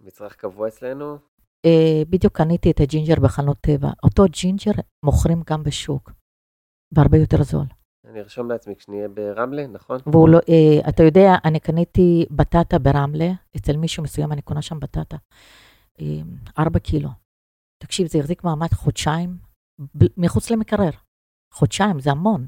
מצרך 0.00 0.36
קבוע 0.36 0.68
אצלנו. 0.68 1.18
אה, 1.66 2.02
בדיוק 2.10 2.36
קניתי 2.36 2.70
את 2.70 2.80
הג'ינג'ר 2.80 3.20
בחנות 3.22 3.56
טבע. 3.60 3.88
אותו 4.02 4.22
ג'ינג'ר 4.30 4.72
מוכרים 5.04 5.42
גם 5.50 5.62
בשוק, 5.62 6.10
בהרבה 6.94 7.18
יותר 7.18 7.42
זול. 7.42 7.66
אני 8.16 8.22
ארשום 8.22 8.50
לעצמי 8.50 8.76
כשנהיה 8.76 9.08
ברמלה, 9.08 9.66
נכון? 9.66 9.98
והוא 10.06 10.28
לא, 10.28 10.38
אה, 10.48 10.88
אתה 10.88 11.02
יודע, 11.02 11.34
אני 11.44 11.60
קניתי 11.60 12.26
בטטה 12.30 12.78
ברמלה, 12.78 13.30
אצל 13.56 13.76
מישהו 13.76 14.02
מסוים 14.02 14.32
אני 14.32 14.42
קונה 14.42 14.62
שם 14.62 14.80
בטטה, 14.80 15.16
אה, 16.00 16.06
ארבע 16.58 16.78
קילו. 16.78 17.08
תקשיב, 17.82 18.06
זה 18.06 18.18
החזיק 18.18 18.44
מעמד 18.44 18.72
חודשיים 18.72 19.36
מחוץ 20.16 20.50
למקרר. 20.50 20.90
חודשיים, 21.54 22.00
זה 22.00 22.10
המון. 22.10 22.46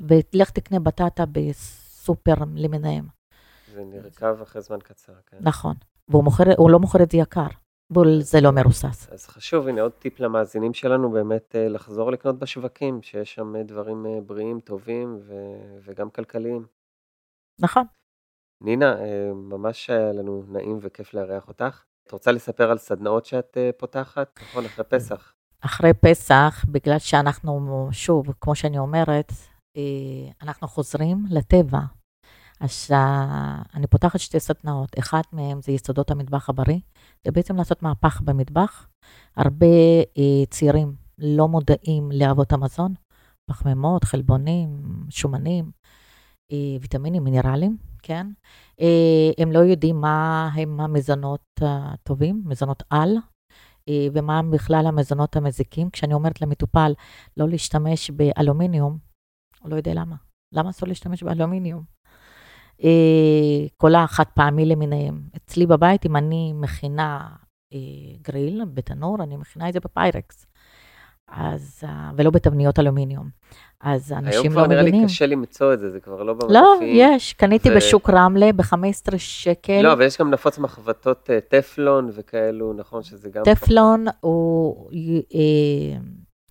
ולך 0.00 0.50
תקנה 0.50 0.80
בטטה 0.80 1.24
בסופר 1.32 2.34
למיניהם. 2.54 3.08
זה 3.72 3.84
נרקב 3.84 4.42
אחרי 4.42 4.62
זמן 4.62 4.78
קצר, 4.80 5.12
כן. 5.26 5.36
נכון. 5.40 5.74
והוא 6.08 6.24
מוכר, 6.24 6.44
לא 6.68 6.78
מוכר 6.78 7.02
את 7.02 7.10
זה 7.10 7.18
יקר. 7.18 7.46
בול 7.92 8.20
זה 8.20 8.40
לא 8.40 8.50
מרוסס. 8.50 9.08
אז 9.12 9.26
חשוב, 9.26 9.68
הנה 9.68 9.80
עוד 9.80 9.92
טיפ 9.92 10.20
למאזינים 10.20 10.74
שלנו, 10.74 11.10
באמת 11.10 11.56
אה, 11.56 11.68
לחזור 11.68 12.12
לקנות 12.12 12.38
בשווקים, 12.38 13.02
שיש 13.02 13.34
שם 13.34 13.56
אה, 13.56 13.62
דברים 13.62 14.06
אה, 14.06 14.20
בריאים, 14.20 14.60
טובים 14.60 15.18
ו- 15.20 15.78
וגם 15.82 16.10
כלכליים. 16.10 16.66
נכון. 17.60 17.84
נינה, 18.60 18.96
ממש 19.34 19.90
היה 19.90 20.12
לנו 20.12 20.42
נעים 20.48 20.78
וכיף 20.82 21.14
לארח 21.14 21.48
אותך. 21.48 21.84
את 22.06 22.12
רוצה 22.12 22.32
לספר 22.32 22.70
על 22.70 22.78
סדנאות 22.78 23.26
שאת 23.26 23.56
פותחת, 23.76 24.40
נכון, 24.42 24.64
אחרי 24.64 24.84
פסח? 24.84 25.32
אחרי 25.60 25.94
פסח, 25.94 26.64
בגלל 26.68 26.98
שאנחנו, 26.98 27.88
שוב, 27.92 28.26
כמו 28.40 28.54
שאני 28.54 28.78
אומרת, 28.78 29.32
אנחנו 30.42 30.68
חוזרים 30.68 31.24
לטבע. 31.30 31.78
אז 32.60 32.90
אני 33.74 33.86
פותחת 33.86 34.20
שתי 34.20 34.40
סדנאות, 34.40 34.98
אחת 34.98 35.32
מהן 35.32 35.62
זה 35.62 35.72
יסודות 35.72 36.10
המטבח 36.10 36.48
הבריא, 36.48 36.78
בעצם 37.26 37.56
לעשות 37.56 37.82
מהפך 37.82 38.20
במטבח. 38.24 38.88
הרבה 39.36 39.66
אה, 40.18 40.46
צעירים 40.50 40.94
לא 41.18 41.48
מודעים 41.48 42.12
לאהבות 42.12 42.52
המזון, 42.52 42.94
פחמימות, 43.50 44.04
חלבונים, 44.04 44.82
שומנים, 45.10 45.70
אה, 46.52 46.76
ויטמינים, 46.80 47.24
מינרלים, 47.24 47.76
כן? 48.02 48.26
אה, 48.80 49.30
הם 49.38 49.52
לא 49.52 49.58
יודעים 49.58 50.00
מה 50.00 50.50
הם 50.54 50.80
המזונות 50.80 51.60
הטובים, 51.60 52.42
מזונות 52.44 52.82
על, 52.90 53.16
אה, 53.88 54.06
ומה 54.12 54.40
בכלל 54.52 54.86
המזונות 54.86 55.36
המזיקים. 55.36 55.90
כשאני 55.90 56.14
אומרת 56.14 56.40
למטופל 56.40 56.92
לא 57.36 57.48
להשתמש 57.48 58.10
באלומיניום, 58.10 58.98
הוא 59.60 59.70
לא 59.70 59.76
יודע 59.76 59.94
למה. 59.94 60.16
למה 60.54 60.70
אסור 60.70 60.88
להשתמש 60.88 61.22
באלומיניום? 61.22 61.97
אה, 62.84 63.66
כל 63.76 63.94
החד 63.94 64.24
פעמי 64.34 64.66
למיניהם. 64.66 65.20
אצלי 65.36 65.66
בבית, 65.66 66.06
אם 66.06 66.16
אני 66.16 66.52
מכינה 66.54 67.28
אה, 67.72 67.78
גריל 68.22 68.62
בתנור, 68.74 69.16
אני 69.22 69.36
מכינה 69.36 69.68
את 69.68 69.72
זה 69.72 69.80
בפיירקס. 69.80 70.46
אז, 71.28 71.80
אה, 71.84 72.10
ולא 72.16 72.30
בתבניות 72.30 72.78
אלומיניום. 72.78 73.28
אז 73.80 74.12
אנשים 74.12 74.22
לא 74.22 74.24
מבינים. 74.24 74.42
היום 74.42 74.52
כבר 74.52 74.66
נראה 74.66 74.82
לי 74.82 75.04
קשה 75.04 75.26
למצוא 75.26 75.74
את 75.74 75.78
זה, 75.78 75.90
זה 75.90 76.00
כבר 76.00 76.22
לא 76.22 76.32
במדפים. 76.32 76.50
לא, 76.50 76.78
יש, 76.82 77.32
קניתי 77.32 77.70
ו... 77.70 77.76
בשוק 77.76 78.10
רמלה 78.10 78.52
ב-15 78.52 79.18
שקל. 79.18 79.82
לא, 79.82 79.94
ויש 79.98 80.18
גם 80.18 80.30
נפוץ 80.30 80.58
מחבטות 80.58 81.30
טפלון 81.48 82.10
וכאלו, 82.14 82.72
נכון 82.72 83.02
שזה 83.02 83.30
גם... 83.30 83.42
טפלון. 83.44 84.04
הוא, 84.20 84.90
אה, 85.34 86.00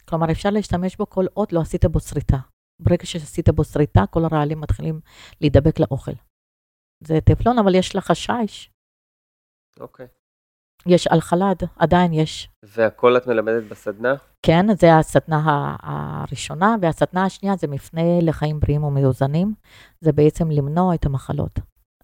כלומר, 0.09 0.32
אפשר 0.32 0.49
להשתמש 0.49 0.95
בו 0.97 1.09
כל 1.09 1.25
עוד 1.34 1.51
לא 1.51 1.59
עשית 1.59 1.86
בו 1.86 1.99
שריטה. 1.99 2.38
ברגע 2.82 3.05
שעשית 3.05 3.49
בו 3.49 3.63
שריטה, 3.63 4.03
כל 4.09 4.25
הרעלים 4.25 4.61
מתחילים 4.61 4.99
להידבק 5.41 5.80
לאוכל. 5.80 6.11
זה 7.03 7.21
טפלון, 7.21 7.59
אבל 7.59 7.75
יש 7.75 7.95
לך 7.95 8.15
שיש. 8.15 8.71
אוקיי. 9.80 10.07
יש 10.86 11.07
על 11.07 11.21
חלד, 11.21 11.63
עדיין 11.75 12.13
יש. 12.13 12.49
והכל 12.63 13.17
את 13.17 13.28
מלמדת 13.28 13.63
בסדנה? 13.69 14.15
כן, 14.41 14.65
זה 14.80 14.95
הסדנה 14.95 15.75
הראשונה, 15.80 16.75
והסדנה 16.82 17.25
השנייה 17.25 17.55
זה 17.55 17.67
מפנה 17.67 18.01
לחיים 18.21 18.59
בריאים 18.59 18.84
ומאוזנים. 18.84 19.53
זה 20.01 20.11
בעצם 20.11 20.51
למנוע 20.51 20.95
את 20.95 21.05
המחלות. 21.05 21.59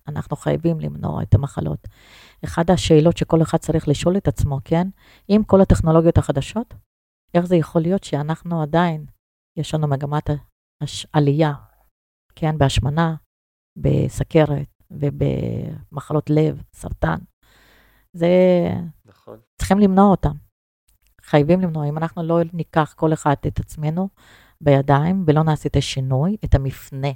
אנחנו 0.07 0.35
חייבים 0.35 0.79
למנוע 0.79 1.23
את 1.23 1.33
המחלות. 1.33 1.87
אחת 2.45 2.69
השאלות 2.69 3.17
שכל 3.17 3.41
אחד 3.41 3.57
צריך 3.57 3.87
לשאול 3.87 4.17
את 4.17 4.27
עצמו, 4.27 4.59
כן? 4.65 4.87
עם 5.27 5.43
כל 5.43 5.61
הטכנולוגיות 5.61 6.17
החדשות, 6.17 6.73
איך 7.33 7.45
זה 7.45 7.55
יכול 7.55 7.81
להיות 7.81 8.03
שאנחנו 8.03 8.61
עדיין, 8.61 9.05
יש 9.57 9.73
לנו 9.73 9.87
מגמת 9.87 10.29
עלייה, 11.13 11.53
כן? 12.35 12.57
בהשמנה, 12.57 13.15
בסכרת 13.77 14.67
ובמחלות 14.91 16.29
לב, 16.29 16.63
סרטן. 16.73 17.17
זה, 18.13 18.27
נכון. 19.05 19.39
צריכים 19.57 19.79
למנוע 19.79 20.05
אותם. 20.05 20.33
חייבים 21.21 21.61
למנוע. 21.61 21.89
אם 21.89 21.97
אנחנו 21.97 22.23
לא 22.23 22.39
ניקח 22.53 22.93
כל 22.97 23.13
אחד 23.13 23.35
את 23.47 23.59
עצמנו 23.59 24.09
בידיים 24.61 25.23
ולא 25.27 25.43
נעשה 25.43 25.69
את 25.69 25.75
השינוי, 25.75 26.37
את 26.45 26.55
המפנה, 26.55 27.11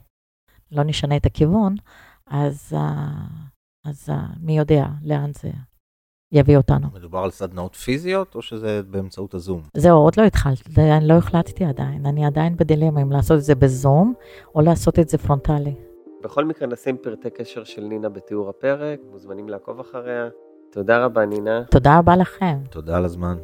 לא 0.72 0.84
נשנה 0.84 1.18
את 1.18 1.26
הכיוון, 1.26 1.76
אז, 2.26 2.74
אז 3.86 4.10
מי 4.39 4.58
יודע 4.58 4.86
לאן 5.03 5.32
זה 5.34 5.51
יביא 6.32 6.57
אותנו. 6.57 6.88
מדובר 6.93 7.19
על 7.19 7.32
סדנאות 7.32 7.75
פיזיות, 7.75 8.36
או 8.36 8.41
שזה 8.41 8.82
באמצעות 8.89 9.34
הזום? 9.34 9.61
זהו, 9.73 9.97
עוד 9.97 10.13
לא 10.17 10.23
התחלתי, 10.23 10.63
אני 10.78 11.07
לא 11.07 11.13
החלטתי 11.13 11.65
עדיין. 11.65 12.05
אני 12.05 12.25
עדיין 12.25 12.55
בדילמה 12.57 13.01
אם 13.01 13.11
לעשות 13.11 13.38
את 13.38 13.43
זה 13.43 13.55
בזום 13.55 14.13
או 14.55 14.61
לעשות 14.61 14.99
את 14.99 15.09
זה 15.09 15.17
פרונטלי. 15.17 15.73
בכל 16.23 16.45
מקרה 16.45 16.67
נשים 16.67 16.97
פרטי 16.97 17.30
קשר 17.30 17.63
של 17.63 17.82
נינה 17.82 18.09
בתיאור 18.09 18.49
הפרק, 18.49 18.99
מוזמנים 19.11 19.49
לעקוב 19.49 19.80
אחריה. 19.80 20.28
תודה 20.71 21.05
רבה 21.05 21.25
נינה. 21.25 21.63
תודה 21.71 21.97
רבה 21.97 22.15
לכם. 22.15 22.57
תודה 22.69 22.97
על 22.97 23.05
הזמן. 23.05 23.38